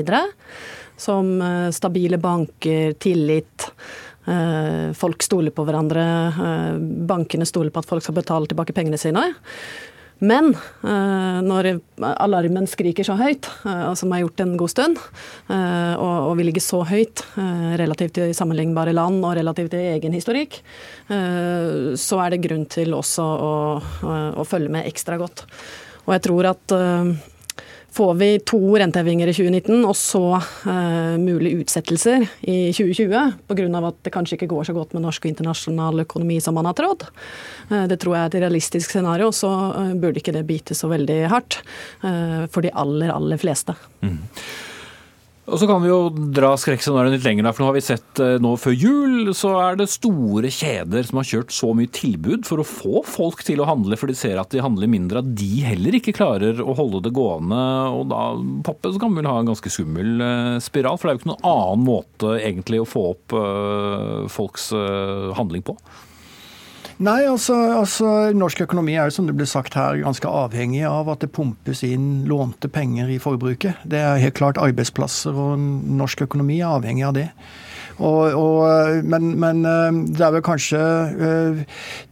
Som 0.98 1.36
stabile 1.74 2.20
banker, 2.22 2.94
tillit. 3.02 3.70
Folk 4.96 5.26
stoler 5.26 5.52
på 5.52 5.66
hverandre. 5.68 6.04
Bankene 7.10 7.48
stoler 7.50 7.74
på 7.74 7.84
at 7.84 7.90
folk 7.90 8.06
skal 8.06 8.18
betale 8.22 8.48
tilbake 8.48 8.76
pengene 8.76 9.00
sine. 9.02 9.26
Men 10.24 10.54
uh, 10.56 11.40
når 11.44 11.74
alarmen 12.24 12.68
skriker 12.70 13.06
så 13.08 13.18
høyt, 13.20 13.50
og 13.68 13.98
som 14.00 14.14
har 14.16 14.24
gjort 14.24 14.44
en 14.46 14.56
god 14.60 14.72
stund, 14.72 15.02
uh, 15.50 15.94
og, 16.00 16.32
vi 16.40 16.48
ligger 16.48 16.64
så 16.64 16.82
høyt 16.88 17.26
relativt 17.80 18.16
til 18.18 18.34
sammenlignbare 18.36 18.96
land 18.96 19.20
og 19.22 19.36
relativt 19.38 19.74
til 19.76 19.92
egen 19.94 20.16
historikk, 20.16 20.58
så 21.08 22.20
er 22.24 22.34
det 22.34 22.42
grunn 22.46 22.64
til 22.72 22.96
også 22.96 23.24
å, 23.24 23.54
å, 24.40 24.46
følge 24.48 24.72
med 24.74 24.88
ekstra 24.90 25.20
godt. 25.22 25.44
Og 26.08 26.16
jeg 26.16 26.24
tror 26.26 26.50
at 26.50 26.74
Får 27.94 28.14
vi 28.18 28.30
to 28.40 28.58
rentehevinger 28.80 29.30
i 29.30 29.36
2019 29.36 29.86
og 29.86 29.94
så 29.98 30.24
uh, 30.40 31.14
mulige 31.22 31.62
utsettelser 31.62 32.26
i 32.42 32.58
2020 32.74 33.46
pga. 33.52 33.68
at 33.86 34.00
det 34.02 34.14
kanskje 34.16 34.40
ikke 34.40 34.50
går 34.50 34.66
så 34.66 34.74
godt 34.74 34.96
med 34.98 35.06
norsk 35.06 35.28
og 35.28 35.30
internasjonal 35.30 36.02
økonomi 36.02 36.40
som 36.42 36.58
man 36.58 36.66
har 36.66 36.78
trodd, 36.80 37.06
uh, 37.70 37.86
det 37.86 38.00
tror 38.02 38.18
jeg 38.18 38.24
er 38.24 38.32
et 38.32 38.42
realistisk 38.48 38.90
scenario, 38.90 39.30
så 39.30 39.52
uh, 39.78 39.94
burde 39.94 40.24
ikke 40.24 40.34
det 40.34 40.46
bite 40.50 40.74
så 40.74 40.90
veldig 40.90 41.22
hardt 41.30 41.62
for 42.52 42.66
de 42.66 42.72
aller, 42.76 43.12
aller 43.14 43.40
fleste. 43.40 43.76
Mm. 44.04 44.18
Og 45.44 45.60
så 45.60 45.68
kan 45.68 45.82
vi 45.84 45.90
jo 45.90 46.08
dra 46.32 46.54
skrekkscenarioet 46.56 47.18
litt 47.18 47.26
lenger, 47.28 47.50
for 47.52 47.64
nå 47.64 47.68
har 47.68 47.76
vi 47.76 47.84
sett 47.84 48.20
eh, 48.24 48.38
nå 48.40 48.54
før 48.62 48.76
jul 48.80 49.34
så 49.36 49.52
er 49.60 49.80
det 49.80 49.90
store 49.92 50.48
kjeder 50.54 51.04
som 51.04 51.20
har 51.20 51.28
kjørt 51.28 51.52
så 51.52 51.74
mye 51.76 51.92
tilbud 51.92 52.48
for 52.48 52.64
å 52.64 52.68
få 52.68 53.02
folk 53.04 53.44
til 53.44 53.60
å 53.60 53.68
handle, 53.68 53.98
for 54.00 54.08
de 54.08 54.16
ser 54.16 54.40
at 54.40 54.56
de 54.56 54.64
handler 54.64 54.92
mindre, 54.92 55.20
at 55.20 55.34
de 55.36 55.66
heller 55.68 56.00
ikke 56.00 56.16
klarer 56.16 56.64
å 56.64 56.78
holde 56.80 57.04
det 57.04 57.12
gående. 57.18 57.60
Og 57.92 58.08
da 58.14 58.22
Poppe, 58.64 58.94
så 58.94 59.02
kan 59.04 59.12
vi 59.12 59.20
vel 59.20 59.32
ha 59.34 59.36
en 59.42 59.52
ganske 59.52 59.74
skummel 59.74 60.24
eh, 60.24 60.56
spiral, 60.64 60.96
for 60.96 61.10
det 61.10 61.12
er 61.12 61.20
jo 61.20 61.24
ikke 61.24 61.32
noen 61.34 61.52
annen 61.52 61.86
måte 61.92 62.34
egentlig 62.40 62.80
å 62.80 62.88
få 62.88 63.06
opp 63.12 63.36
eh, 63.36 64.32
folks 64.32 64.72
handling 65.36 65.68
på. 65.68 65.76
Nei, 67.02 67.24
altså, 67.26 67.56
altså, 67.74 68.08
norsk 68.38 68.62
økonomi 68.68 68.94
er 68.94 69.10
jo 69.10 69.16
som 69.16 69.26
det 69.26 69.34
ble 69.38 69.48
sagt 69.50 69.74
her 69.78 69.98
ganske 70.04 70.30
avhengig 70.30 70.84
av 70.86 71.10
at 71.10 71.24
det 71.24 71.32
pumpes 71.34 71.82
inn 71.88 72.26
lånte 72.30 72.70
penger 72.70 73.10
i 73.10 73.20
forbruket. 73.22 73.82
Det 73.90 73.98
er 73.98 74.22
helt 74.22 74.38
klart 74.38 74.62
arbeidsplasser, 74.62 75.34
og 75.34 75.58
norsk 75.58 76.28
økonomi 76.28 76.60
er 76.62 76.76
avhengig 76.76 77.08
av 77.08 77.16
det. 77.18 77.30
Og, 78.00 78.34
og, 78.34 79.04
men, 79.06 79.34
men, 79.40 79.62
eh, 79.70 80.00
det 80.14 80.24
er 80.26 80.34
vel 80.36 80.44
kanskje 80.46 80.80
uh, 80.80 81.62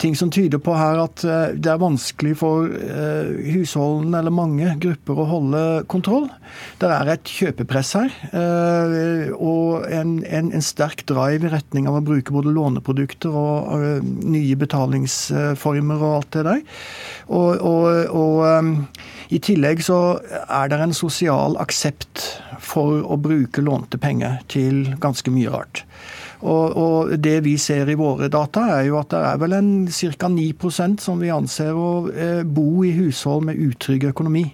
ting 0.01 0.15
som 0.17 0.31
tyder 0.33 0.61
på 0.61 0.75
her 0.77 1.01
at 1.01 1.23
det 1.23 1.69
er 1.71 1.81
vanskelig 1.81 2.35
for 2.39 2.69
husholdene 3.51 4.19
eller 4.21 4.33
mange 4.33 4.73
grupper 4.81 5.21
å 5.21 5.27
holde 5.29 5.61
kontroll. 5.91 6.27
Det 6.81 6.89
er 6.91 7.11
et 7.13 7.31
kjøpepress 7.31 7.93
her, 7.97 8.13
og 9.35 9.85
en, 9.91 10.13
en, 10.25 10.51
en, 10.51 10.65
sterk 10.65 11.03
drive 11.09 11.47
i 11.47 11.51
retning 11.53 11.87
av 11.89 11.99
å 11.99 12.03
bruke 12.05 12.33
både 12.33 12.53
låneprodukter 12.55 13.35
og 13.37 14.03
nye 14.03 14.57
betalingsformer 14.59 16.01
og 16.01 16.17
alt 16.19 16.37
det 16.37 16.45
der. 16.49 16.63
Og, 17.31 17.61
og, 17.61 18.15
i 19.31 19.39
tillegg 19.39 19.83
så 19.85 20.19
er 20.21 20.71
det 20.71 20.79
en 20.83 20.95
sosial 20.95 21.55
aksept 21.61 22.25
for 22.61 23.01
å 23.01 23.17
bruke 23.19 23.63
lånte 23.63 23.99
penger 24.01 24.41
til 24.51 24.83
ganske 25.01 25.31
mye 25.33 25.51
rart. 25.53 25.85
Og, 26.41 26.73
og, 26.73 27.11
det 27.21 27.37
vi 27.45 27.53
ser 27.61 27.89
i 27.89 27.97
våre 27.97 28.27
data, 28.33 28.65
er 28.79 28.87
jo 28.89 28.97
at 28.99 29.11
det 29.13 29.19
er 29.29 29.41
vel 29.41 29.53
en 29.59 29.71
ca. 29.87 30.31
9% 30.31 31.03
som 31.03 31.21
vi 31.21 31.29
anser 31.33 31.77
å 31.77 31.91
eh, 32.09 32.41
bo 32.43 32.81
i 32.87 32.95
hushold 32.97 33.45
med 33.49 33.61
utrygg 33.61 34.09
økonomi. 34.09 34.47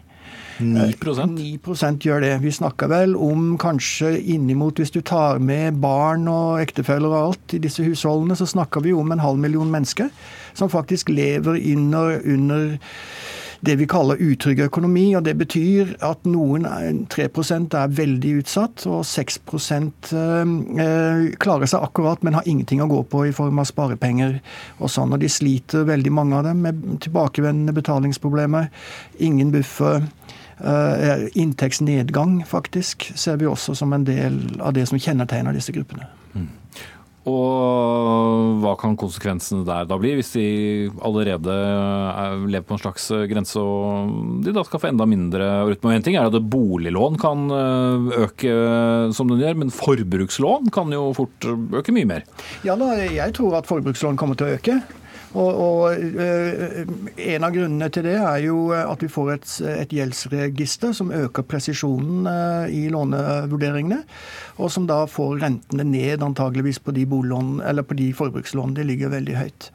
9% 0.57 1.37
9% 1.37 2.05
gjør 2.05 2.23
det. 2.25 2.33
Vi 2.41 2.51
snakker 2.51 2.89
vel 2.89 3.15
om 3.15 3.55
kanskje 3.61 4.15
innimot, 4.33 4.81
hvis 4.81 4.93
du 4.93 5.01
tar 5.05 5.39
med 5.39 5.77
barn 5.81 6.25
og 6.31 6.61
ektefeller 6.63 7.13
og 7.13 7.19
alt 7.21 7.57
i 7.57 7.61
disse 7.61 7.85
husholdene, 7.85 8.35
så 8.35 8.49
snakker 8.49 8.83
vi 8.83 8.93
om 8.97 9.13
en 9.13 9.21
halv 9.21 9.39
million 9.41 9.69
mennesker 9.71 10.09
som 10.57 10.71
faktisk 10.73 11.13
lever 11.13 11.61
under, 11.75 12.17
under 12.25 12.77
det 13.61 13.75
vi 13.79 13.87
kaller 13.89 14.19
utrygg 14.21 14.59
økonomi. 14.67 15.15
og 15.15 15.23
Det 15.23 15.37
betyr 15.37 15.95
at 16.05 16.25
noen, 16.25 16.67
3% 17.09 17.77
er 17.77 17.95
veldig 17.97 18.33
utsatt, 18.41 18.85
og 18.89 19.05
6 19.05 19.39
eh, 19.71 21.33
klarer 21.39 21.65
seg 21.65 21.81
akkurat, 21.81 22.23
men 22.23 22.37
har 22.37 22.47
ingenting 22.47 22.81
å 22.81 22.89
gå 22.91 23.03
på 23.03 23.25
i 23.27 23.35
form 23.35 23.59
av 23.59 23.69
sparepenger 23.69 24.39
og 24.79 24.91
sånn. 24.93 25.13
Og 25.13 25.19
de 25.23 25.29
sliter, 25.29 25.87
veldig 25.87 26.13
mange 26.13 26.37
av 26.37 26.47
dem, 26.49 26.61
med 26.61 27.01
tilbakevendende 27.05 27.75
betalingsproblemer. 27.77 28.69
Ingen 29.19 29.51
buffer. 29.51 30.07
Inntektsnedgang, 30.57 32.39
faktisk, 32.49 33.11
ser 33.13 33.37
vi 33.37 33.45
også 33.45 33.75
som 33.77 33.93
en 33.93 34.07
del 34.07 34.39
av 34.57 34.73
det 34.73 34.87
som 34.89 34.97
kjennetegner 34.97 35.53
disse 35.53 35.73
gruppene. 35.75 36.07
Mm. 36.33 36.47
Og 37.27 38.61
hva 38.63 38.73
kan 38.79 38.95
konsekvensene 38.99 39.65
der 39.67 39.87
da 39.89 39.97
bli, 39.99 40.13
hvis 40.15 40.31
de 40.37 40.45
allerede 41.03 41.55
lever 42.47 42.65
på 42.67 42.77
en 42.77 42.83
slags 42.85 43.09
grense 43.27 43.59
og 43.59 44.43
de 44.45 44.53
da 44.55 44.63
skal 44.67 44.81
få 44.83 44.91
enda 44.93 45.07
mindre 45.09 45.49
rutte 45.67 45.83
med? 45.83 45.97
En 45.97 46.05
ting 46.05 46.15
er 46.19 46.29
at 46.29 46.49
boliglån 46.51 47.19
kan 47.19 47.49
øh, 47.51 48.07
øke 48.27 48.53
som 49.17 49.33
den 49.33 49.43
gjør, 49.43 49.59
men 49.59 49.73
forbrukslån 49.75 50.71
kan 50.73 50.93
jo 50.95 51.09
fort 51.17 51.49
øke 51.49 51.95
mye 51.95 52.07
mer? 52.07 52.23
Ja, 52.67 52.77
da, 52.79 52.93
jeg 52.95 53.35
tror 53.35 53.59
at 53.59 53.67
forbrukslån 53.67 54.19
kommer 54.19 54.39
til 54.39 54.47
å 54.47 54.55
øke. 54.55 54.79
Og, 55.37 55.59
og 55.61 56.05
eh, 56.23 56.81
En 57.35 57.45
av 57.45 57.53
grunnene 57.53 57.89
til 57.93 58.07
det 58.07 58.15
er 58.17 58.41
jo 58.45 58.71
at 58.73 59.03
vi 59.03 59.09
får 59.11 59.31
et, 59.35 59.53
et 59.83 59.93
gjeldsregister 59.93 60.95
som 60.97 61.13
øker 61.13 61.45
presisjonen 61.45 62.29
eh, 62.31 62.73
i 62.73 62.83
lånevurderingene, 62.93 63.99
og 64.57 64.71
som 64.73 64.87
da 64.89 65.03
får 65.09 65.37
rentene 65.43 65.85
ned 65.85 66.25
antageligvis 66.25 66.81
på 66.81 66.95
de, 66.95 67.05
eller 67.05 67.85
på 67.85 67.97
de 67.99 68.09
forbrukslånene. 68.17 68.79
De 68.79 68.87
ligger 68.87 69.13
veldig 69.13 69.37
høyt. 69.37 69.71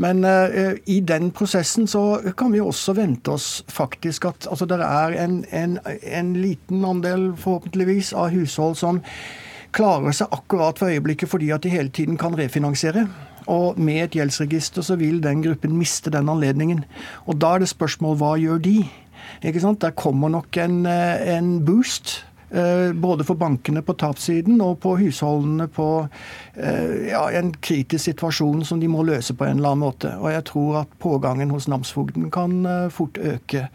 Men 0.00 0.24
uh, 0.24 0.74
i 0.90 1.00
den 1.00 1.30
prosessen 1.30 1.86
så 1.86 2.20
kan 2.38 2.52
vi 2.52 2.60
også 2.60 2.96
vente 2.96 3.30
oss 3.30 3.62
faktisk 3.70 4.24
at 4.30 4.48
altså 4.50 4.66
det 4.66 4.80
er 4.82 5.14
en, 5.22 5.44
en, 5.52 5.78
en 6.02 6.32
liten 6.34 6.84
andel, 6.84 7.32
forhåpentligvis, 7.38 8.12
av 8.16 8.32
hushold 8.34 8.78
som 8.80 9.02
klarer 9.74 10.14
seg 10.14 10.34
akkurat 10.34 10.78
for 10.78 10.92
øyeblikket 10.92 11.30
fordi 11.30 11.50
at 11.54 11.64
de 11.64 11.72
hele 11.72 11.92
tiden 11.94 12.18
kan 12.18 12.36
refinansiere. 12.38 13.06
Og 13.50 13.80
med 13.80 14.02
et 14.04 14.18
gjeldsregister 14.18 14.84
så 14.84 14.96
vil 15.00 15.22
den 15.22 15.42
gruppen 15.44 15.76
miste 15.76 16.12
den 16.12 16.30
anledningen. 16.32 16.84
Og 17.26 17.40
da 17.40 17.54
er 17.54 17.64
det 17.64 17.72
spørsmål 17.72 18.16
hva 18.20 18.34
gjør 18.40 18.62
de? 18.64 18.78
Ikke 19.44 19.60
sant? 19.60 19.82
Der 19.82 19.90
kommer 19.96 20.32
nok 20.32 20.56
en, 20.56 20.86
eh, 20.86 21.36
en 21.36 21.64
boost 21.64 22.24
både 22.94 23.24
for 23.26 23.38
bankene 23.40 23.82
på 23.82 23.96
tapssiden 23.98 24.60
og 24.62 24.78
på 24.84 24.94
husholdene 25.00 25.66
på 25.74 25.88
eh, 26.54 27.10
ja, 27.10 27.24
en 27.34 27.50
kritisk 27.64 28.04
situasjon 28.04 28.62
som 28.68 28.82
de 28.82 28.90
må 28.90 29.02
løse 29.06 29.34
på 29.34 29.46
en 29.46 29.58
eller 29.58 29.74
annen 29.74 29.84
måte. 29.86 30.12
Og 30.20 30.30
jeg 30.30 30.46
tror 30.50 30.80
at 30.84 30.94
pågangen 31.02 31.50
hos 31.54 31.66
namsfogden 31.70 32.30
kan 32.34 32.60
eh, 32.68 32.88
fort 32.94 33.18
øke 33.18 33.68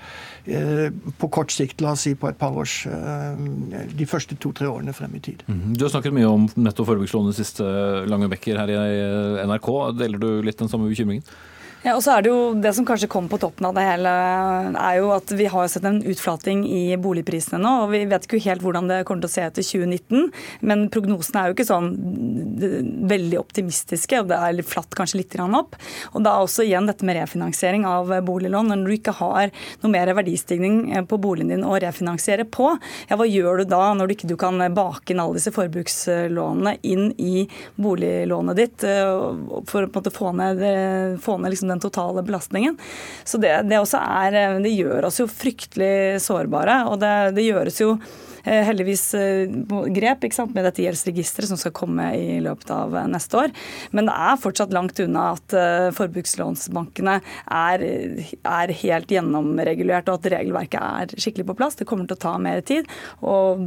på 1.19 1.27
kort 1.30 1.51
sikt, 1.53 1.84
la 1.84 1.91
oss 1.93 2.07
si 2.07 2.15
på 2.17 2.25
et 2.25 2.38
par 2.39 2.55
års 2.57 2.88
De 2.89 4.05
første 4.09 4.34
to-tre 4.41 4.65
årene 4.65 4.95
frem 4.97 5.13
i 5.13 5.21
tid. 5.21 5.43
Mhm. 5.45 5.75
Du 5.77 5.84
har 5.86 5.91
snakket 5.93 6.15
mye 6.15 6.25
om 6.25 6.47
netto 6.57 6.88
forbrukslån 6.88 7.30
de 7.30 7.36
siste 7.38 7.67
lange 8.09 8.32
bekker 8.32 8.57
her 8.57 8.71
i 8.73 9.45
NRK. 9.45 9.69
Deler 9.99 10.17
du 10.17 10.41
litt 10.41 10.57
den 10.57 10.71
samme 10.71 10.89
bekymringen? 10.89 11.27
Ja, 11.80 11.93
og 11.95 12.01
så 12.03 12.17
er 12.17 12.25
Det 12.25 12.32
jo 12.34 12.39
det 12.59 12.73
som 12.75 12.84
kanskje 12.84 13.07
kom 13.07 13.30
på 13.32 13.38
toppen 13.39 13.63
av 13.69 13.75
det 13.77 13.86
hele, 13.88 14.11
er 14.75 14.97
jo 14.97 15.13
at 15.15 15.32
vi 15.32 15.45
har 15.47 15.67
sett 15.71 15.86
en 15.88 16.01
utflating 16.03 16.65
i 16.67 16.97
boligprisene 16.99 17.61
nå. 17.63 17.71
og 17.86 17.93
Vi 17.93 18.01
vet 18.09 18.25
ikke 18.27 18.41
helt 18.43 18.65
hvordan 18.65 18.89
det 18.89 18.97
kommer 19.07 19.23
til 19.23 19.30
å 19.30 19.32
se 19.32 19.45
ut 19.47 19.61
i 19.61 19.63
2019, 19.63 20.25
men 20.67 20.84
prognosene 20.91 21.39
er 21.39 21.47
jo 21.47 21.55
ikke 21.55 21.67
sånn 21.69 21.88
veldig 23.07 23.39
optimistiske. 23.39 24.19
og 24.19 24.27
Det 24.27 24.39
er 24.43 24.59
flatt 24.67 24.97
kanskje 24.99 25.21
litt 25.21 25.38
opp. 25.39 25.77
Og 26.11 26.25
Da 26.27 26.36
også 26.43 26.65
igjen 26.67 26.89
dette 26.89 27.07
med 27.07 27.15
refinansiering 27.15 27.88
av 27.88 28.11
boliglån. 28.27 28.73
Når 28.73 28.84
du 28.84 28.95
ikke 28.97 29.15
har 29.15 29.55
noe 29.80 29.93
mer 29.93 30.11
verdistigning 30.19 31.07
på 31.07 31.21
boligen 31.21 31.53
din 31.53 31.63
å 31.63 31.80
refinansiere 31.80 32.43
på, 32.43 32.73
ja, 33.07 33.15
hva 33.15 33.23
gjør 33.23 33.63
du 33.63 33.71
da 33.71 33.93
når 33.95 34.11
du 34.11 34.15
ikke 34.17 34.39
kan 34.39 34.59
bake 34.75 35.13
inn 35.13 35.23
alle 35.23 35.39
disse 35.39 35.55
forbrukslånene 35.55 36.75
inn 36.84 37.13
i 37.15 37.47
boliglånet 37.80 38.59
ditt 38.59 38.84
eh, 38.84 39.15
for 39.69 39.88
å 39.88 39.88
på 39.88 39.95
en 39.95 40.03
måte 40.03 40.15
få 40.15 40.36
ned, 40.36 40.67
få 41.23 41.39
ned 41.39 41.55
liksom 41.55 41.68
den 41.70 41.84
totale 41.84 42.24
belastningen. 42.26 42.78
Så 43.24 43.41
det, 43.41 43.53
det, 43.70 43.80
er, 43.80 44.39
det 44.63 44.74
gjør 44.74 45.09
oss 45.09 45.22
jo 45.22 45.30
fryktelig 45.30 46.20
sårbare. 46.26 46.84
og 46.89 46.99
det, 47.03 47.13
det 47.38 47.47
gjøres 47.49 47.80
jo 47.84 47.95
Eh, 47.97 48.28
heldigvis 48.45 49.03
eh, 49.17 49.49
grep 49.95 50.25
med 50.53 50.65
dette 50.65 50.83
gjeldsregisteret 50.83 51.49
som 51.51 51.59
skal 51.59 51.73
komme 51.75 52.05
i 52.17 52.39
løpet 52.43 52.71
av 52.73 52.95
eh, 52.97 53.07
neste 53.11 53.39
år. 53.39 53.53
Men 53.95 54.09
det 54.09 54.15
er 54.15 54.41
fortsatt 54.41 54.73
langt 54.75 54.99
unna 55.03 55.31
at 55.35 55.55
forbrukslånsbankene 55.95 57.19
er, 57.19 57.83
er 58.37 58.73
helt 58.81 59.11
gjennomregulert 59.11 60.09
og 60.09 60.19
at 60.19 60.31
regelverket 60.35 60.79
er 60.79 61.21
skikkelig 61.21 61.47
på 61.49 61.57
plass. 61.59 61.77
Det 61.79 61.87
kommer 61.89 62.09
til 62.09 62.17
å 62.17 62.23
ta 62.23 62.35
mer 62.41 62.63
tid. 62.65 62.89
Og 63.25 63.63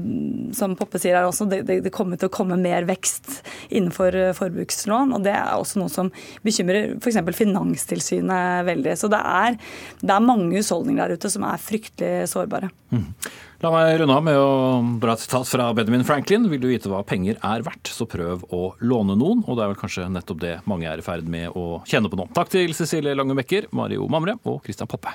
som 0.57 0.77
Poppe 0.79 1.01
sier 1.03 1.19
her 1.19 1.29
også, 1.29 1.47
det, 1.51 1.63
det 1.69 1.95
kommer 1.95 2.21
til 2.21 2.31
å 2.31 2.35
komme 2.35 2.59
mer 2.61 2.87
vekst 2.89 3.43
innenfor 3.71 4.17
forbrukslån. 4.39 5.15
Og 5.17 5.27
det 5.27 5.35
er 5.37 5.55
også 5.57 5.83
noe 5.83 5.93
som 5.93 6.13
bekymrer 6.47 6.97
f.eks. 6.99 7.21
Finanstilsynet 7.43 8.67
veldig. 8.69 8.97
Så 8.99 9.11
det 9.13 9.21
er, 9.21 9.59
det 10.03 10.15
er 10.15 10.27
mange 10.27 10.59
husholdninger 10.59 11.03
der 11.03 11.19
ute 11.19 11.33
som 11.33 11.47
er 11.49 11.63
fryktelig 11.63 12.29
sårbare. 12.33 12.71
Mm. 12.93 13.09
La 13.63 13.71
meg 13.71 13.93
runde 14.01 14.15
av 14.19 14.25
med 14.27 14.35
å 14.35 14.47
bra 14.99 15.13
sitat 15.15 15.47
fra 15.47 15.69
Benjamin 15.71 16.03
Franklin. 16.03 16.49
Vil 16.51 16.59
du 16.59 16.67
vite 16.67 16.91
hva 16.91 17.05
penger 17.07 17.37
er 17.47 17.63
verdt, 17.63 17.93
så 17.95 18.09
prøv 18.11 18.43
å 18.51 18.73
låne 18.83 19.15
noen. 19.15 19.45
Og 19.47 19.55
det 19.55 19.63
er 19.63 19.71
vel 19.71 19.79
kanskje 19.79 20.09
nettopp 20.11 20.41
det 20.43 20.57
mange 20.67 20.91
er 20.91 20.99
i 20.99 21.05
ferd 21.07 21.31
med 21.31 21.55
å 21.55 21.79
kjenne 21.87 22.11
på 22.11 22.19
nå. 22.19 22.27
Takk 22.35 22.51
til 22.51 22.75
Cecilie 22.75 23.15
Lange 23.15 23.39
Bekker, 23.39 23.71
Mario 23.71 24.11
Mamre 24.11 24.35
og 24.43 24.65
Christian 24.67 24.91
Poppe. 24.91 25.15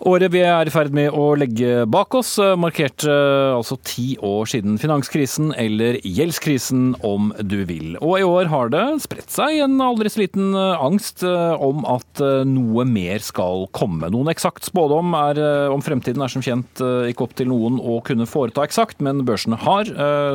Året 0.00 0.32
vi 0.32 0.40
er 0.40 0.64
i 0.64 0.72
ferd 0.72 0.94
med 0.96 1.12
å 1.12 1.34
legge 1.36 1.82
bak 1.90 2.14
oss, 2.16 2.30
eh, 2.40 2.54
markerte 2.56 3.04
eh, 3.04 3.52
altså 3.52 3.76
ti 3.84 4.14
år 4.24 4.48
siden 4.48 4.78
finanskrisen, 4.80 5.50
eller 5.60 5.98
gjeldskrisen 6.00 6.94
om 7.04 7.28
du 7.44 7.58
vil. 7.68 7.98
Og 8.00 8.14
i 8.16 8.24
år 8.24 8.48
har 8.48 8.72
det 8.72 8.84
spredt 9.04 9.28
seg 9.28 9.58
en 9.60 9.76
aldri 9.84 10.08
så 10.08 10.22
liten 10.22 10.54
eh, 10.56 10.80
angst 10.80 11.20
om 11.20 11.84
at 11.84 12.22
noe 12.48 12.86
mer 12.88 13.20
skal 13.20 13.66
komme. 13.76 14.08
Noen 14.12 14.30
eksakt 14.32 14.64
spådom 14.70 15.12
er, 15.18 15.40
om 15.72 15.82
fremtiden 15.84 16.22
er 16.24 16.32
som 16.32 16.44
kjent 16.44 16.80
ikke 16.80 17.26
opp 17.26 17.34
til 17.36 17.50
noen 17.50 17.76
å 17.76 17.98
kunne 18.06 18.28
foreta 18.28 18.64
eksakt, 18.64 19.02
men 19.04 19.24
børsene 19.28 19.58
har 19.60 19.90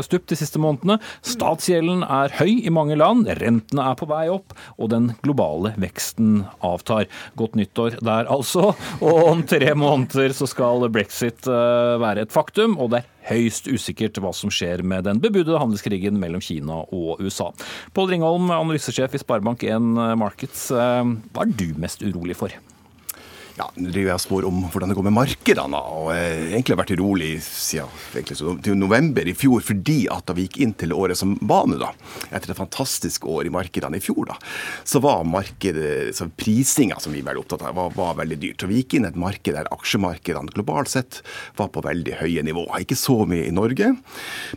stupt 0.05 0.29
de 0.29 0.37
siste 0.37 0.61
månedene. 0.61 0.99
Statsgjelden 1.25 2.03
er 2.05 2.33
høy 2.37 2.61
i 2.61 2.73
mange 2.73 2.97
land, 2.99 3.29
rentene 3.41 3.87
er 3.89 3.97
på 3.97 4.09
vei 4.09 4.27
opp, 4.33 4.53
og 4.77 4.91
den 4.93 5.11
globale 5.25 5.73
veksten 5.81 6.43
avtar. 6.65 7.09
Godt 7.39 7.57
nyttår 7.59 7.97
der 8.05 8.29
altså. 8.31 8.73
og 9.01 9.21
om 9.31 9.45
tre 9.55 9.71
måneder 9.77 10.33
så 10.35 10.47
skal 10.49 10.87
brexit 10.91 11.47
eh, 11.47 11.95
være 12.01 12.25
et 12.25 12.33
faktum, 12.33 12.75
og 12.81 12.91
det 12.91 13.01
er 13.01 13.11
høyst 13.31 13.69
usikkert 13.71 14.19
hva 14.21 14.33
som 14.35 14.51
skjer 14.53 14.83
med 14.85 15.07
den 15.07 15.21
bebudede 15.23 15.59
handelskrigen 15.61 16.19
mellom 16.21 16.43
Kina 16.43 16.83
og 16.83 17.23
USA. 17.23 17.51
Pål 17.95 18.13
Ringholm, 18.13 18.51
analysesjef 18.51 19.15
i 19.15 19.23
Sparebank1 19.23 20.15
Markets, 20.19 20.69
eh, 20.75 21.03
hva 21.31 21.45
er 21.45 21.55
du 21.55 21.69
mest 21.81 22.03
urolig 22.05 22.37
for? 22.39 22.55
Ja, 23.55 23.69
Nå 23.79 23.87
driver 23.87 24.09
jeg 24.09 24.17
og 24.17 24.23
spår 24.23 24.45
om 24.49 24.57
hvordan 24.67 24.91
det 24.91 24.95
går 24.97 25.05
med 25.07 25.13
markedene. 25.15 25.79
og 25.79 26.09
eh, 26.11 26.49
Egentlig 26.49 26.73
har 26.73 26.81
vært 26.81 26.91
urolig 26.97 27.29
siden 27.45 27.91
egentlig, 28.11 28.35
til 28.65 28.75
november 28.75 29.29
i 29.31 29.35
fjor, 29.37 29.63
fordi 29.63 29.97
at 30.11 30.25
da 30.27 30.35
vi 30.35 30.43
gikk 30.49 30.59
inn 30.65 30.73
til 30.75 30.91
året 30.95 31.15
som 31.15 31.37
var 31.39 31.69
nå, 31.71 31.79
etter 32.35 32.51
et 32.51 32.59
fantastisk 32.59 33.27
år 33.31 33.47
i 33.47 33.53
markedene 33.55 33.95
i 33.95 34.03
fjor, 34.03 34.25
da, 34.27 34.35
så 34.83 34.99
var 35.03 35.23
markedet, 35.29 36.11
så 36.17 36.27
prisinga 36.35 36.99
som 36.99 37.15
vi 37.15 37.23
var 37.23 37.39
opptatt 37.39 37.63
av, 37.63 37.77
var, 37.79 37.95
var, 37.95 38.17
veldig 38.19 38.39
dyrt. 38.43 38.59
Så 38.59 38.71
Vi 38.71 38.81
gikk 38.81 38.97
inn 38.97 39.07
i 39.07 39.11
et 39.13 39.19
marked 39.23 39.55
der 39.55 39.71
aksjemarkedene 39.71 40.51
globalt 40.51 40.91
sett 40.91 41.21
var 41.55 41.71
på 41.71 41.83
veldig 41.85 42.19
høye 42.19 42.43
nivåer. 42.43 42.83
Ikke 42.83 42.99
så 42.99 43.21
mye 43.29 43.47
i 43.47 43.55
Norge. 43.55 43.93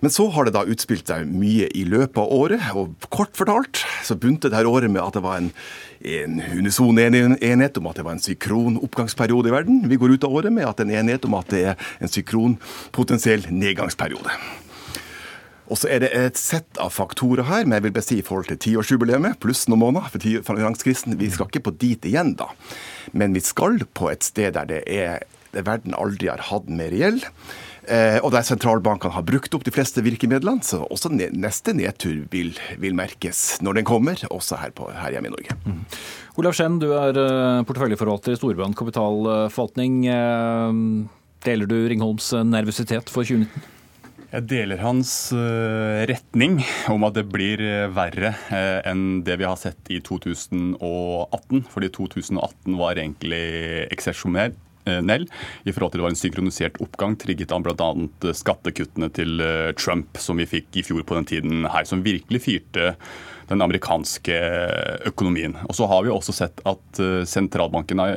Men 0.02 0.14
så 0.14 0.26
har 0.34 0.48
det 0.48 0.56
da 0.58 0.66
utspilt 0.66 1.06
seg 1.06 1.30
mye 1.30 1.70
i 1.70 1.86
løpet 1.86 2.18
av 2.18 2.34
året. 2.34 2.72
og 2.74 2.98
Kort 3.14 3.38
fortalt 3.38 3.84
så 4.02 4.18
begynte 4.18 4.50
det 4.50 4.58
her 4.58 4.70
året 4.70 4.90
med 4.90 5.04
at 5.04 5.14
det 5.14 5.22
var 5.22 5.38
en 5.38 5.54
en 6.00 6.42
unison 6.52 6.98
enighet 6.98 7.76
om 7.76 7.86
at 7.90 7.98
det 7.98 8.04
var 8.06 8.14
en 8.14 8.22
synkronoppgangsperiode 8.88 9.48
i 9.48 9.52
verden. 9.52 9.88
Vi 9.88 9.96
går 9.96 10.16
ut 10.16 10.24
av 10.24 10.32
året 10.32 10.52
med 10.52 10.66
at 10.66 10.80
en 10.80 10.90
enighet 10.90 11.24
om 11.24 11.34
at 11.34 11.48
det 11.50 11.64
er 11.72 11.76
en 12.00 12.08
synkronpotensiell 12.08 13.46
nedgangsperiode. 13.50 14.30
Og 15.68 15.76
så 15.76 15.88
er 15.88 16.00
det 16.00 16.12
et 16.16 16.36
sett 16.36 16.78
av 16.80 16.90
faktorer 16.90 17.44
her, 17.44 17.66
men 17.66 17.76
jeg 17.76 17.84
vil 17.84 17.92
besti 17.92 18.18
i 18.18 18.24
forhold 18.24 18.48
til 18.48 18.58
tiårsjubileet, 18.58 19.36
pluss 19.38 19.68
noen 19.68 19.82
måneder 19.82 20.08
for 20.42 20.56
finanskrisen. 20.56 21.18
Vi 21.18 21.28
skal 21.30 21.50
ikke 21.50 21.66
på 21.68 21.76
dit 21.76 22.04
igjen, 22.08 22.34
da. 22.38 22.48
Men 23.12 23.34
vi 23.34 23.40
skal 23.40 23.78
på 23.92 24.08
et 24.10 24.24
sted 24.24 24.54
der 24.56 24.64
det 24.68 24.82
er 24.86 25.26
det 25.52 25.64
verden 25.64 25.94
aldri 25.96 26.28
har 26.28 26.40
hatt 26.44 26.68
mer 26.68 26.92
gjeld. 26.92 27.24
Eh, 27.88 28.18
og 28.20 28.32
der 28.34 28.44
sentralbankene 28.44 29.14
har 29.14 29.24
brukt 29.24 29.54
opp 29.56 29.64
de 29.64 29.72
fleste 29.72 30.02
virkemidlene, 30.04 30.64
så 30.64 30.82
også 30.92 31.10
neste 31.14 31.72
nedtur 31.76 32.26
vil, 32.32 32.52
vil 32.80 32.96
merkes 32.96 33.62
når 33.64 33.80
den 33.80 33.88
kommer, 33.88 34.20
også 34.28 34.60
her, 34.60 34.74
på, 34.76 34.90
her 34.92 35.14
hjemme 35.16 35.30
i 35.30 35.34
Norge. 35.34 35.56
Mm. 35.64 35.80
Olav 36.40 36.56
Skjenn, 36.58 36.76
du 36.82 36.90
er 36.92 37.16
eh, 37.16 37.64
porteføljeforvalter 37.68 38.36
i 38.36 38.40
Storbrann 38.40 38.76
kapitalforvaltning. 38.76 40.04
Eh, 40.12 40.84
deler 41.48 41.70
du 41.70 41.80
Ringholms 41.88 42.34
nervøsitet 42.44 43.12
for 43.12 43.24
2019? 43.24 43.74
Jeg 44.28 44.44
deler 44.44 44.82
hans 44.82 45.10
retning 45.32 46.58
om 46.92 47.06
at 47.06 47.14
det 47.16 47.22
blir 47.32 47.62
verre 47.96 48.34
enn 48.84 49.22
det 49.24 49.38
vi 49.40 49.46
har 49.48 49.56
sett 49.56 49.88
i 49.88 50.02
2018. 50.04 51.62
Fordi 51.72 51.88
2018 51.94 52.76
var 52.76 53.00
egentlig 53.00 53.46
eksepsjonelt 53.88 54.58
Nell, 55.04 55.26
i 55.64 55.74
forhold 55.74 55.92
til 55.94 56.02
det 56.02 56.06
var 56.06 56.14
en 56.14 56.20
synkronisert 56.20 56.80
oppgang 56.84 57.16
trigget 57.20 57.54
av 57.54 57.64
bl.a. 57.66 58.32
skattekuttene 58.36 59.10
til 59.14 59.42
eh, 59.44 59.72
Trump 59.78 60.20
som 60.20 60.40
vi 60.40 60.48
fikk 60.48 60.80
i 60.80 60.86
fjor 60.86 61.04
på 61.08 61.18
den 61.18 61.28
tiden 61.28 61.68
her, 61.68 61.88
som 61.88 62.04
virkelig 62.06 62.44
fyrte 62.44 62.94
den 63.48 63.64
amerikanske 63.64 64.36
økonomien. 65.08 65.54
Og 65.68 65.76
så 65.78 65.88
har 65.88 66.04
vi 66.04 66.12
også 66.12 66.34
sett 66.36 66.60
at 66.68 67.00
sentralbanken 67.24 67.48
sentralbankene 67.68 68.08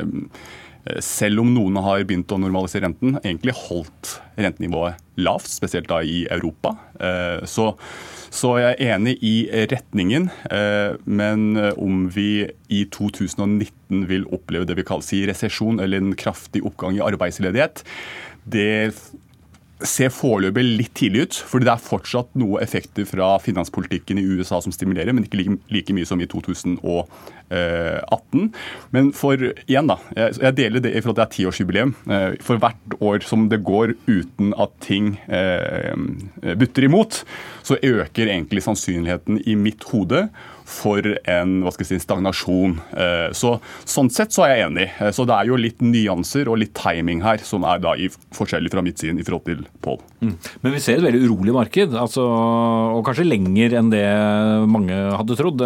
selv 1.03 1.43
om 1.43 1.51
noen 1.53 1.77
har 1.83 2.05
begynt 2.09 2.31
å 2.33 2.39
normalisere 2.41 2.87
renten, 2.87 3.19
egentlig 3.21 3.53
holdt 3.67 4.15
rentenivået 4.41 4.97
lavt, 5.21 5.51
spesielt 5.51 5.89
da 5.91 5.99
i 6.01 6.23
Europa. 6.33 6.73
Så 7.45 7.71
så 8.31 8.53
jeg 8.61 8.77
er 8.79 8.93
enig 8.95 9.17
i 9.27 9.35
retningen, 9.67 10.29
eh, 10.55 10.95
men 11.03 11.57
om 11.75 12.05
vi 12.15 12.45
i 12.71 12.85
2019 12.87 14.05
vil 14.07 14.23
oppleve 14.31 14.69
det 14.69 14.77
vi 14.79 14.85
kaller 14.87 15.03
si 15.03 15.19
resesjon, 15.27 15.81
eller 15.83 15.99
en 15.99 16.13
kraftig 16.15 16.63
oppgang 16.63 16.95
i 16.95 17.03
arbeidsledighet, 17.03 17.83
det 18.47 18.95
ser 19.87 20.09
foreløpig 20.13 20.63
litt 20.65 20.93
tidlig 20.97 21.21
ut. 21.25 21.35
fordi 21.47 21.65
det 21.67 21.73
er 21.73 21.85
fortsatt 21.85 22.29
noe 22.39 22.61
effekter 22.63 23.05
fra 23.09 23.27
finanspolitikken 23.41 24.17
i 24.19 24.27
USA 24.37 24.57
som 24.61 24.71
stimulerer, 24.75 25.13
men 25.13 25.23
ikke 25.25 25.39
like, 25.41 25.53
like 25.73 25.93
mye 25.95 26.07
som 26.07 26.21
i 26.21 26.29
2018. 26.29 28.51
Men 28.95 29.03
for 29.17 29.35
igjen, 29.41 29.87
da. 29.89 29.97
Jeg, 30.15 30.55
deler 30.57 30.79
det 30.83 30.91
i 30.93 31.01
forhold 31.01 31.17
til 31.17 31.21
det 31.21 31.27
er 31.27 31.37
tiårsjubileum. 31.37 31.91
Eh, 32.11 32.31
for 32.45 32.55
hvert 32.61 32.89
år 32.99 33.17
som 33.27 33.39
det 33.51 33.65
går 33.67 33.87
uten 34.07 34.47
at 34.61 34.71
ting 34.83 35.05
eh, 35.27 35.95
butter 36.55 36.83
imot, 36.87 37.11
så 37.63 37.73
øker 37.81 38.27
egentlig 38.27 38.63
sannsynligheten 38.65 39.41
i 39.45 39.55
mitt 39.59 39.83
hode 39.91 40.29
for 40.71 41.05
en 41.29 41.57
hva 41.65 41.73
skal 41.73 41.85
jeg 41.85 41.99
si, 41.99 42.05
stagnasjon. 42.05 42.77
Eh, 42.95 43.27
så, 43.37 43.55
sånn 43.87 44.11
sett 44.13 44.33
så 44.35 44.45
er 44.45 44.55
jeg 44.55 44.67
enig. 44.69 44.87
Eh, 44.97 45.11
så 45.15 45.25
det 45.27 45.37
er 45.37 45.49
jo 45.51 45.59
litt 45.59 45.83
nyanser 45.83 46.51
og 46.51 46.61
litt 46.61 46.73
timing 46.77 47.23
her 47.25 47.43
som 47.45 47.65
er 47.67 47.81
da 47.83 47.95
i, 47.99 48.09
forskjellig 48.35 48.71
fra 48.73 48.83
mitt 48.85 49.01
syn 49.01 49.19
i 49.19 49.25
forhold 49.27 49.47
til 49.49 49.65
Pål. 49.81 49.99
Mm. 50.21 50.35
Men 50.63 50.75
vi 50.75 50.83
ser 50.83 50.99
et 50.99 51.05
veldig 51.05 51.23
urolig 51.25 51.55
marked, 51.55 51.95
altså, 51.97 52.23
og 52.95 53.01
kanskje 53.07 53.27
lenger 53.27 53.77
enn 53.79 53.89
det 53.93 54.05
mange 54.69 54.97
hadde 55.17 55.37
trodd. 55.39 55.63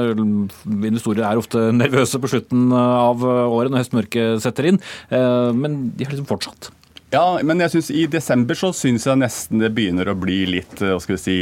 Investorer 0.75 1.25
er 1.27 1.41
ofte 1.41 1.67
nervøse 1.75 2.21
på 2.21 2.31
slutten 2.31 2.71
av 2.75 3.23
året 3.25 3.73
når 3.73 3.83
høstmørket 3.83 4.43
setter 4.45 4.71
inn, 4.71 4.81
eh, 5.11 5.51
men 5.55 5.91
de 5.95 6.07
har 6.07 6.15
liksom 6.15 6.29
fortsatt. 6.29 6.71
Ja, 7.13 7.37
men 7.45 7.61
jeg 7.61 7.71
synes 7.75 7.91
i 7.93 8.07
desember 8.09 8.57
så 8.57 8.71
syns 8.75 9.05
jeg 9.05 9.19
nesten 9.21 9.61
det 9.61 9.69
begynner 9.77 10.09
å 10.09 10.15
bli 10.17 10.39
litt 10.49 10.79
hva 10.81 10.97
skal 10.99 11.15
vi 11.15 11.21
si, 11.21 11.35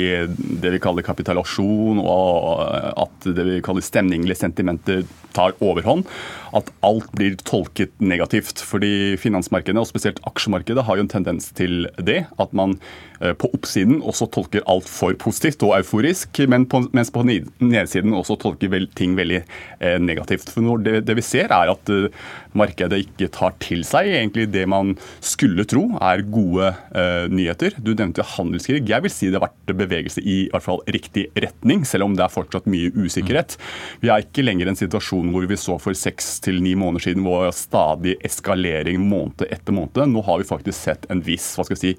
det 0.60 0.74
vi 0.76 0.82
kaller 0.84 1.06
kapitalasjon, 1.06 2.02
og 2.04 2.60
at 3.00 3.30
det 3.38 3.46
vi 3.48 3.62
kaller 3.64 3.86
stemningelige 3.86 4.42
sentimenter 4.42 5.06
tar 5.34 5.56
overhånd. 5.64 6.06
At 6.54 6.70
alt 6.86 7.08
blir 7.18 7.40
tolket 7.48 7.96
negativt. 8.04 8.62
Fordi 8.62 9.16
finansmarkedene, 9.22 9.82
og 9.82 9.90
spesielt 9.90 10.22
aksjemarkedet, 10.30 10.84
har 10.86 11.00
jo 11.00 11.08
en 11.08 11.14
tendens 11.16 11.50
til 11.58 11.88
det. 11.98 12.26
At 12.38 12.54
man 12.54 12.76
eh, 12.76 13.13
på 13.40 13.50
oppsiden 13.56 14.02
også 14.04 14.28
tolker 14.34 14.64
alt 14.70 14.88
for 14.90 15.16
positivt 15.20 15.64
og 15.64 15.76
euforisk, 15.78 16.40
men 16.50 16.66
på, 16.70 16.84
mens 16.96 17.12
på 17.14 17.24
nedsiden 17.28 18.16
også 18.16 18.38
tolker 18.42 18.72
ting 18.98 19.16
veldig 19.18 19.42
eh, 19.44 19.98
negativt. 20.02 20.50
For 20.54 20.82
det, 20.84 21.04
det, 21.08 21.16
vi 21.18 21.26
ser, 21.26 21.52
er 21.54 21.72
at 21.74 21.92
eh, 21.94 22.10
markedet 22.58 23.04
ikke 23.06 23.30
tar 23.34 23.56
til 23.64 23.84
seg 23.88 24.10
egentlig 24.12 24.48
det 24.54 24.66
man 24.70 24.94
skulle 25.24 25.66
tro 25.70 25.86
er 26.02 26.26
gode 26.34 26.72
eh, 26.96 27.30
nyheter. 27.32 27.78
Du 27.80 27.94
nevnte 27.94 28.26
handelskrig. 28.36 28.84
Jeg 28.90 29.06
vil 29.06 29.14
si 29.14 29.30
det 29.30 29.40
har 29.40 29.48
vært 29.48 29.76
bevegelse 29.84 30.24
i, 30.24 30.44
i 30.46 30.52
hvert 30.54 30.68
fall 30.68 30.84
riktig 30.94 31.28
retning, 31.38 31.86
selv 31.88 32.08
om 32.08 32.18
det 32.18 32.26
er 32.26 32.34
fortsatt 32.34 32.70
mye 32.72 32.92
usikkerhet. 32.98 33.58
Vi 34.04 34.12
er 34.14 34.26
ikke 34.26 34.46
lenger 34.46 34.70
i 34.70 34.74
en 34.74 34.80
situasjon 34.80 35.32
hvor 35.34 35.48
vi 35.50 35.60
så 35.60 35.80
for 35.82 35.98
seks 35.98 36.38
til 36.44 36.62
ni 36.64 36.76
måneder 36.80 37.10
siden 37.10 37.26
hvor 37.26 37.50
stadig 37.56 38.18
eskalering 38.26 39.02
måned 39.04 39.46
etter 39.50 39.76
måned. 39.76 40.06
Nå 40.14 40.24
har 40.28 40.42
vi 40.42 40.50
faktisk 40.50 40.80
sett 40.80 41.10
en 41.14 41.24
viss 41.24 41.54
hva 41.58 41.66
skal 41.68 41.78
jeg 41.78 41.84
si, 41.84 41.98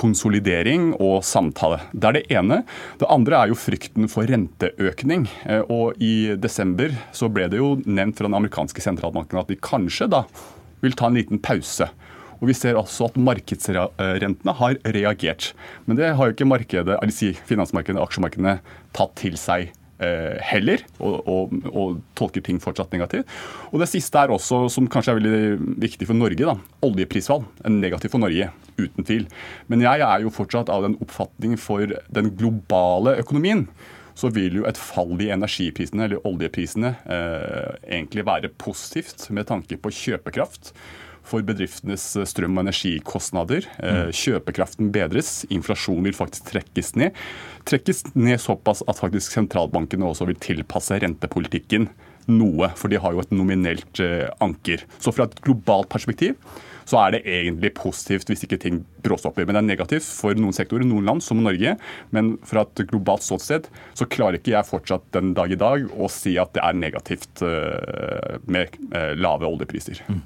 konsolidering 0.00 0.94
og 0.96 1.20
samtale. 1.26 1.80
Det 1.92 2.08
er 2.08 2.16
det 2.16 2.24
ene. 2.32 2.62
Det 3.00 3.08
andre 3.12 3.42
er 3.42 3.52
jo 3.52 3.58
frykten 3.58 4.08
for 4.10 4.28
renteøkning. 4.30 5.26
Eh, 5.44 5.64
og 5.68 6.00
I 6.00 6.36
desember 6.40 6.94
så 7.16 7.28
ble 7.32 7.50
det 7.52 7.60
jo 7.60 7.74
nevnt 7.84 8.18
fra 8.18 8.28
den 8.28 8.38
amerikanske 8.38 8.84
sentralbanken 8.84 9.40
at 9.42 9.50
de 9.50 9.60
kanskje 9.60 10.08
da 10.10 10.24
vil 10.80 10.96
ta 10.96 11.10
en 11.10 11.18
liten 11.20 11.42
pause. 11.42 11.90
Og 12.40 12.48
Vi 12.48 12.56
ser 12.56 12.78
også 12.80 13.10
at 13.10 13.18
markedsrentene 13.20 14.54
har 14.56 14.78
reagert. 14.96 15.52
Men 15.84 15.98
det 15.98 16.14
har 16.16 16.26
jo 16.30 16.32
ikke 16.32 16.48
markedet, 16.48 16.96
eller 16.96 17.12
si 17.12 17.34
finansmarkedet, 17.34 18.00
aksjemarkedene 18.00 18.60
tatt 18.96 19.12
til 19.20 19.36
seg 19.36 19.74
heller, 20.00 20.82
og, 20.98 21.28
og, 21.28 21.54
og, 21.70 22.00
tolker 22.16 22.44
ting 22.44 22.60
fortsatt 22.62 22.92
negativt. 22.94 23.28
Og 23.70 23.82
Det 23.82 23.90
siste 23.90 24.22
er 24.22 24.32
også, 24.32 24.62
som 24.72 24.88
kanskje 24.90 25.12
er 25.12 25.20
veldig 25.20 25.76
viktig 25.84 26.08
for 26.08 26.16
Norge, 26.16 26.40
da, 26.40 26.56
oljeprisfall. 26.86 27.44
er 27.64 27.74
negativt 27.74 28.16
for 28.16 28.22
Norge, 28.22 28.50
uten 28.80 29.06
tvil. 29.06 29.28
Men 29.68 29.84
jeg 29.84 30.04
er 30.06 30.24
jo 30.24 30.32
fortsatt 30.34 30.72
av 30.72 30.86
den 30.88 30.96
oppfatning 31.04 31.56
for 31.60 31.96
den 32.08 32.34
globale 32.40 33.18
økonomien 33.20 33.66
så 34.20 34.30
vil 34.34 34.60
jo 34.60 34.66
et 34.68 34.78
fall 34.80 35.14
i 35.22 35.30
energiprisene, 35.32 36.06
eller 36.06 36.26
oljeprisene, 36.28 36.94
eh, 37.08 37.76
egentlig 37.96 38.26
være 38.28 38.52
positivt 38.60 39.28
med 39.30 39.48
tanke 39.48 39.78
på 39.80 39.92
kjøpekraft 39.94 40.74
for 41.26 41.44
bedriftenes 41.46 42.04
eh, 42.18 42.28
strøm- 42.28 42.56
og 42.56 42.64
energikostnader. 42.64 43.66
Eh. 43.82 44.12
Kjøpekraften 44.16 44.90
bedres, 44.94 45.44
inflasjonen 45.52 46.08
vil 46.08 46.16
faktisk 46.16 46.50
trekkes 46.52 46.94
ned. 47.00 47.18
Trekkes 47.68 48.06
ned 48.14 48.40
såpass 48.42 48.84
at 48.88 49.00
faktisk 49.00 49.36
sentralbankene 49.36 50.08
også 50.08 50.28
vil 50.30 50.40
tilpasse 50.40 51.00
rentepolitikken 51.02 51.90
noe, 52.30 52.68
for 52.78 52.92
de 52.92 52.98
har 53.00 53.14
jo 53.14 53.22
et 53.22 53.32
nominelt 53.34 54.02
eh, 54.02 54.26
anker. 54.44 54.84
Så 55.02 55.14
fra 55.14 55.28
et 55.28 55.40
globalt 55.44 55.90
perspektiv 55.92 56.36
så 56.90 56.98
er 57.04 57.12
det 57.14 57.20
egentlig 57.28 57.70
positivt 57.76 58.26
hvis 58.26 58.40
ikke 58.42 58.58
ting 58.58 58.80
bråstopper. 59.04 59.44
Men 59.46 59.54
det 59.54 59.60
er 59.60 59.68
negativt 59.68 60.08
for 60.08 60.34
noen 60.34 60.56
sektorer, 60.56 60.82
noen 60.88 61.06
land, 61.06 61.22
som 61.22 61.38
Norge. 61.38 61.76
Men 62.10 62.32
fra 62.46 62.64
et 62.66 62.82
globalt 62.90 63.22
ståsted 63.22 63.68
så 63.94 64.08
klarer 64.10 64.40
ikke 64.40 64.56
jeg 64.56 64.66
fortsatt 64.66 65.06
den 65.14 65.30
dag 65.36 65.54
i 65.54 65.60
dag 65.60 65.86
å 65.94 66.10
si 66.10 66.34
at 66.40 66.50
det 66.56 66.64
er 66.66 66.80
negativt 66.80 67.44
med 68.50 68.74
lave 69.22 69.46
oljepriser. 69.46 70.02
Mm. 70.10 70.24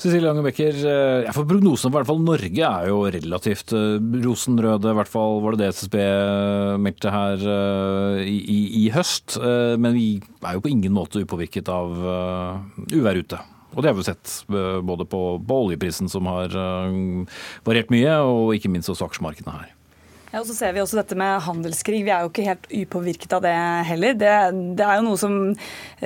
Cecilie 0.00 0.24
Lange 0.24 0.40
Becker, 0.40 0.76
eh, 0.88 1.32
for 1.36 1.44
prognosen 1.44 1.90
for 1.90 1.98
hvert 1.98 2.08
fall 2.08 2.22
Norge 2.24 2.64
er 2.64 2.86
jo 2.88 3.02
relativt 3.04 3.74
eh, 3.76 3.98
rosenrøde. 4.24 4.94
I 4.94 4.96
hvert 4.96 5.10
fall 5.12 5.42
var 5.44 5.56
det 5.56 5.66
det 5.66 5.74
SSB 5.76 5.96
eh, 6.00 6.76
meldte 6.80 7.12
her 7.12 7.44
i, 8.24 8.38
i, 8.40 8.60
i 8.80 8.84
høst. 8.94 9.36
Men 9.40 9.92
vi 9.96 10.06
er 10.40 10.56
jo 10.56 10.62
på 10.64 10.72
ingen 10.72 10.94
måte 10.96 11.20
upåvirket 11.20 11.68
av 11.72 11.92
uvær 12.88 13.20
ute. 13.20 13.40
Og 13.76 13.84
det 13.84 13.92
har 13.92 13.98
vi 13.98 14.06
sett 14.08 14.32
både 14.48 15.04
på, 15.06 15.20
på 15.46 15.60
oljeprisen, 15.66 16.08
som 16.10 16.26
har 16.26 16.56
variert 17.66 17.92
mye, 17.92 18.16
og 18.24 18.56
ikke 18.56 18.72
minst 18.72 18.90
også 18.90 19.06
aksjemarkedene 19.06 19.58
her. 19.58 19.68
Ja, 20.30 20.38
og 20.38 20.46
så 20.46 20.54
ser 20.54 20.70
vi 20.70 20.78
også 20.78 20.94
dette 21.00 21.16
med 21.18 21.40
handelskrig. 21.42 22.04
Vi 22.06 22.10
er 22.14 22.22
jo 22.22 22.28
ikke 22.30 22.44
helt 22.46 22.66
upåvirket 22.70 23.32
av 23.34 23.40
det 23.42 23.54
heller. 23.88 24.14
Det, 24.14 24.34
det 24.78 24.84
er 24.86 25.00
jo 25.00 25.06
noe 25.08 25.18
som 25.18 25.32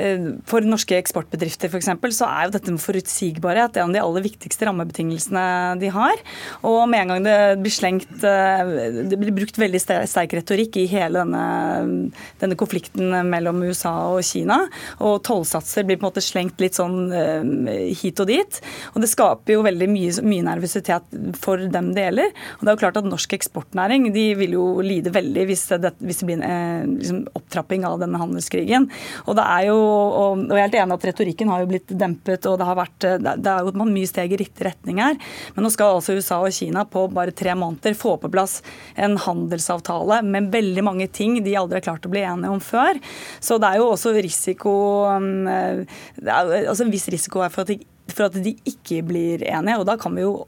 eh, 0.01 0.29
For 0.49 0.65
norske 0.65 0.97
eksportbedrifter 0.97 1.69
f.eks. 1.69 1.91
så 2.17 2.29
er 2.31 2.47
jo 2.47 2.55
dette 2.55 2.73
med 2.73 2.81
forutsigbarhet 2.81 3.75
det 3.75 3.83
er 3.83 3.85
en 3.85 3.93
av 3.93 3.99
de 3.99 4.01
aller 4.01 4.25
viktigste 4.25 4.65
rammebetingelsene 4.65 5.43
de 5.83 5.91
har. 5.93 6.23
Og 6.65 6.79
med 6.89 7.03
en 7.03 7.13
gang 7.13 7.27
det 7.27 7.35
blir 7.61 7.75
slengt 7.77 8.25
eh, 8.25 8.73
Det 9.11 9.19
blir 9.21 9.35
brukt 9.43 9.61
veldig 9.61 9.83
sterk 9.85 10.39
retorikk 10.39 10.81
i 10.81 10.87
hele 10.89 11.21
denne, 11.21 12.09
denne 12.41 12.59
konflikten 12.61 13.13
mellom 13.29 13.61
USA 13.69 13.93
og 14.15 14.25
Kina. 14.25 14.63
Og 15.05 15.21
tollsatser 15.29 15.85
blir 15.85 16.01
på 16.01 16.07
en 16.07 16.15
måte 16.15 16.25
slengt 16.25 16.65
litt 16.65 16.81
sånn 16.81 17.13
eh, 17.13 17.93
hit 18.01 18.25
og 18.25 18.33
dit. 18.33 18.63
Og 18.95 19.05
det 19.05 19.13
skaper 19.13 19.59
jo 19.59 19.69
veldig 19.69 19.93
mye, 19.93 20.17
mye 20.33 20.49
nervøsitet 20.49 21.13
for 21.45 21.69
dem 21.77 21.93
det 21.93 22.09
gjelder. 22.09 22.35
Og 22.57 22.65
det 22.65 22.73
er 22.73 22.81
jo 22.81 22.85
klart 22.87 23.05
at 23.05 23.13
norsk 23.13 23.39
eksportnæring 23.43 24.14
de 24.15 24.25
vil 24.39 24.57
jo 24.57 24.65
lide 24.85 25.13
veldig 25.15 25.47
hvis 25.49 25.65
det, 25.73 25.93
hvis 26.05 26.23
det 26.23 26.29
blir 26.29 26.41
en 26.41 26.47
eh, 26.49 26.87
liksom, 27.01 27.21
opptrapping 27.37 27.87
av 27.89 27.99
denne 28.03 28.21
handelskrigen. 28.21 28.89
Og 29.27 29.39
det 29.39 29.45
er 29.57 29.69
jo, 29.69 29.79
og, 29.79 30.45
og 30.47 30.55
jeg 30.55 30.63
er 30.63 30.69
helt 30.69 30.79
enig 30.83 30.99
at 30.99 31.09
retorikken 31.11 31.53
har 31.53 31.65
jo 31.65 31.71
blitt 31.73 31.95
dempet, 32.05 32.49
og 32.51 32.59
det 32.61 32.69
har 32.69 32.79
vært 32.79 33.09
det 33.25 33.51
er 33.51 33.69
jo 33.69 33.89
mye 33.89 34.09
steg 34.09 34.35
i 34.35 34.41
riktig 34.41 34.67
retning 34.69 35.01
her. 35.03 35.19
Men 35.55 35.67
nå 35.67 35.73
skal 35.75 35.99
altså 35.99 36.17
USA 36.17 36.41
og 36.43 36.55
Kina 36.55 36.87
på 36.89 37.07
bare 37.15 37.35
tre 37.37 37.55
måneder 37.59 37.97
få 37.99 38.17
på 38.23 38.31
plass 38.33 38.61
en 38.95 39.19
handelsavtale 39.21 40.23
med 40.27 40.51
veldig 40.55 40.85
mange 40.87 41.09
ting 41.13 41.41
de 41.45 41.57
aldri 41.59 41.81
har 41.81 41.89
klart 41.89 42.07
å 42.07 42.13
bli 42.13 42.25
enige 42.25 42.53
om 42.55 42.63
før. 42.63 43.01
Så 43.45 43.59
det 43.63 43.71
er 43.71 43.83
jo 43.83 43.91
også 43.93 44.15
risiko 44.17 44.75
mm, 45.21 45.85
det 46.21 46.31
er, 46.31 46.55
altså 46.69 46.85
En 46.85 46.93
viss 46.93 47.07
risiko 47.13 47.43
her 47.43 47.53
for 47.53 47.65
at 47.65 47.73
de 47.73 47.81
for 48.13 48.27
at 48.27 48.37
de 48.45 48.53
ikke 48.69 49.01
blir 49.07 49.45
enige. 49.49 49.79
og 49.81 49.87
Da 49.89 49.97
kan 50.01 50.15
vi 50.17 50.25
jo 50.27 50.45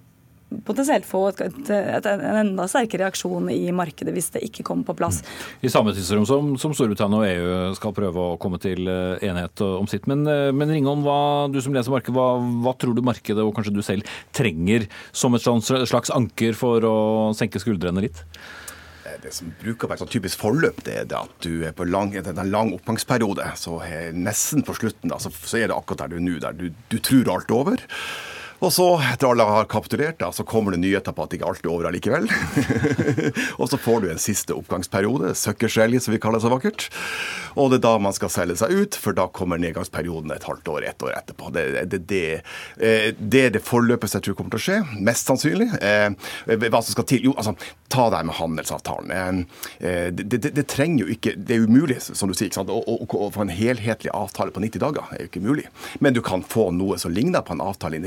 potensielt 0.66 1.07
få 1.07 1.22
et, 1.32 1.40
et, 1.49 1.70
et, 1.70 2.07
en 2.07 2.40
enda 2.42 2.66
sterkere 2.70 3.07
reaksjon 3.07 3.49
i 3.51 3.72
markedet 3.74 4.14
hvis 4.14 4.30
det 4.36 4.44
ikke 4.47 4.64
kommer 4.68 4.86
på 4.86 4.97
plass. 5.01 5.22
I 5.66 5.70
samme 5.72 5.94
tidsrom 5.97 6.26
som, 6.28 6.53
som, 6.61 6.74
Storbritannia 6.76 7.18
og 7.18 7.26
EU 7.30 7.78
skal 7.78 7.94
prøve 7.97 8.26
å 8.32 8.36
komme 8.42 8.61
til 8.62 8.86
eh, 8.90 9.26
enighet 9.26 9.64
om 9.66 9.88
sitt. 9.90 10.07
Men, 10.11 10.22
eh, 10.30 10.53
men 10.55 10.70
Ringholm, 10.70 11.03
hva, 11.07 11.18
du 11.51 11.59
som 11.64 11.74
leser 11.74 11.94
markedet, 11.94 12.14
hva, 12.14 12.28
hva, 12.62 12.76
tror 12.78 12.94
du 12.94 13.03
markedet 13.07 13.42
og 13.42 13.55
kanskje 13.57 13.74
du 13.74 13.82
selv 13.86 14.14
trenger 14.36 14.86
som 15.11 15.34
et 15.34 15.42
slags 15.42 16.14
anker 16.14 16.55
for 16.59 16.86
å 16.86 16.97
senke 17.36 17.62
skuldrene 17.62 18.07
litt? 18.07 18.22
det 19.22 19.32
som 19.32 19.49
bruker 19.62 19.86
å 19.86 19.90
være 19.90 20.05
et 20.05 20.12
typisk 20.12 20.38
forløp, 20.42 20.82
det 20.86 20.94
er 21.01 21.07
det 21.09 21.16
at 21.18 21.44
du 21.44 21.64
er 21.66 21.74
på 21.74 21.86
lang, 21.88 22.12
en 22.18 22.40
lang 22.53 22.72
oppgangsperiode. 22.76 23.49
Så 23.59 23.78
nesten 24.14 24.62
på 24.66 24.76
slutten 24.76 25.11
da, 25.11 25.18
så, 25.22 25.32
så 25.32 25.59
er 25.59 25.70
det 25.70 25.76
akkurat 25.76 26.05
der 26.05 26.12
du 26.12 26.18
er 26.18 26.26
nå, 26.26 26.36
der 26.42 26.59
du, 26.59 26.68
du 26.92 26.99
tror 27.03 27.32
alt 27.32 27.51
er 27.51 27.57
over. 27.57 27.86
Og 28.65 28.73
så, 28.73 28.87
etter 29.13 29.29
alle 29.29 29.45
har 29.45 29.69
kapitulert, 29.69 30.19
da, 30.21 30.31
så 30.33 30.45
kommer 30.49 30.73
det 30.73 30.81
nyheter 30.81 31.13
på 31.13 31.27
at 31.27 31.35
ikke 31.37 31.49
alt 31.49 31.67
er 31.67 31.73
over 31.73 31.89
allikevel. 31.91 32.29
og 33.61 33.69
så 33.69 33.79
får 33.81 34.03
du 34.03 34.09
en 34.11 34.23
siste 34.23 34.57
oppgangsperiode, 34.57 35.35
suckers 35.37 35.77
som 35.77 36.15
vi 36.15 36.21
kaller 36.23 36.41
det 36.41 36.47
så 36.47 36.53
vakkert. 36.53 36.89
Og 37.57 37.71
det 37.71 37.81
er 37.81 37.85
da 37.87 37.95
man 38.01 38.17
skal 38.17 38.33
selge 38.33 38.59
seg 38.61 38.73
ut, 38.73 38.97
for 39.01 39.17
da 39.17 39.27
kommer 39.33 39.61
nedgangsperioden 39.61 40.33
et 40.33 40.47
halvt 40.49 40.71
år, 40.73 40.87
ett 40.89 41.05
år 41.05 41.15
etterpå. 41.19 41.51
Det, 41.53 41.67
det, 41.93 42.03
det, 42.09 42.23
eh, 42.81 43.11
det 43.19 43.43
er 43.43 43.55
det 43.57 43.65
forløpet 43.65 44.17
jeg 44.17 44.27
tror 44.27 44.39
kommer 44.39 44.57
til 44.57 44.63
å 44.63 44.67
skje, 44.67 44.79
mest 45.05 45.29
sannsynlig. 45.29 45.69
Eh, 45.81 46.57
hva 46.57 46.81
som 46.81 46.93
skal 46.97 47.09
til? 47.13 47.29
Jo, 47.29 47.37
altså, 47.37 47.57
ta 47.93 48.09
deg 48.13 48.27
med 48.29 48.39
handelsavtalen. 48.41 49.45
Eh, 49.79 50.09
det, 50.13 50.67
trenger 50.71 51.05
jo 51.05 51.13
ikke 51.13 51.35
Det 51.37 51.55
er 51.55 51.65
umulig, 51.65 51.99
som 52.03 52.31
du 52.31 52.35
sier? 52.37 52.53
Å, 52.57 52.65
å, 52.65 52.97
å, 53.05 53.29
få 53.33 53.45
en 53.45 53.53
helhetlig 53.53 54.13
avtale 54.17 54.55
på 54.55 54.63
90 54.65 54.83
dager 54.83 55.13
er 55.13 55.25
jo 55.25 55.31
ikke 55.31 55.45
mulig. 55.45 55.67
Men 56.01 56.17
du 56.17 56.23
kan 56.25 56.45
få 56.45 56.69
noe 56.75 56.99
som 57.01 57.15
ligner 57.15 57.45
på 57.47 57.57
en 57.57 57.65
avtale 57.65 57.99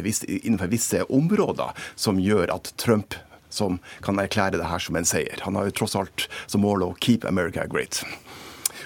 innenfor 0.43 0.71
visse 0.71 1.03
områder, 1.09 1.73
som 1.95 2.21
gjør 2.21 2.53
at 2.55 2.73
Trump 2.81 3.17
som 3.49 3.79
kan 4.05 4.19
erklære 4.21 4.59
det 4.59 4.69
her 4.69 4.81
som 4.83 4.97
en 4.99 5.07
seier. 5.09 5.41
Han 5.41 5.57
har 5.57 5.69
jo 5.69 5.77
tross 5.81 5.97
alt 5.97 6.27
som 6.45 6.61
mål 6.61 6.85
å 6.85 6.95
'keep 6.99 7.25
America 7.25 7.65
great'. 7.65 8.03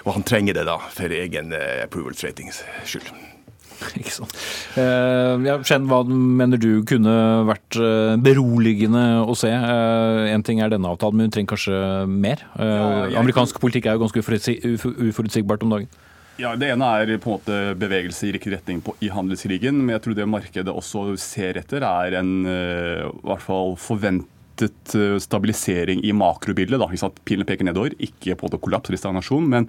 Og 0.04 0.14
han 0.14 0.22
trenger 0.22 0.54
det 0.54 0.66
da 0.68 0.78
for 0.92 1.12
egen 1.12 1.52
uh, 1.52 1.84
approval 1.84 2.16
ratings 2.24 2.62
skyld. 2.84 3.08
Ikke 3.98 4.12
sånn. 4.12 4.30
Uh, 4.76 5.40
ja, 5.44 5.56
Shen, 5.66 5.88
hva 5.90 6.02
mener 6.06 6.60
du 6.60 6.84
kunne 6.88 7.14
vært 7.48 7.78
uh, 7.80 8.14
beroligende 8.20 9.24
å 9.24 9.36
se? 9.38 9.50
Uh, 9.50 10.30
en 10.30 10.44
ting 10.46 10.60
er 10.60 10.72
denne 10.72 10.90
avtalen, 10.92 11.18
men 11.18 11.28
hun 11.28 11.34
trenger 11.34 11.54
kanskje 11.54 11.78
mer? 12.08 12.44
Ja, 12.58 13.08
jeg... 13.08 13.18
Amerikansk 13.20 13.60
politikk 13.62 13.88
er 13.88 13.98
jo 13.98 14.04
ganske 14.04 14.24
uforutsigbart 15.08 15.64
om 15.66 15.74
dagen. 15.76 15.88
Ja, 16.40 16.56
Det 16.58 16.66
ene 16.72 16.86
er 16.98 17.12
på 17.22 17.30
en 17.30 17.36
måte 17.36 17.56
bevegelse 17.78 18.26
i 18.26 18.32
riktig 18.34 18.56
retning 18.56 18.80
på, 18.82 18.96
i 18.98 19.10
handelskrigen. 19.12 19.78
Men 19.78 19.94
jeg 19.94 20.04
tror 20.04 20.16
det 20.18 20.26
markedet 20.26 20.72
også 20.72 21.06
ser 21.20 21.60
etter, 21.60 21.86
er 21.86 22.18
en 22.18 22.32
uh, 22.42 23.06
i 23.06 23.26
hvert 23.28 23.44
fall 23.44 23.76
forventet 24.54 24.94
uh, 24.94 25.18
stabilisering 25.18 26.04
i 26.04 26.12
makrobildet. 26.12 26.78
da, 26.78 27.10
Pilene 27.24 27.44
peker 27.44 27.64
nedover, 27.64 27.94
ikke 27.98 28.36
på 28.36 28.50
det 28.50 28.60
kollaps 28.60 28.88
eller 28.88 28.98
stagnasjon. 28.98 29.48
men 29.48 29.68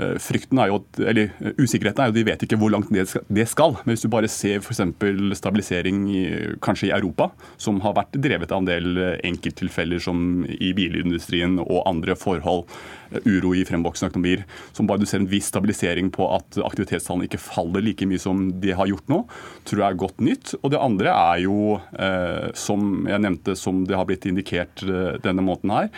Eh, 0.00 0.14
frykten 0.22 0.60
er 0.62 0.70
jo, 0.70 0.78
eller 1.02 1.28
eh, 1.28 1.58
Usikkerheten 1.60 2.00
er 2.00 2.10
jo 2.10 2.16
de 2.16 2.24
vet 2.26 2.44
ikke 2.46 2.58
hvor 2.60 2.72
langt 2.72 2.92
det 2.92 3.48
skal. 3.50 3.76
Men 3.82 3.94
hvis 3.94 4.06
du 4.06 4.10
bare 4.12 4.30
ser 4.30 4.62
f.eks. 4.62 4.80
stabilisering 5.38 6.02
kanskje 6.64 6.88
i 6.88 6.94
Europa, 6.96 7.30
som 7.60 7.80
har 7.84 7.96
vært 7.98 8.16
drevet 8.16 8.52
av 8.52 8.62
en 8.62 8.70
del 8.70 8.90
eh, 8.96 9.20
enkelttilfeller 9.28 10.02
som 10.02 10.42
i 10.48 10.72
bilindustrien 10.76 11.58
og 11.62 11.84
andre 11.88 12.16
forhold, 12.18 12.68
uro 13.28 13.50
i 13.52 13.66
fremvoksende 13.68 14.08
økonomier, 14.08 14.46
som 14.72 14.86
bare 14.88 15.02
du 15.02 15.04
ser 15.04 15.20
en 15.20 15.28
viss 15.28 15.50
stabilisering 15.52 16.08
på 16.14 16.24
at 16.32 16.56
aktivitetstallene 16.64 17.26
ikke 17.28 17.42
faller 17.44 17.84
like 17.84 18.06
mye 18.08 18.20
som 18.22 18.46
de 18.62 18.72
har 18.72 18.88
gjort 18.88 19.10
nå, 19.12 19.18
tror 19.68 19.82
jeg 19.82 19.84
er 19.92 19.98
godt 20.00 20.24
nytt. 20.24 20.54
Og 20.62 20.72
det 20.72 20.80
andre 20.80 21.12
er 21.12 21.42
jo, 21.44 21.58
som 22.56 23.04
jeg 23.10 23.20
nevnte, 23.26 23.52
som 23.60 23.82
det 23.84 23.98
har 24.00 24.08
blitt 24.08 24.21
indikert 24.28 24.82
denne 25.24 25.44
måten 25.44 25.72
her, 25.74 25.90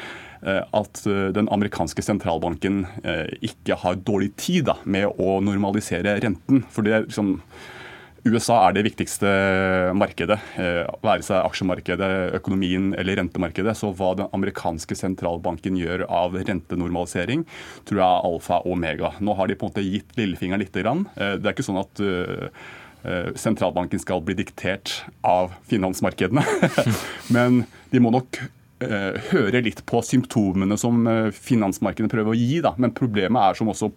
Eh, 0.44 0.64
at 0.76 1.06
eh, 1.08 1.30
den 1.32 1.48
amerikanske 1.52 2.04
sentralbanken 2.04 2.84
eh, 3.04 3.30
ikke 3.48 3.78
har 3.80 4.02
dårlig 4.04 4.34
tid 4.36 4.68
da, 4.68 4.76
med 4.84 5.08
å 5.16 5.38
normalisere 5.44 6.18
renten. 6.20 6.60
For 6.72 6.84
det 6.84 7.06
liksom, 7.06 7.38
USA 8.28 8.58
er 8.66 8.76
det 8.76 8.84
viktigste 8.86 9.30
markedet, 10.00 10.38
være 11.04 11.24
seg 11.26 11.42
aksjemarkedet, 11.44 12.06
økonomien 12.38 12.94
eller 12.96 13.18
rentemarkedet. 13.20 13.74
Så 13.76 13.90
hva 13.92 14.14
den 14.16 14.30
amerikanske 14.32 14.96
sentralbanken 14.96 15.76
gjør 15.76 16.06
av 16.08 16.38
rentenormalisering, 16.38 17.44
tror 17.84 18.00
jeg 18.00 18.06
er 18.06 18.30
alfa 18.30 18.62
og 18.62 18.78
omega. 18.78 19.12
Nå 19.20 19.36
har 19.36 19.52
de 19.52 19.58
på 19.60 19.68
en 19.68 19.74
måte 19.74 19.84
gitt 19.84 20.16
lillefingeren 20.16 20.64
lite 20.64 20.80
grann. 20.80 21.04
Det 21.12 21.44
er 21.44 21.52
ikke 21.52 21.68
sånn 21.68 21.82
at 21.82 22.00
sentralbanken 23.36 24.00
skal 24.00 24.22
bli 24.24 24.32
diktert 24.38 25.02
av 25.20 25.52
finansmarkedene. 25.68 26.40
Men 27.36 27.64
de 27.92 28.00
må 28.00 28.12
nok 28.14 28.38
Eh, 28.84 29.18
høre 29.30 29.60
litt 29.62 29.84
på 29.86 30.00
symptomene 30.04 30.76
som 30.80 31.04
eh, 31.08 31.28
finansmarkedene 31.32 32.10
prøver 32.10 32.32
å 32.32 32.38
gi. 32.38 32.58
Da. 32.64 32.74
Men 32.80 32.94
problemet 32.96 33.40
er, 33.40 33.58
som 33.58 33.70
også 33.70 33.90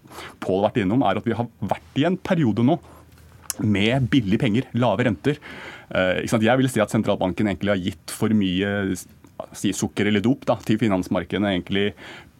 Pål 0.43 0.62
har 0.62 0.68
vært 0.70 0.84
innom, 0.84 1.03
er 1.08 1.20
at 1.20 1.28
vi 1.28 1.36
har 1.38 1.49
vært 1.60 1.99
i 1.99 2.05
en 2.08 2.18
periode 2.22 2.66
nå 2.66 2.78
med 3.66 4.05
billige 4.12 4.39
penger, 4.43 4.68
lave 4.78 5.08
renter. 5.08 5.39
Eh, 5.89 6.22
jeg 6.30 6.62
vil 6.62 6.70
si 6.70 6.84
at 6.84 6.93
sentralbanken 6.93 7.49
egentlig 7.49 7.74
har 7.74 7.82
gitt 7.82 8.14
for 8.14 8.34
mye 8.38 8.93
si 9.58 9.72
sukker 9.76 10.10
eller 10.10 10.24
dop 10.26 10.45
da, 10.49 10.55
til 10.66 10.80
finansmarkedene 10.82 11.55
egentlig 11.55 11.91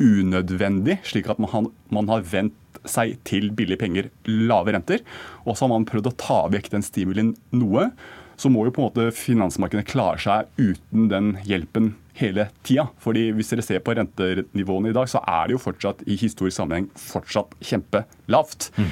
unødvendig, 0.02 1.00
slik 1.06 1.30
at 1.30 1.42
man 1.42 1.72
man 1.94 2.10
har 2.10 2.26
vendt 2.26 2.56
seg 2.92 3.18
til 3.28 3.52
billige 3.56 3.82
penger, 3.82 4.10
lave 4.28 4.74
renter. 4.76 5.04
Og 5.46 5.56
så 5.56 5.66
har 5.66 5.74
man 5.76 5.88
prøvd 5.88 6.12
å 6.12 6.18
ta 6.20 6.40
vekk 6.54 6.72
den 6.74 6.86
stimulien 6.86 7.36
noe. 7.56 7.92
Så 8.38 8.52
må 8.54 8.68
jo 8.68 8.74
på 8.74 8.84
en 8.84 8.90
måte 8.92 9.08
finansmarkedene 9.18 9.88
klare 9.88 10.22
seg 10.22 10.52
uten 10.62 11.08
den 11.12 11.32
hjelpen 11.48 11.96
hele 12.18 12.48
tida. 12.66 12.88
Fordi 13.02 13.30
Hvis 13.36 13.52
dere 13.54 13.66
ser 13.66 13.84
på 13.86 13.96
rentenivåene 13.98 14.92
i 14.92 14.98
dag, 14.98 15.10
så 15.10 15.22
er 15.26 15.48
det 15.48 15.58
jo 15.58 15.64
fortsatt 15.64 16.04
i 16.06 16.18
historisk 16.20 16.58
sammenheng 16.58 16.90
fortsatt 16.98 17.54
kjempelavt. 17.62 18.72
Mm. 18.78 18.92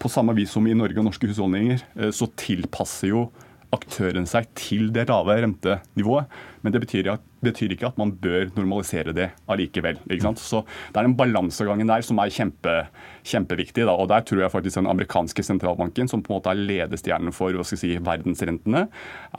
På 0.00 0.10
samme 0.12 0.34
vis 0.36 0.52
som 0.52 0.66
i 0.66 0.76
Norge 0.76 1.00
og 1.00 1.08
norske 1.08 1.28
husholdninger, 1.30 1.82
eh, 1.96 2.12
så 2.12 2.28
tilpasser 2.36 3.12
jo 3.12 3.28
aktøren 3.74 4.26
seg 4.28 4.48
til 4.58 4.90
det 4.94 5.08
lave 5.10 5.38
rentenivået. 5.42 6.28
Men 6.66 6.74
det 6.74 6.80
betyr, 6.82 7.06
betyr, 7.46 7.76
ikke 7.76 7.86
at 7.92 7.98
man 8.00 8.10
bør 8.18 8.48
normalisere 8.56 9.12
det 9.14 9.28
allikevel. 9.46 10.00
Så 10.34 10.64
Det 10.90 10.98
er 10.98 11.06
den 11.06 11.14
balansegangen 11.14 11.86
der 11.86 12.02
som 12.02 12.18
er 12.18 12.32
kjempe, 12.34 12.74
kjempeviktig. 13.22 13.84
Da. 13.86 13.94
og 13.94 14.08
Der 14.10 14.24
tror 14.26 14.42
jeg 14.42 14.50
faktisk 14.50 14.80
den 14.80 14.90
amerikanske 14.90 15.44
sentralbanken, 15.46 16.10
som 16.10 16.24
på 16.26 16.32
en 16.32 16.40
måte 16.40 16.50
er 16.50 16.58
ledestjernen 16.58 17.30
for 17.30 17.54
si, 17.62 17.92
verdensrentene, 18.02 18.88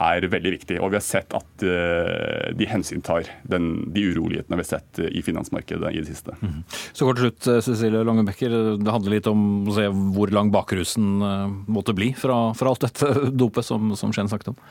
er 0.00 0.24
veldig 0.24 0.54
viktig. 0.56 0.80
Og 0.80 0.94
vi 0.94 0.96
har 0.96 1.04
sett 1.04 1.36
at 1.36 1.68
uh, 1.68 2.48
de 2.56 2.70
hensyntar 2.70 3.28
den, 3.44 3.92
de 3.92 4.08
urolighetene 4.08 4.56
vi 4.56 4.64
har 4.64 4.72
sett 4.72 5.04
uh, 5.04 5.12
i 5.12 5.20
finansmarkedet 5.20 5.92
i 5.92 6.00
det 6.00 6.08
siste. 6.08 6.32
Mm. 6.40 6.62
Så 6.96 7.04
kort 7.04 7.20
til 7.20 7.28
slutt, 7.28 7.44
eh, 7.52 7.60
Cecilie 7.66 8.08
Langebekker. 8.08 8.56
Det 8.80 8.94
handler 8.94 9.18
litt 9.18 9.28
om 9.28 9.68
å 9.68 9.76
se 9.76 9.84
hvor 10.16 10.32
lang 10.32 10.48
bakrusen 10.54 11.18
måtte 11.68 11.92
bli 11.92 12.14
fra, 12.16 12.54
fra 12.56 12.72
alt 12.72 12.88
dette 12.88 13.28
dopet 13.44 13.68
som, 13.68 13.92
som 13.98 14.16
Skien 14.16 14.32
snakket 14.32 14.54
om? 14.54 14.62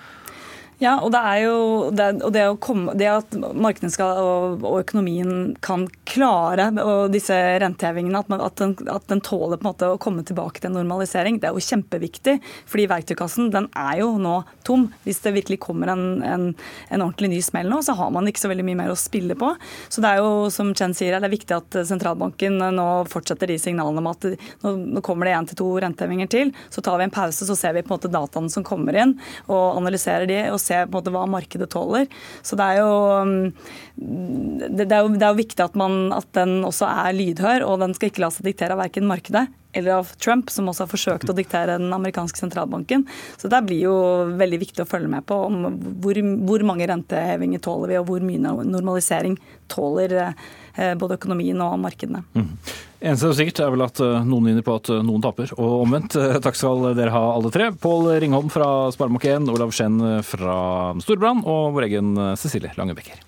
Ja, 0.78 1.00
og 1.02 1.10
det 1.10 1.20
er 1.26 1.40
jo 1.42 1.54
det, 1.90 2.06
og 2.22 2.34
det, 2.36 2.42
komme, 2.62 2.94
det 3.00 3.08
at 3.10 3.32
markedene 3.34 3.90
skal, 3.90 4.20
og, 4.22 4.60
og, 4.62 4.76
økonomien 4.84 5.56
kan 5.66 5.88
klare 6.06 6.68
og 6.84 7.10
disse 7.16 7.34
rentehevingene, 7.64 8.20
at, 8.22 8.30
man, 8.30 8.44
at, 8.46 8.60
den, 8.62 8.76
at, 8.94 9.08
den, 9.10 9.24
tåler 9.26 9.58
på 9.58 9.66
en 9.66 9.70
måte 9.72 9.90
å 9.90 9.98
komme 10.02 10.22
tilbake 10.28 10.62
til 10.62 10.70
en 10.70 10.78
normalisering, 10.78 11.40
det 11.42 11.50
er 11.50 11.58
jo 11.58 11.64
kjempeviktig. 11.66 12.36
fordi 12.70 12.86
verktøykassen 12.92 13.50
den 13.56 13.66
er 13.74 14.04
jo 14.04 14.12
nå 14.22 14.36
tom. 14.68 14.86
Hvis 15.02 15.24
det 15.24 15.34
virkelig 15.40 15.58
kommer 15.66 15.90
en, 15.96 16.04
en, 16.22 16.46
en, 16.92 17.02
ordentlig 17.08 17.32
ny 17.34 17.42
smell 17.42 17.72
nå, 17.74 17.82
så 17.82 17.98
har 17.98 18.14
man 18.14 18.30
ikke 18.30 18.44
så 18.46 18.54
veldig 18.54 18.68
mye 18.70 18.82
mer 18.84 18.94
å 18.94 19.00
spille 19.00 19.34
på. 19.40 19.50
Så 19.90 20.06
det 20.06 20.14
er 20.14 20.22
jo, 20.22 20.46
som 20.54 20.76
Chen 20.78 20.94
sier, 20.94 21.18
det 21.18 21.26
er 21.26 21.34
viktig 21.34 21.58
at 21.58 21.80
sentralbanken 21.90 22.62
nå 22.78 22.88
fortsetter 23.10 23.50
de 23.50 23.58
signalene 23.62 24.04
om 24.04 24.12
at 24.14 24.30
nå, 24.62 24.76
nå 25.00 25.06
kommer 25.06 25.26
det 25.26 25.34
én 25.40 25.50
til 25.50 25.62
to 25.64 25.72
rentehevinger 25.82 26.30
til. 26.38 26.54
Så 26.70 26.86
tar 26.86 27.02
vi 27.02 27.10
en 27.10 27.18
pause, 27.18 27.50
så 27.50 27.58
ser 27.58 27.74
vi 27.74 27.82
på 27.82 27.96
en 27.96 27.98
måte 27.98 28.14
dataene 28.14 28.54
som 28.54 28.68
kommer 28.68 28.94
inn, 28.94 29.18
og 29.50 29.82
analyserer 29.82 30.30
de. 30.30 30.42
og 30.54 30.62
se 30.68 30.84
på 30.92 31.04
hva 31.08 31.26
markedet 31.30 31.70
tåler. 31.74 32.10
Så 32.46 32.60
det 32.60 32.68
er 32.68 32.82
jo, 32.82 32.92
mm, 33.28 34.74
det 34.78 34.88
er 34.88 35.06
jo, 35.06 35.14
det 35.16 35.24
er 35.24 35.32
jo 35.32 35.42
viktig 35.42 35.64
at, 35.66 35.78
man, 35.80 36.12
at, 36.16 36.30
den 36.38 36.60
også 36.68 36.90
er 36.90 37.16
lydhør, 37.18 37.66
og 37.68 37.82
den 37.84 37.96
skal 37.98 38.12
ikke 38.12 38.26
la 38.26 38.32
seg 38.34 38.52
diktere 38.52 38.76
av 38.76 38.84
verken 38.84 39.10
markedet 39.10 39.48
eller 39.74 39.92
av 39.92 40.12
Trump, 40.18 40.50
som 40.50 40.70
også 40.70 40.86
har 40.86 40.92
forsøkt 40.92 41.30
å 41.30 41.36
diktere 41.38 41.78
den 41.78 41.94
amerikanske 41.94 42.40
sentralbanken. 42.40 43.06
Så 43.38 43.50
det 43.52 43.62
blir 43.68 43.84
jo 43.88 43.96
veldig 44.40 44.60
viktig 44.64 44.84
å 44.84 44.90
følge 44.90 45.12
med 45.12 45.26
på 45.28 45.38
om 45.48 45.60
hvor, 46.02 46.20
hvor 46.48 46.66
mange 46.68 46.88
rentehevinger 46.90 47.62
tåler 47.64 47.94
vi, 47.94 48.00
og 48.00 48.10
hvor 48.10 48.26
mye 48.26 48.56
normalisering 48.68 49.38
tåler 49.72 50.16
eh, 50.22 50.94
både 50.98 51.20
økonomien 51.20 51.62
og 51.66 51.78
markedene. 51.84 52.24
Mm. 52.38 52.50
Eneste 52.98 53.34
sikkert 53.38 53.62
er 53.62 53.74
vel 53.76 53.86
at 53.86 54.02
eh, 54.02 54.26
noen 54.26 54.50
vinner 54.50 54.66
på 54.66 54.80
at 54.80 54.92
eh, 54.94 55.06
noen 55.06 55.24
taper, 55.26 55.54
og 55.60 55.84
omvendt. 55.84 56.18
Takk 56.44 56.58
skal 56.58 56.90
dere 56.98 57.14
ha 57.14 57.24
alle 57.36 57.54
tre. 57.54 57.70
Pål 57.76 58.16
Ringholm 58.24 58.52
fra 58.54 58.90
Sparebank1, 58.96 59.52
Olav 59.54 59.76
Skjenn 59.76 60.02
fra 60.26 60.60
Storbrann 61.04 61.46
og 61.46 61.74
vår 61.78 61.92
egen 61.92 62.16
Cecilie 62.40 62.74
Langebekker. 62.80 63.20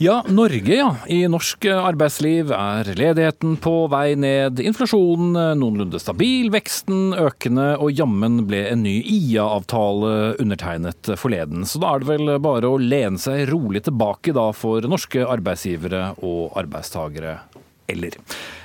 Ja, 0.00 0.22
Norge, 0.28 0.72
ja. 0.74 0.94
I 1.12 1.26
norsk 1.28 1.66
arbeidsliv 1.68 2.54
er 2.56 2.88
ledigheten 2.96 3.58
på 3.60 3.82
vei 3.92 4.14
ned, 4.16 4.62
inflasjonen 4.64 5.58
noenlunde 5.60 6.00
stabil, 6.00 6.48
veksten 6.54 7.12
økende, 7.20 7.74
og 7.76 7.92
jammen 7.92 8.38
ble 8.48 8.62
en 8.70 8.80
ny 8.86 8.94
IA-avtale 9.04 10.38
undertegnet 10.40 11.10
forleden. 11.20 11.68
Så 11.68 11.82
da 11.84 11.92
er 11.92 12.00
det 12.00 12.08
vel 12.14 12.32
bare 12.40 12.70
å 12.72 12.80
lene 12.80 13.20
seg 13.20 13.44
rolig 13.52 13.84
tilbake 13.90 14.32
da 14.32 14.46
for 14.56 14.88
norske 14.88 15.20
arbeidsgivere 15.36 16.14
og 16.24 16.56
arbeidstagere. 16.64 17.36
Eller. 17.92 18.16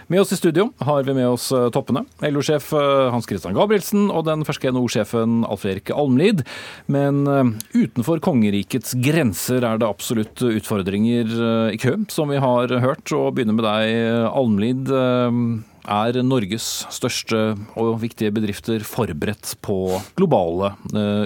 Med 0.08 0.22
oss 0.22 0.32
i 0.32 0.38
studio 0.38 0.68
har 0.86 1.04
vi 1.04 1.14
med 1.18 1.26
oss 1.28 1.48
eh, 1.52 1.70
toppene. 1.74 2.04
LO-sjef 2.22 2.68
eh, 2.78 3.08
Hans 3.10 3.26
Christian 3.26 3.56
Gabrielsen 3.58 4.12
og 4.14 4.28
den 4.28 4.44
ferske 4.46 4.70
NHO-sjefen 4.70 5.40
Alf 5.50 5.66
Erik 5.66 5.90
Almlid. 5.90 6.44
Men 6.86 7.24
eh, 7.26 7.50
utenfor 7.74 8.22
kongerikets 8.22 8.94
grenser 9.02 9.66
er 9.66 9.82
det 9.82 9.90
absolutt 9.90 10.44
utfordringer 10.46 11.34
i 11.74 11.80
kø, 11.82 11.96
som 12.14 12.30
vi 12.30 12.38
har 12.38 12.70
hørt. 12.84 13.10
Og 13.18 13.34
begynner 13.34 13.58
med 13.58 13.66
deg, 13.66 13.96
Almlid. 14.30 14.94
Er 15.86 16.18
Norges 16.26 16.68
største 16.94 17.42
og 17.78 17.98
viktige 18.02 18.34
bedrifter 18.34 18.86
forberedt 18.86 19.56
på 19.66 19.78
globale 20.18 20.74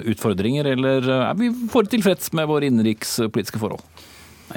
utfordringer, 0.08 0.72
eller 0.72 1.08
er 1.20 1.36
vi 1.40 1.48
for 1.72 1.88
tilfreds 1.88 2.32
med 2.36 2.48
våre 2.48 2.68
innenrikspolitiske 2.68 3.60
forhold? 3.60 3.84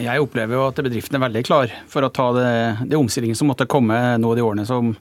Jeg 0.02 0.24
opplever 0.24 0.58
jo 0.58 0.64
at 0.66 0.80
bedriften 0.82 1.20
er 1.20 1.22
veldig 1.28 1.44
klar 1.46 1.74
for 1.92 2.06
å 2.06 2.10
ta 2.14 2.32
det, 2.34 2.54
det 2.90 2.98
omstillingen 2.98 3.38
som 3.38 3.52
måtte 3.52 3.70
komme 3.70 3.98
nå 4.18 4.32
de 4.34 4.42
årene 4.42 4.66
som, 4.66 4.96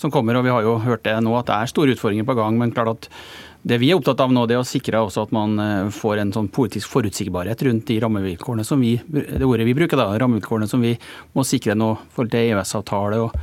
som, 0.00 0.12
kommer. 0.14 0.38
og 0.38 0.46
Vi 0.46 0.54
har 0.54 0.64
jo 0.64 0.78
hørt 0.86 1.04
det 1.04 1.18
nå 1.20 1.34
at 1.36 1.50
det 1.50 1.58
er 1.58 1.72
store 1.74 1.92
utfordringer 1.92 2.24
på 2.24 2.36
gang. 2.38 2.56
Men 2.56 2.72
klart 2.72 2.94
at 2.94 3.08
det 3.68 3.76
vi 3.82 3.90
er 3.90 3.98
opptatt 3.98 4.22
av 4.24 4.32
nå, 4.32 4.46
det 4.48 4.56
er 4.56 4.62
å 4.62 4.68
sikre 4.68 5.02
også 5.04 5.26
at 5.26 5.34
man 5.36 5.58
eh, 5.60 5.90
får 5.92 6.22
en 6.22 6.32
sånn 6.32 6.48
politisk 6.54 6.88
forutsigbarhet 6.94 7.60
rundt 7.66 7.90
de 7.90 7.98
rammevilkårene 8.00 8.64
som 8.64 8.80
vi 8.80 8.94
det 9.04 9.44
ordet 9.44 9.66
vi 9.68 9.74
bruker 9.76 10.00
da, 10.00 10.06
rammevilkårene 10.22 10.68
som 10.70 10.80
vi 10.80 10.94
må 11.36 11.44
sikre 11.44 11.76
nå 11.76 11.90
for 12.14 12.30
til 12.30 12.54
EØS-avtale 12.54 13.18
og 13.26 13.34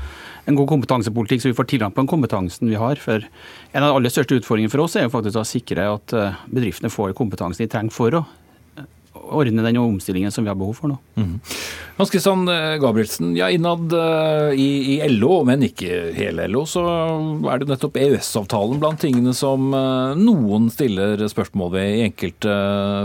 en 0.45 0.57
god 0.57 0.69
kompetansepolitikk, 0.69 1.43
så 1.43 1.51
vi 1.51 1.57
får 1.57 1.67
tilgang 1.69 1.93
på 1.93 2.03
den 2.03 2.09
kompetansen 2.09 2.69
vi 2.69 2.79
har. 2.79 2.97
For 3.01 3.21
En 3.73 3.83
av 3.83 3.91
de 3.91 3.99
aller 3.99 4.13
største 4.13 4.39
utfordringene 4.39 4.73
for 4.73 4.85
oss 4.85 4.95
er 4.97 5.05
jo 5.05 5.13
faktisk 5.13 5.41
å 5.41 5.45
sikre 5.45 5.85
at 5.99 6.17
eh, 6.17 6.41
bedriftene 6.49 6.93
får 6.93 7.13
kompetansen 7.17 7.65
de 7.65 7.69
trenger 7.75 7.93
for 7.93 8.21
å 8.21 8.25
ordne 9.15 9.63
den 9.65 9.79
omstillingen 9.81 10.31
som 10.31 10.45
vi 10.45 10.51
har 10.51 10.57
behov 10.59 10.75
for 10.77 10.91
nå. 10.91 10.97
Mm. 11.17 11.39
Hans 11.95 12.11
Christian 12.11 12.43
eh, 12.51 12.75
Gabrielsen, 12.81 13.31
ja, 13.37 13.47
innad 13.53 13.93
uh, 13.95 14.51
i, 14.51 14.95
i, 14.95 15.09
LO, 15.15 15.39
men 15.47 15.63
ikke 15.63 16.11
hele 16.17 16.47
LO, 16.51 16.65
så 16.67 16.83
er 17.51 17.61
det 17.61 17.69
nettopp 17.71 17.99
EØS-avtalen 18.01 18.81
blant 18.81 18.99
tingene 19.03 19.31
som 19.37 19.69
uh, 19.71 20.11
noen 20.19 20.67
stiller 20.73 21.23
spørsmål 21.31 21.71
ved 21.77 21.91
i 21.93 22.05
enkelte 22.09 22.55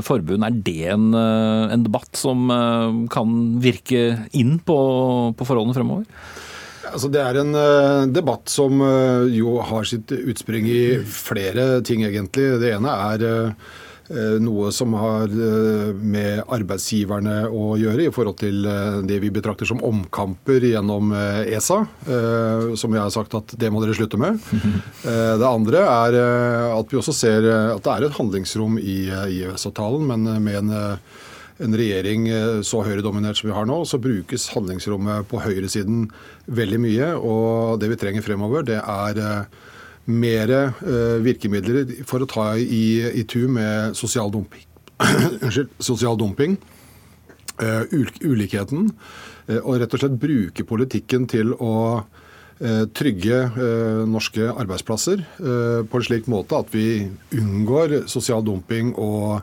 forbund. 0.07 0.47
Er 0.47 0.59
det 0.67 0.79
en, 0.97 1.11
en 1.15 1.87
debatt 1.87 2.19
som 2.19 2.51
kan 3.13 3.37
virke 3.63 4.05
inn 4.37 4.59
på, 4.65 4.79
på 5.39 5.47
forholdene 5.47 5.77
fremover? 5.77 6.09
Altså, 6.91 7.11
det 7.13 7.21
er 7.23 7.39
en 7.39 7.55
uh, 7.55 8.09
debatt 8.11 8.51
som 8.51 8.83
uh, 8.83 9.29
jo 9.31 9.61
har 9.63 9.87
sitt 9.87 10.11
utspring 10.19 10.67
i 10.67 10.83
flere 11.07 11.77
ting, 11.87 12.03
egentlig. 12.09 12.49
Det 12.59 12.75
ene 12.75 12.97
er 13.13 13.27
uh, 13.29 13.71
Eh, 13.71 13.89
noe 14.43 14.73
som 14.75 14.95
har 14.99 15.31
eh, 15.31 15.91
med 15.95 16.43
arbeidsgiverne 16.51 17.45
å 17.47 17.77
gjøre 17.79 18.09
i 18.09 18.13
forhold 18.15 18.41
til 18.41 18.67
eh, 18.67 18.99
det 19.07 19.21
vi 19.23 19.31
betrakter 19.31 19.69
som 19.69 19.83
omkamper 19.87 20.67
gjennom 20.67 21.13
ESA, 21.15 21.79
som 22.79 22.95
jeg 22.95 23.01
har 23.01 23.13
sagt 23.15 23.35
at 23.39 23.55
det 23.61 23.71
må 23.73 23.83
dere 23.83 23.95
slutte 23.97 24.19
med. 24.21 24.39
Det 25.41 25.47
andre 25.47 25.81
er 25.87 26.17
at 26.75 26.91
vi 26.91 26.99
også 26.99 27.15
ser 27.15 27.47
at 27.49 27.83
det 27.85 27.93
er 27.93 28.07
et 28.07 28.17
handlingsrom 28.17 28.77
i 28.81 28.97
EØS-avtalen, 29.11 30.05
men 30.11 30.27
med 30.45 30.59
en, 30.59 30.73
en 31.65 31.77
regjering 31.81 32.27
så 32.67 32.83
høyredominert 32.87 33.41
som 33.41 33.51
vi 33.51 33.57
har 33.57 33.69
nå, 33.69 33.79
så 33.89 34.01
brukes 34.03 34.49
handlingsrommet 34.55 35.29
på 35.31 35.41
høyresiden 35.45 36.09
veldig 36.51 36.81
mye. 36.83 37.11
Og 37.17 37.81
det 37.83 37.93
vi 37.95 38.01
trenger 38.01 38.27
fremover, 38.27 38.67
det 38.67 38.81
er 38.81 39.23
mer 40.11 40.53
uh, 40.53 41.19
virkemidler 41.25 41.89
for 42.09 42.23
å 42.23 42.29
ta 42.31 42.47
i, 42.59 43.01
i 43.21 43.25
tur 43.29 43.49
med 43.53 43.97
sosial 43.99 44.33
dumping. 44.33 44.67
Sosial 45.81 46.19
dumping. 46.21 46.59
Uh, 47.61 47.85
ulikheten. 48.25 48.91
Uh, 49.49 49.61
og 49.63 49.81
rett 49.81 49.95
og 49.97 50.03
slett 50.03 50.19
bruke 50.21 50.67
politikken 50.69 51.29
til 51.31 51.55
å 51.59 51.77
trygge 52.93 53.37
norske 54.05 54.51
arbeidsplasser 54.53 55.23
på 55.41 55.97
en 55.97 56.05
slik 56.05 56.27
måte 56.29 56.59
at 56.61 56.75
vi 56.75 57.07
unngår 57.33 58.03
sosial 58.13 58.45
dumping 58.45 58.91
og 59.01 59.41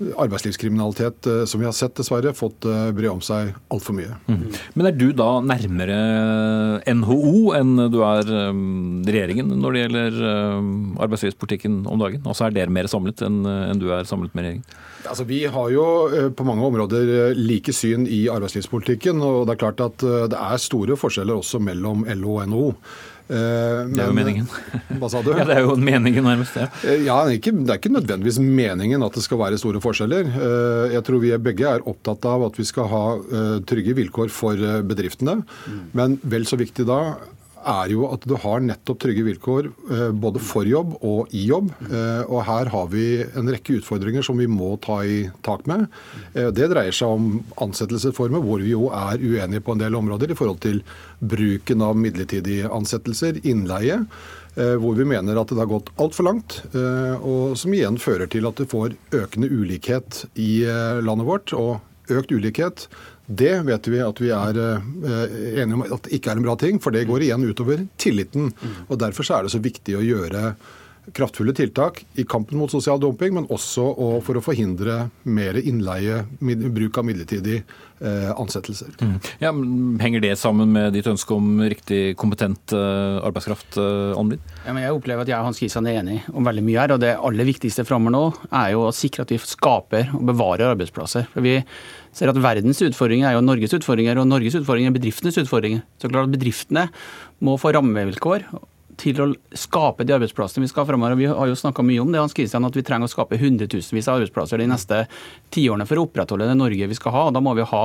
arbeidslivskriminalitet 0.00 1.26
eh, 1.26 1.44
som 1.44 1.60
vi 1.60 1.66
har 1.68 1.74
sett, 1.76 1.94
dessverre, 1.98 2.34
fått 2.36 2.66
eh, 2.68 2.88
bre 2.96 3.10
om 3.12 3.20
seg 3.24 3.54
altfor 3.72 3.96
mye. 3.96 4.16
Mm. 4.26 4.46
Men 4.74 4.88
er 4.88 4.96
du 4.98 5.06
da 5.16 5.28
nærmere 5.44 5.98
NHO 6.90 7.54
enn 7.58 7.76
du 7.92 8.00
er 8.06 8.32
eh, 8.40 8.64
regjeringen 9.08 9.54
når 9.54 9.76
det 9.76 9.84
gjelder 9.84 10.18
arbeidslivspolitikken 11.04 11.84
om 11.90 12.02
dagen? 12.02 12.24
Altså 12.26 12.48
er 12.48 12.56
dere 12.56 12.74
mer 12.74 12.90
samlet 12.90 13.22
enn 13.24 13.42
du 13.80 13.88
er 13.94 14.08
samlet 14.08 14.34
med 14.34 14.46
regjeringen? 14.46 14.82
Altså, 15.04 15.26
vi 15.28 15.42
har 15.52 15.66
jo 15.68 15.82
på 16.32 16.46
mange 16.48 16.64
områder 16.64 17.34
like 17.36 17.74
syn 17.76 18.06
i 18.08 18.22
arbeidslivspolitikken. 18.32 19.20
og 19.20 19.42
Det 19.44 19.52
er 19.52 19.60
klart 19.60 19.82
at 19.84 20.04
det 20.32 20.38
er 20.38 20.62
store 20.62 20.96
forskjeller 20.96 21.42
også 21.42 21.60
mellom 21.60 22.06
LO 22.08 22.38
og 22.38 22.48
NHO. 22.48 22.70
Men, 23.24 23.92
det 23.94 24.02
er 24.04 24.10
jo 24.10 24.16
meningen. 24.16 24.48
Hva 25.00 25.08
sa 25.08 25.22
du? 25.24 25.30
Ja, 25.38 25.46
Det 25.48 25.56
er 25.56 25.64
jo 25.64 25.76
meningen 25.80 26.26
nærmest. 26.26 26.58
Ja, 26.60 26.68
ja 26.84 27.18
det, 27.24 27.36
er 27.36 27.38
ikke, 27.38 27.54
det 27.56 27.72
er 27.72 27.80
ikke 27.80 27.94
nødvendigvis 27.94 28.40
meningen 28.42 29.04
at 29.06 29.16
det 29.16 29.24
skal 29.24 29.40
være 29.40 29.60
store 29.60 29.80
forskjeller. 29.84 30.28
Eh, 30.28 30.94
jeg 30.96 31.06
tror 31.06 31.22
vi 31.22 31.32
begge 31.40 31.70
er 31.70 31.86
opptatt 31.88 32.28
av 32.28 32.44
at 32.50 32.58
vi 32.60 32.66
skal 32.68 32.90
ha 32.92 33.04
eh, 33.16 33.56
trygge 33.68 33.96
vilkår 34.00 34.32
for 34.34 34.60
eh, 34.60 34.82
bedriftene. 34.86 35.40
Mm. 35.40 35.80
Men 35.96 36.18
vel 36.34 36.44
så 36.48 36.60
viktig 36.60 36.86
da 36.88 37.00
er 37.68 37.92
jo 37.92 38.06
at 38.12 38.24
du 38.28 38.34
har 38.40 38.62
nettopp 38.64 39.00
trygge 39.02 39.24
vilkår 39.26 39.68
eh, 39.68 40.10
både 40.16 40.42
for 40.42 40.68
jobb 40.68 40.94
og 41.04 41.32
i 41.34 41.44
jobb. 41.48 41.70
Eh, 41.88 42.22
og 42.28 42.44
her 42.48 42.70
har 42.72 42.90
vi 42.92 43.06
en 43.24 43.50
rekke 43.50 43.78
utfordringer 43.80 44.24
som 44.26 44.38
vi 44.40 44.48
må 44.50 44.74
ta 44.84 45.00
i 45.04 45.24
tak 45.46 45.66
med. 45.70 45.86
Eh, 46.34 46.50
det 46.54 46.70
dreier 46.72 46.94
seg 46.94 47.16
om 47.16 47.40
ansettelsesformer, 47.64 48.44
hvor 48.44 48.62
vi 48.64 48.74
jo 48.74 48.88
er 48.94 49.22
uenige 49.22 49.64
på 49.64 49.74
en 49.74 49.84
del 49.84 49.98
områder 49.98 50.32
i 50.32 50.38
forhold 50.38 50.62
til 50.64 50.82
bruken 51.24 51.84
av 51.84 51.98
midlertidige 51.98 52.70
ansettelser, 52.72 53.40
innleie. 53.44 54.02
Hvor 54.54 54.94
vi 54.94 55.02
mener 55.02 55.34
at 55.34 55.50
det 55.50 55.58
har 55.58 55.66
gått 55.66 55.88
altfor 55.98 56.28
langt, 56.28 56.60
og 57.26 57.56
som 57.58 57.72
igjen 57.74 57.96
fører 57.98 58.28
til 58.30 58.46
at 58.46 58.60
du 58.60 58.68
får 58.70 58.92
økende 59.10 59.48
ulikhet 59.50 60.20
i 60.38 60.62
landet 61.02 61.26
vårt. 61.26 61.50
Og 61.58 61.82
økt 62.12 62.30
ulikhet 62.30 62.86
det 63.26 63.56
vet 63.64 63.88
vi 63.88 64.00
at 64.04 64.20
vi 64.20 64.30
er 64.34 64.60
eh, 64.60 65.36
enige 65.62 65.78
om 65.78 65.84
at 65.86 66.06
det 66.06 66.18
ikke 66.18 66.32
er 66.32 66.40
en 66.40 66.46
bra 66.46 66.56
ting, 66.60 66.80
for 66.82 66.94
det 66.94 67.06
går 67.08 67.24
igjen 67.24 67.44
utover 67.48 67.86
tilliten. 68.00 68.52
Og 68.88 68.98
Derfor 69.00 69.28
er 69.32 69.46
det 69.46 69.54
så 69.54 69.62
viktig 69.64 69.96
å 69.98 70.04
gjøre 70.04 70.54
kraftfulle 71.12 71.52
tiltak 71.52 71.98
i 72.16 72.24
kampen 72.24 72.56
mot 72.56 72.72
sosial 72.72 72.96
dumping, 73.00 73.34
men 73.36 73.48
også 73.52 73.82
for 74.24 74.38
å 74.38 74.42
forhindre 74.44 75.10
mer 75.28 75.58
innleie, 75.60 76.22
bruk 76.40 76.96
av 76.96 77.04
midlertidig 77.04 77.58
eh, 77.60 78.30
ansettelser. 78.32 78.94
Mm. 79.04 79.18
Ja, 79.42 79.50
henger 80.00 80.24
det 80.24 80.30
sammen 80.40 80.72
med 80.72 80.94
ditt 80.96 81.08
ønske 81.10 81.36
om 81.36 81.60
riktig 81.60 82.14
kompetent 82.20 82.72
eh, 82.72 83.18
arbeidskraft, 83.20 83.76
Anlid? 84.16 84.40
Ja, 84.64 84.76
jeg 84.80 84.96
opplever 84.96 85.26
at 85.26 85.32
jeg 85.34 85.40
og 85.42 85.50
Hans 85.50 85.60
Kristian 85.60 85.90
er 85.90 86.00
enige 86.00 86.24
om 86.32 86.48
veldig 86.48 86.64
mye 86.64 86.80
her. 86.80 86.96
og 86.96 87.04
Det 87.04 87.12
aller 87.16 87.50
viktigste 87.52 87.84
framover 87.88 88.16
nå 88.16 88.24
er 88.48 88.72
jo 88.72 88.86
å 88.86 88.94
sikre 88.96 89.28
at 89.28 89.36
vi 89.36 89.42
skaper 89.44 90.08
og 90.16 90.24
bevarer 90.32 90.72
arbeidsplasser. 90.72 91.28
For 91.36 91.44
vi 91.44 91.58
ser 92.14 92.30
at 92.30 92.38
verdens 92.42 92.82
utfordringer 92.86 93.28
er 93.28 93.36
jo 93.36 93.42
Norges 93.44 93.74
utfordringer, 93.76 94.20
og 94.20 94.28
Norges 94.30 94.56
utfordringer 94.60 94.92
er 94.92 94.96
bedriftenes 94.96 95.38
utfordringer. 95.42 95.82
Så 96.00 96.10
klart 96.10 96.28
at 96.28 96.34
Bedriftene 96.34 96.86
må 97.44 97.56
få 97.60 97.74
rammevilkår 97.74 98.46
til 99.00 99.20
å 99.20 99.26
skape 99.58 100.06
de 100.06 100.14
arbeidsplassene 100.14 100.62
vi 100.64 100.70
skal 100.70 100.86
framover. 100.86 101.18
Vi 101.18 101.26
har 101.26 101.50
jo 101.50 101.58
snakka 101.58 101.82
mye 101.86 102.02
om 102.02 102.12
det, 102.12 102.20
Hans 102.22 102.36
Kristian, 102.36 102.66
at 102.66 102.76
vi 102.78 102.84
trenger 102.86 103.10
å 103.10 103.14
skape 103.14 103.40
hundretusenvis 103.40 104.08
av 104.08 104.20
arbeidsplasser 104.20 104.62
de 104.62 104.70
neste 104.70 105.00
tiårene 105.54 105.86
for 105.90 105.98
å 105.98 106.06
opprettholde 106.06 106.46
det 106.50 106.58
Norge 106.58 106.90
vi 106.90 106.98
skal 106.98 107.16
ha. 107.16 107.26
og 107.28 107.34
Da 107.34 107.42
må 107.42 107.56
vi 107.58 107.66
ha 107.66 107.84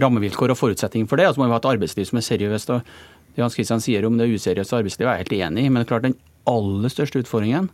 rammevilkår 0.00 0.54
og 0.54 0.58
forutsetninger 0.58 1.10
for 1.10 1.20
det, 1.20 1.28
og 1.28 1.36
så 1.36 1.42
må 1.42 1.50
vi 1.50 1.54
ha 1.54 1.60
et 1.60 1.72
arbeidsliv 1.74 2.08
som 2.08 2.18
er 2.18 2.26
seriøst. 2.26 2.72
og 2.72 3.36
Det 3.36 3.44
Hans 3.44 3.58
Kristian 3.58 3.84
sier 3.84 4.08
om 4.08 4.16
det 4.18 4.32
useriøse 4.32 4.80
arbeidslivet 4.80 5.10
er 5.10 5.20
jeg 5.20 5.26
helt 5.26 5.38
enig 5.50 5.66
i, 5.66 5.68
men 5.68 5.82
det 5.82 5.86
er 5.86 5.92
klart 5.92 6.08
den 6.08 6.20
aller 6.48 6.92
største 6.92 7.20
utfordringen 7.20 7.68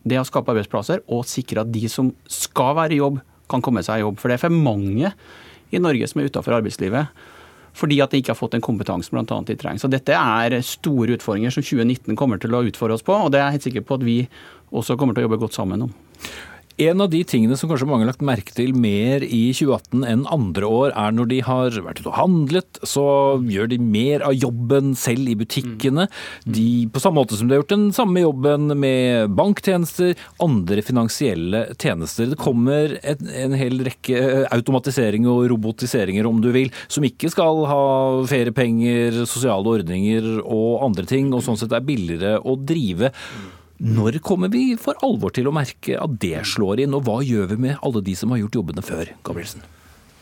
det 0.00 0.16
er 0.16 0.22
å 0.22 0.28
skape 0.28 0.52
arbeidsplasser 0.54 1.02
og 1.12 1.26
sikre 1.28 1.64
at 1.64 1.72
de 1.72 1.84
som 1.92 2.10
skal 2.30 2.72
være 2.78 2.96
i 2.96 3.00
jobb, 3.00 3.20
kan 3.50 3.64
komme 3.64 3.82
seg 3.86 4.00
i 4.00 4.04
jobb. 4.04 4.18
For 4.20 4.30
det 4.30 4.38
er 4.38 4.46
for 4.46 4.54
mange 4.54 5.12
i 5.70 5.82
Norge 5.82 6.08
som 6.10 6.22
er 6.22 6.30
utenfor 6.30 6.58
arbeidslivet. 6.58 7.26
Fordi 7.76 8.00
at 8.02 8.10
de 8.10 8.18
ikke 8.18 8.32
har 8.34 8.38
fått 8.38 8.56
den 8.56 8.64
kompetansen 8.64 9.20
annet 9.20 9.52
de 9.52 9.56
trenger. 9.58 9.82
Så 9.84 9.90
dette 9.90 10.16
er 10.16 10.56
store 10.66 11.14
utfordringer 11.18 11.54
som 11.54 11.62
2019 11.62 12.18
kommer 12.18 12.40
til 12.42 12.54
å 12.56 12.64
utfordre 12.66 12.98
oss 12.98 13.06
på, 13.06 13.14
og 13.14 13.30
det 13.30 13.38
er 13.38 13.46
jeg 13.48 13.58
helt 13.58 13.68
sikker 13.68 13.86
på 13.86 14.00
at 14.00 14.06
vi 14.06 14.16
også 14.74 14.96
kommer 14.98 15.14
til 15.14 15.22
å 15.22 15.28
jobbe 15.28 15.42
godt 15.44 15.58
sammen 15.58 15.86
om. 15.86 15.92
En 16.80 17.02
av 17.04 17.10
de 17.12 17.18
tingene 17.28 17.58
som 17.60 17.68
kanskje 17.68 17.84
mange 17.84 18.06
har 18.06 18.08
lagt 18.14 18.22
merke 18.24 18.54
til 18.56 18.70
mer 18.72 19.20
i 19.26 19.50
2018 19.52 20.04
enn 20.08 20.22
andre 20.32 20.64
år, 20.64 20.94
er 20.96 21.12
når 21.12 21.28
de 21.28 21.40
har 21.44 21.76
vært 21.84 22.00
ute 22.00 22.08
og 22.08 22.16
handlet, 22.16 22.80
så 22.88 23.04
gjør 23.44 23.68
de 23.68 23.76
mer 23.84 24.24
av 24.24 24.32
jobben 24.32 24.94
selv 24.96 25.28
i 25.28 25.36
butikkene. 25.36 26.06
De, 26.48 26.88
på 26.88 27.02
samme 27.04 27.20
måte 27.20 27.36
som 27.36 27.50
de 27.50 27.56
har 27.56 27.60
gjort 27.60 27.74
den 27.74 27.86
samme 27.96 28.24
jobben 28.24 28.72
med 28.80 29.36
banktjenester, 29.36 30.16
andre 30.40 30.80
finansielle 30.86 31.66
tjenester. 31.74 32.32
Det 32.32 32.40
kommer 32.40 32.96
en, 33.04 33.28
en 33.28 33.60
hel 33.60 33.84
rekke 33.90 34.46
automatisering 34.48 35.28
og 35.28 35.50
robotiseringer, 35.52 36.24
om 36.30 36.40
du 36.40 36.48
vil, 36.56 36.72
som 36.88 37.04
ikke 37.04 37.28
skal 37.36 37.64
ha 37.68 37.84
feriepenger, 38.30 39.26
sosiale 39.28 39.76
ordninger 39.76 40.38
og 40.46 40.86
andre 40.88 41.04
ting, 41.12 41.28
og 41.36 41.44
sånn 41.44 41.60
sett 41.60 41.76
er 41.76 41.84
billigere 41.84 42.38
å 42.40 42.56
drive. 42.56 43.12
Når 43.80 44.18
kommer 44.20 44.50
vi 44.52 44.74
for 44.76 44.98
alvor 45.06 45.32
til 45.32 45.48
å 45.48 45.56
merke 45.56 45.96
at 45.96 46.16
det 46.20 46.42
slår 46.48 46.82
inn, 46.84 46.94
og 46.96 47.06
hva 47.06 47.20
gjør 47.24 47.54
vi 47.54 47.60
med 47.64 47.78
alle 47.80 48.02
de 48.04 48.12
som 48.18 48.32
har 48.34 48.42
gjort 48.42 48.58
jobbene 48.60 48.84
før? 48.84 49.12
Gabrielsen? 49.24 49.64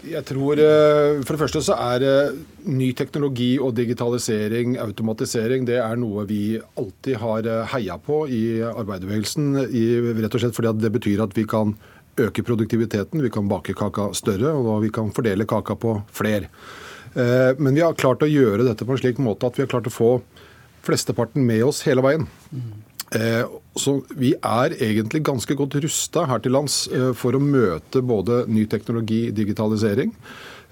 Jeg 0.06 0.22
tror 0.28 0.61
eh, 0.62 1.18
For 1.26 1.34
det 1.34 1.40
første 1.40 1.61
så 1.66 1.74
er 1.88 2.04
eh, 2.06 2.36
ny 2.70 2.92
teknologi 2.94 3.56
og 3.59 3.72
digitalisering, 3.74 4.76
automatisering, 4.78 5.66
det 5.66 5.80
er 5.82 5.98
noe 5.98 6.22
vi 6.28 6.54
alltid 6.78 7.18
har 7.18 7.48
eh, 7.50 7.64
heia 7.72 7.98
på 7.98 8.20
i 8.30 8.42
arbeiderbevegelsen. 8.68 9.56
Rett 9.59 10.38
og 10.38 10.44
slett 10.44 10.54
fordi 10.54 10.76
det 10.78 10.92
betyr 10.94 11.24
at 11.26 11.34
vi 11.34 11.48
kan 11.50 11.74
øke 12.18 12.46
produktiviteten, 12.46 13.22
vi 13.26 13.32
kan 13.34 13.50
bake 13.50 13.74
kaka 13.78 14.12
større, 14.14 14.54
og 14.54 14.84
vi 14.86 14.92
kan 14.94 15.11
fordele 15.14 15.46
kaka 15.50 15.74
på 15.78 16.00
fler. 16.14 16.48
Men 17.14 17.76
vi 17.78 17.82
har 17.82 17.94
klart 17.98 18.24
å 18.26 18.28
gjøre 18.28 18.66
dette 18.66 18.82
på 18.86 18.94
en 18.94 18.98
slik 18.98 19.20
måte 19.22 19.46
at 19.46 19.54
vi 19.54 19.62
har 19.62 19.70
klart 19.70 19.86
å 19.86 19.94
få 19.94 20.11
flesteparten 20.86 21.46
med 21.46 21.62
oss 21.68 21.84
hele 21.86 22.02
veien. 22.02 22.26
Eh, 23.16 23.44
så 23.78 23.94
vi 24.20 24.34
er 24.36 24.74
egentlig 24.76 25.22
ganske 25.24 25.56
godt 25.56 25.78
rusta 25.80 26.26
her 26.28 26.42
til 26.44 26.52
lands 26.52 26.82
eh, 26.92 27.11
for 27.16 27.36
å 27.36 27.40
møte 27.40 28.04
både 28.04 28.42
ny 28.52 28.66
teknologi, 28.68 29.28
digitalisering. 29.32 30.12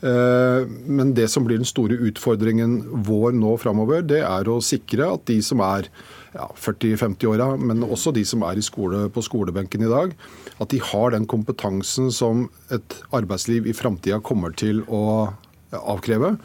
Eh, 0.04 0.66
men 0.68 1.14
det 1.16 1.30
som 1.32 1.46
blir 1.46 1.62
den 1.62 1.68
store 1.68 1.96
utfordringen 2.10 2.76
vår 3.06 3.32
nå 3.38 3.54
framover, 3.62 4.04
det 4.04 4.20
er 4.26 4.52
å 4.52 4.60
sikre 4.60 5.08
at 5.14 5.24
de 5.30 5.38
som 5.44 5.64
er 5.64 5.88
ja, 6.36 6.50
40-50-åra, 6.60 7.54
men 7.56 7.86
også 7.86 8.12
de 8.12 8.26
som 8.28 8.44
er 8.44 8.60
skole, 8.64 9.06
på 9.08 9.24
skolebenken 9.24 9.86
i 9.86 9.92
dag, 9.92 10.12
at 10.60 10.72
de 10.74 10.82
har 10.92 11.16
den 11.16 11.24
kompetansen 11.30 12.12
som 12.12 12.50
et 12.74 13.00
arbeidsliv 13.16 13.68
i 13.70 13.76
framtida 13.76 14.20
kommer 14.20 14.52
til 14.52 14.84
å 14.92 15.32
avkreve. 15.76 16.36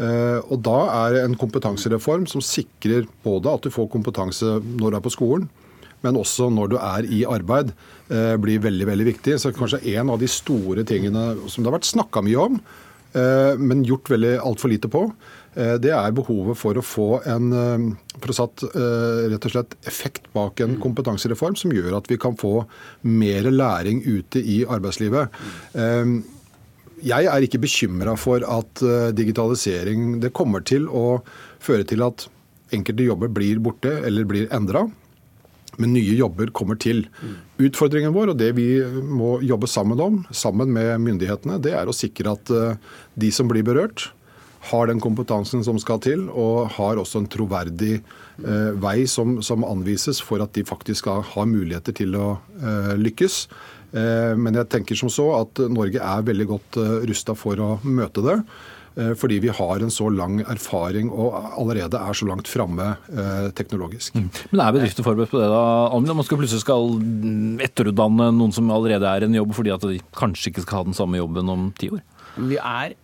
Eh, 0.00 0.38
og 0.48 0.62
Da 0.64 0.78
er 1.04 1.14
det 1.14 1.24
en 1.26 1.38
kompetansereform 1.38 2.26
som 2.30 2.44
sikrer 2.44 3.08
både 3.24 3.52
at 3.52 3.66
du 3.66 3.72
får 3.72 3.90
kompetanse 3.92 4.58
når 4.64 4.94
du 4.94 4.96
er 4.96 5.04
på 5.04 5.12
skolen, 5.16 5.48
men 6.00 6.16
også 6.16 6.48
når 6.48 6.70
du 6.72 6.76
er 6.80 7.08
i 7.12 7.24
arbeid, 7.28 7.74
eh, 8.08 8.36
blir 8.40 8.62
veldig 8.64 8.86
veldig 8.88 9.08
viktig. 9.12 9.36
Så 9.38 9.52
kanskje 9.52 9.84
en 9.96 10.10
av 10.10 10.18
de 10.18 10.28
store 10.28 10.84
tingene 10.84 11.36
som 11.48 11.62
det 11.62 11.70
har 11.70 11.78
vært 11.78 11.92
snakka 11.92 12.24
mye 12.24 12.40
om, 12.40 12.60
eh, 13.12 13.56
men 13.56 13.84
gjort 13.84 14.08
veldig 14.08 14.38
altfor 14.40 14.72
lite 14.72 14.88
på, 14.88 15.12
det 15.52 15.90
er 15.90 16.12
behovet 16.14 16.54
for 16.54 16.78
å 16.78 16.80
få 16.80 17.26
en 17.26 17.50
for 18.22 18.30
å 18.30 18.32
satt, 18.32 18.62
rett 18.70 19.46
og 19.48 19.50
slett 19.50 19.74
effekt 19.82 20.28
bak 20.32 20.60
en 20.60 20.76
kompetansereform 20.78 21.56
som 21.58 21.72
gjør 21.74 21.96
at 21.96 22.06
vi 22.06 22.16
kan 22.16 22.36
få 22.38 22.68
mer 23.02 23.42
læring 23.50 23.98
ute 24.06 24.38
i 24.38 24.62
arbeidslivet. 24.62 25.26
Jeg 27.06 27.28
er 27.30 27.46
ikke 27.46 27.62
bekymra 27.62 28.16
for 28.20 28.44
at 28.44 28.82
eh, 28.84 29.10
digitalisering 29.16 30.18
det 30.22 30.34
kommer 30.36 30.64
til 30.66 30.88
å 30.88 31.20
føre 31.62 31.86
til 31.88 32.04
at 32.06 32.26
enkelte 32.74 33.06
jobber 33.06 33.32
blir 33.32 33.60
borte 33.62 33.92
eller 34.06 34.28
blir 34.28 34.50
endra. 34.54 34.86
Men 35.80 35.94
nye 35.94 36.14
jobber 36.18 36.50
kommer 36.56 36.76
til. 36.80 37.04
Utfordringen 37.62 38.12
vår, 38.12 38.32
og 38.32 38.40
det 38.40 38.52
vi 38.58 38.68
må 39.00 39.38
jobbe 39.46 39.68
sammen 39.70 40.00
om, 40.02 40.22
sammen 40.34 40.72
med 40.74 40.98
myndighetene, 41.00 41.60
det 41.62 41.76
er 41.78 41.88
å 41.88 41.96
sikre 41.96 42.34
at 42.36 42.52
eh, 42.52 42.80
de 43.20 43.30
som 43.34 43.48
blir 43.50 43.64
berørt, 43.66 44.10
har 44.68 44.90
den 44.90 45.00
kompetansen 45.00 45.62
som 45.64 45.78
skal 45.80 46.02
til, 46.04 46.26
og 46.28 46.68
har 46.76 47.00
også 47.00 47.22
en 47.22 47.30
troverdig 47.32 47.94
eh, 47.96 48.72
vei 48.82 49.06
som, 49.08 49.38
som, 49.44 49.64
anvises 49.64 50.20
for 50.20 50.44
at 50.44 50.52
de 50.56 50.66
faktisk 50.68 51.06
skal 51.06 51.24
ha 51.32 51.46
muligheter 51.48 51.96
til 51.96 52.18
å 52.18 52.26
eh, 52.60 52.92
lykkes. 53.00 53.46
Eh, 53.90 54.34
men 54.38 54.58
jeg 54.60 54.70
tenker 54.70 54.98
som 54.98 55.10
så 55.12 55.30
at 55.40 55.62
Norge 55.72 56.02
er 56.02 56.26
veldig 56.26 56.46
godt 56.50 56.78
eh, 56.80 57.00
rusta 57.10 57.34
for 57.38 57.58
å 57.62 57.70
møte 57.82 58.22
det. 58.24 58.36
Eh, 59.00 59.12
fordi 59.18 59.40
vi 59.42 59.52
har 59.54 59.82
en 59.82 59.92
så 59.94 60.08
lang 60.14 60.40
erfaring 60.44 61.10
og 61.10 61.34
allerede 61.58 61.98
er 61.98 62.18
så 62.18 62.28
langt 62.28 62.50
framme 62.50 62.92
teknologisk. 63.56 64.14
Mm. 64.14 64.30
Men 64.52 64.64
Er 64.66 64.78
bedrifter 64.78 65.06
forberedt 65.06 65.34
på 65.34 65.42
det? 65.42 65.50
da? 65.50 65.64
Om 65.96 66.08
man 66.10 66.26
skal 66.26 66.40
plutselig 66.40 66.64
skal 66.64 66.96
etterutdanne 67.66 68.30
noen 68.36 68.54
som 68.54 68.70
allerede 68.74 69.06
er 69.10 69.26
i 69.26 69.30
en 69.30 69.38
jobb, 69.42 69.54
fordi 69.58 69.74
at 69.74 69.86
de 69.86 70.00
kanskje 70.16 70.52
ikke 70.52 70.66
skal 70.66 70.82
ha 70.82 70.90
den 70.90 70.98
samme 70.98 71.20
jobben 71.20 71.50
om 71.50 71.70
ti 71.78 71.90
år? 71.94 72.02
Vi 72.38 72.58
er 72.58 72.94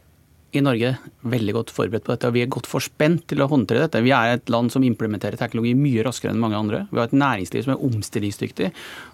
i 0.58 0.64
Norge 0.64 0.92
veldig 1.28 1.54
godt 1.56 1.72
forberedt 1.74 2.04
på 2.06 2.12
dette, 2.14 2.28
og 2.28 2.36
vi 2.36 2.42
er 2.44 2.50
godt 2.52 2.68
forspent 2.70 3.26
til 3.30 3.42
å 3.42 3.48
håndtere 3.50 3.84
dette. 3.84 4.02
Vi 4.04 4.12
er 4.14 4.36
et 4.36 4.52
land 4.52 4.72
som 4.72 4.84
implementerer 4.86 5.38
teknologi 5.40 5.74
mye 5.78 6.04
raskere 6.06 6.34
enn 6.34 6.42
mange 6.42 6.58
andre. 6.58 6.82
Vi 6.90 7.00
har 7.00 7.10
et 7.10 7.16
næringsliv 7.16 7.66
som 7.66 7.74
er 7.74 7.84
omstillingsdyktig. 7.88 8.70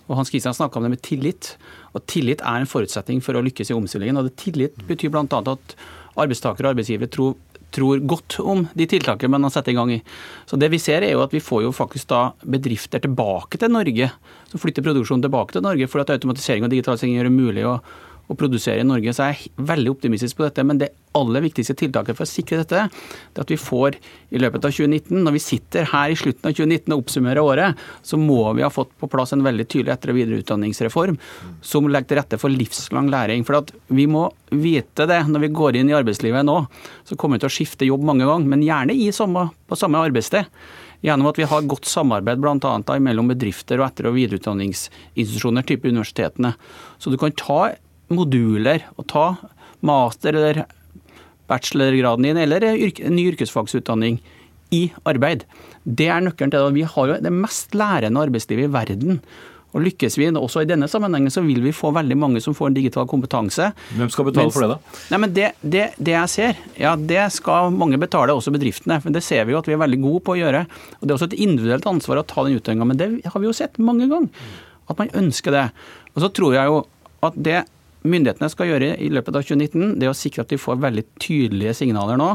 og 0.09 0.17
Hans 0.19 0.31
Kristian 0.31 0.57
snakka 0.57 0.79
om 0.79 0.87
det 0.87 0.95
med 0.97 1.03
tillit. 1.03 1.57
Og 1.95 2.05
Tillit 2.07 2.41
er 2.41 2.61
en 2.61 2.69
forutsetning 2.69 3.23
for 3.25 3.35
å 3.35 3.45
lykkes 3.45 3.71
i 3.71 3.77
omstillingen. 3.77 4.19
og 4.19 4.35
Tillit 4.37 4.77
betyr 4.89 5.11
bl.a. 5.11 5.25
at 5.27 5.77
arbeidstakere 6.17 6.69
og 6.69 6.75
arbeidsgivere 6.75 7.11
tror, 7.13 7.35
tror 7.73 8.05
godt 8.05 8.39
om 8.41 8.67
de 8.77 8.87
tiltakene 8.87 9.33
man 9.33 9.47
har 9.47 9.55
satt 9.55 9.69
i 9.73 9.77
gang 9.77 9.93
i. 9.93 10.03
Så 10.47 10.57
det 10.61 10.71
Vi 10.71 10.79
ser 10.79 11.03
er 11.03 11.13
jo 11.13 11.23
at 11.25 11.33
vi 11.33 11.41
får 11.41 11.63
jo 11.65 11.73
faktisk 11.73 12.09
da 12.09 12.33
bedrifter 12.45 13.01
tilbake 13.01 13.59
til 13.59 13.73
Norge, 13.73 14.11
som 14.51 14.61
flytter 14.61 14.85
produksjonen 14.85 15.23
tilbake 15.23 15.53
til 15.53 15.63
Norge, 15.63 15.89
fordi 15.89 16.07
at 16.07 16.17
automatisering 16.19 16.65
og 16.65 16.71
digitalisering 16.71 17.17
gjør 17.17 17.31
det 17.31 17.39
mulig 17.39 17.67
å 17.67 17.81
å 18.31 18.37
produsere 18.39 18.83
i 18.83 18.87
Norge. 18.87 19.15
Så 19.15 19.29
jeg 19.29 19.39
er 19.39 19.71
veldig 19.73 19.93
optimistisk 19.95 20.39
på 20.39 20.47
dette. 20.47 20.65
Men 20.67 20.81
det 20.81 20.93
aller 21.19 21.45
viktigste 21.45 21.77
tiltaket 21.77 22.17
for 22.17 22.25
å 22.25 22.31
sikre 22.31 22.63
dette, 22.63 22.87
det 22.89 23.41
er 23.41 23.45
at 23.45 23.53
vi 23.53 23.59
får 23.61 23.99
i 24.33 24.41
løpet 24.41 24.69
av 24.69 24.73
2019, 24.73 25.19
når 25.25 25.37
vi 25.37 25.43
sitter 25.45 25.89
her 25.91 26.13
i 26.13 26.19
slutten 26.19 26.49
av 26.49 26.57
2019 26.57 26.95
og 26.95 27.03
oppsummerer 27.03 27.43
året, 27.43 27.83
så 28.07 28.21
må 28.21 28.41
vi 28.57 28.65
ha 28.65 28.71
fått 28.73 28.95
på 29.01 29.11
plass 29.13 29.35
en 29.37 29.45
veldig 29.45 29.67
tydelig 29.67 29.95
etter- 29.97 30.15
og 30.15 30.21
videreutdanningsreform 30.21 31.19
som 31.73 31.91
legger 31.91 32.13
til 32.13 32.23
rette 32.23 32.41
for 32.41 32.53
livslang 32.53 33.11
læring. 33.13 33.45
For 33.49 33.61
at 33.61 33.75
vi 33.93 34.07
må 34.11 34.29
vite 34.53 35.09
det 35.09 35.21
når 35.29 35.47
vi 35.47 35.53
går 35.59 35.81
inn 35.81 35.93
i 35.93 35.99
arbeidslivet 35.99 36.49
nå. 36.49 36.63
Så 37.09 37.19
kommer 37.19 37.37
vi 37.37 37.45
til 37.45 37.53
å 37.53 37.57
skifte 37.59 37.89
jobb 37.89 38.07
mange 38.09 38.29
ganger, 38.29 38.49
men 38.49 38.65
gjerne 38.65 38.97
samme, 39.13 39.51
på 39.69 39.77
samme 39.77 40.01
arbeidssted 40.01 40.49
gjennom 41.03 41.29
at 41.31 41.39
vi 41.41 41.47
har 41.51 41.67
godt 41.67 41.89
samarbeid 41.91 42.41
bl.a. 42.43 42.99
mellom 43.03 43.31
bedrifter 43.33 43.81
og 43.81 43.89
etter- 43.89 44.09
og 44.09 44.17
videreutdanningsinstitusjoner, 44.17 45.67
type 45.67 45.91
universitetene. 45.91 46.55
Så 47.03 47.11
du 47.11 47.19
kan 47.21 47.35
ta 47.35 47.75
moduler 48.15 48.87
å 48.97 49.07
ta 49.09 49.27
master- 49.83 50.39
eller 50.39 50.65
bachelorgraden 51.51 52.29
din, 52.29 52.41
eller 52.45 52.65
en 52.65 53.17
ny 53.17 53.27
yrkesfagsutdanning 53.33 54.21
i 54.73 54.87
arbeid. 55.09 55.45
Det 55.85 56.09
er 56.09 56.23
nøkkelen 56.25 56.53
til 56.53 56.63
det. 56.63 56.77
Vi 56.79 56.91
har 56.95 57.09
jo 57.11 57.23
det 57.25 57.33
mest 57.35 57.75
lærende 57.77 58.23
arbeidslivet 58.23 58.71
i 58.71 58.73
verden. 58.73 59.19
Og 59.73 59.81
Lykkes 59.87 60.19
vi 60.21 60.29
også 60.29 60.63
i 60.63 60.69
denne 60.69 60.89
sammenhengen, 60.91 61.33
så 61.33 61.41
vil 61.45 61.63
vi 61.65 61.73
få 61.73 61.95
veldig 61.97 62.17
mange 62.21 62.43
som 62.45 62.55
får 62.57 62.69
en 62.69 62.77
digital 62.77 63.07
kompetanse. 63.09 63.71
Hvem 63.97 64.11
skal 64.13 64.27
betale 64.29 64.51
Mens, 64.51 64.57
for 64.57 64.67
det, 64.67 64.75
da? 64.75 65.05
Nei, 65.13 65.21
men 65.25 65.33
det, 65.33 65.47
det, 65.63 65.85
det, 65.97 66.13
jeg 66.13 66.33
ser, 66.33 66.61
ja, 66.77 66.93
det 66.97 67.23
skal 67.33 67.73
mange 67.73 68.01
betale, 68.01 68.37
også 68.37 68.53
bedriftene. 68.53 69.01
Men 69.05 69.17
det 69.17 69.25
ser 69.25 69.47
vi 69.49 69.57
jo 69.57 69.63
at 69.63 69.71
vi 69.71 69.77
er 69.77 69.81
veldig 69.81 70.01
gode 70.05 70.25
på 70.27 70.35
å 70.35 70.41
gjøre. 70.43 70.67
Og 70.99 71.07
Det 71.07 71.09
er 71.09 71.17
også 71.17 71.31
et 71.31 71.39
individuelt 71.41 71.89
ansvar 71.89 72.21
å 72.21 72.27
ta 72.29 72.45
den 72.45 72.61
utdanninga, 72.61 72.89
men 72.93 73.01
det 73.01 73.11
har 73.33 73.41
vi 73.41 73.49
jo 73.49 73.57
sett 73.57 73.81
mange 73.81 74.11
ganger. 74.13 74.53
At 74.93 75.01
man 75.01 75.15
ønsker 75.23 75.57
det. 75.57 75.67
Og 76.13 76.27
så 76.27 76.33
tror 76.37 76.59
jeg 76.59 76.69
jo 76.69 76.83
at 77.25 77.41
det 77.49 77.63
myndighetene 78.05 78.51
skal 78.53 78.71
gjøre 78.71 78.95
i 78.99 79.11
løpet 79.13 79.37
av 79.39 79.45
2019, 79.47 79.99
det 80.01 80.09
er 80.09 80.13
å 80.13 80.17
sikre 80.17 80.45
at 80.45 80.53
de 80.53 80.61
får 80.61 80.81
veldig 80.83 81.05
tydelige 81.23 81.77
signaler 81.83 82.19
nå 82.21 82.31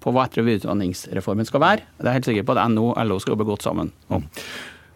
på 0.00 0.12
hva 0.14 0.26
etter- 0.26 0.42
og 0.42 0.48
videreutdanningsreformen 0.48 1.48
skal 1.48 1.62
være. 1.64 1.86
Det 1.98 2.06
er 2.06 2.12
jeg 2.12 2.20
helt 2.20 2.28
sikker 2.30 2.46
på 2.48 2.56
at 2.56 2.70
NO 2.72 2.90
og 2.92 3.00
LO 3.04 3.18
skal 3.20 3.34
jobbe 3.34 3.48
godt 3.50 3.66
sammen 3.66 3.92
om. 4.08 4.24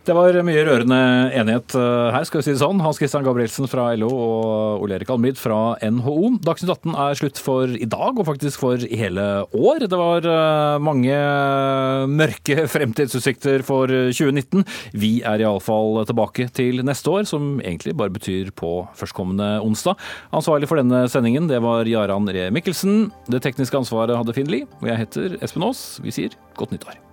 Det 0.05 0.13
var 0.13 0.37
mye 0.45 0.63
rørende 0.67 0.97
enighet 1.33 1.73
eh, 1.81 2.11
her, 2.13 2.25
skal 2.29 2.43
vi 2.43 2.45
si 2.45 2.53
det 2.53 2.61
sånn. 2.61 2.83
Hans 2.85 2.99
Christian 3.01 3.25
Gabrielsen 3.25 3.65
fra 3.73 3.87
LO 3.97 4.11
og 4.13 4.83
Ole 4.85 4.99
Erik 4.99 5.09
Almrid 5.15 5.39
fra 5.41 5.79
NHO. 5.81 6.35
Dagsnytt 6.45 6.75
18 6.75 6.99
er 7.07 7.17
slutt 7.17 7.41
for 7.41 7.73
i 7.73 7.89
dag, 7.89 8.21
og 8.21 8.29
faktisk 8.29 8.61
for 8.61 8.85
hele 8.85 9.25
år. 9.49 9.87
Det 9.89 9.97
var 9.97 10.29
eh, 10.29 10.83
mange 10.85 11.17
mørke 12.13 12.67
fremtidsutsikter 12.75 13.65
for 13.65 13.89
2019. 13.89 14.67
Vi 14.93 15.15
er 15.25 15.47
iallfall 15.47 16.03
tilbake 16.11 16.51
til 16.53 16.85
neste 16.85 17.09
år, 17.09 17.25
som 17.31 17.57
egentlig 17.65 17.97
bare 17.97 18.13
betyr 18.13 18.53
på 18.61 18.75
førstkommende 19.01 19.55
onsdag. 19.65 19.97
Ansvarlig 20.37 20.69
for 20.69 20.83
denne 20.83 21.07
sendingen, 21.09 21.49
det 21.49 21.65
var 21.65 21.89
Jaran 21.89 22.29
Ree 22.29 22.53
Mikkelsen. 22.53 23.09
Det 23.33 23.41
tekniske 23.49 23.81
ansvaret 23.81 24.21
hadde 24.21 24.37
Finn 24.37 24.53
Lie, 24.53 24.69
og 24.83 24.93
jeg 24.93 25.01
heter 25.07 25.41
Espen 25.41 25.65
Aas. 25.65 25.87
Vi 26.05 26.13
sier 26.13 26.37
godt 26.61 26.77
nyttår. 26.77 27.04